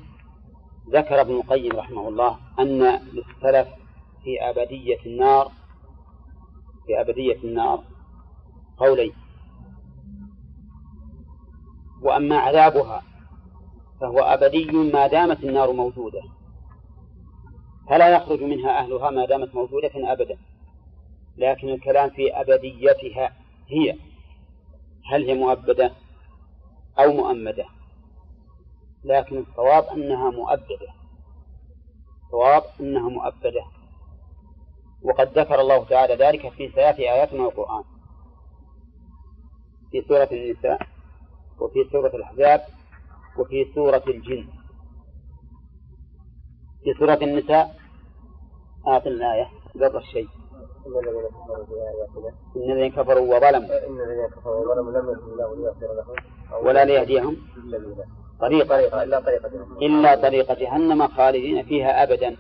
ذكر 0.91 1.21
ابن 1.21 1.35
القيم 1.37 1.77
رحمه 1.77 2.09
الله 2.09 2.39
أن 2.59 2.83
للسلف 2.83 3.69
في 4.25 4.51
أبدية 4.51 4.99
النار 5.07 5.53
في 6.87 7.01
أبدية 7.01 7.37
النار 7.45 7.85
قولين. 8.79 9.13
وأما 12.03 12.37
عذابها 12.37 13.03
فهو 14.01 14.19
أبدي 14.19 14.73
ما 14.73 15.07
دامت 15.07 15.45
النار 15.45 15.73
موجودة. 15.73 16.23
فلا 17.89 18.09
يخرج 18.09 18.43
منها 18.43 18.79
أهلها 18.79 19.11
ما 19.11 19.27
دامت 19.27 19.55
موجودة 19.55 19.91
أبدا. 19.95 20.39
لكن 21.37 21.69
الكلام 21.69 22.11
في 22.11 22.41
أبديتها 22.41 23.33
هي 23.69 23.97
هل 25.13 25.25
هي 25.25 25.35
مؤبدة 25.35 25.93
أو 26.99 27.13
مؤمدة؟ 27.13 27.65
لكن 29.05 29.39
الصواب 29.39 29.85
أنها 29.85 30.31
مؤبدة. 30.31 30.89
الصواب 32.25 32.63
أنها 32.81 33.09
مؤبدة. 33.09 33.65
وقد 35.03 35.39
ذكر 35.39 35.61
الله 35.61 35.85
تعالى 35.85 36.15
ذلك 36.15 36.49
في 36.53 36.69
ثلاث 36.69 36.99
آيات 36.99 37.33
من 37.33 37.41
القرآن. 37.41 37.85
في 39.91 40.03
سورة 40.09 40.29
النساء 40.33 40.87
وفي 41.61 41.85
سورة 41.93 42.17
الأحزاب 42.17 42.61
وفي 43.39 43.73
سورة 43.75 44.03
الجن. 44.09 44.49
في 46.85 46.95
سورة 46.99 47.19
النساء 47.23 47.77
أعطنا 48.89 49.13
الآية 49.13 49.49
قبل 49.75 49.97
الشيء. 49.97 50.29
إن 50.87 50.93
الذين 50.99 51.31
كفروا 51.31 51.65
بآياتنا 51.67 52.29
إن 52.57 52.71
الذين 52.71 52.91
كفروا 52.91 53.37
وظلموا. 53.37 53.87
إن 53.87 54.01
الذين 54.01 54.29
كفروا 54.29 54.61
وظلموا 54.61 54.93
لم 54.93 55.11
يكن 55.13 55.33
الله 55.33 55.57
ليغفر 55.57 55.95
لهم 55.95 56.67
ولا 56.67 56.85
ليهديهم. 56.85 57.37
طريقة 58.41 58.81
جهنم 58.81 59.21
إلا 59.83 60.15
طريق 60.15 60.53
جهنم 60.53 61.09
خالدين 61.09 61.63
فيها 61.63 62.03
أبدا. 62.03 62.37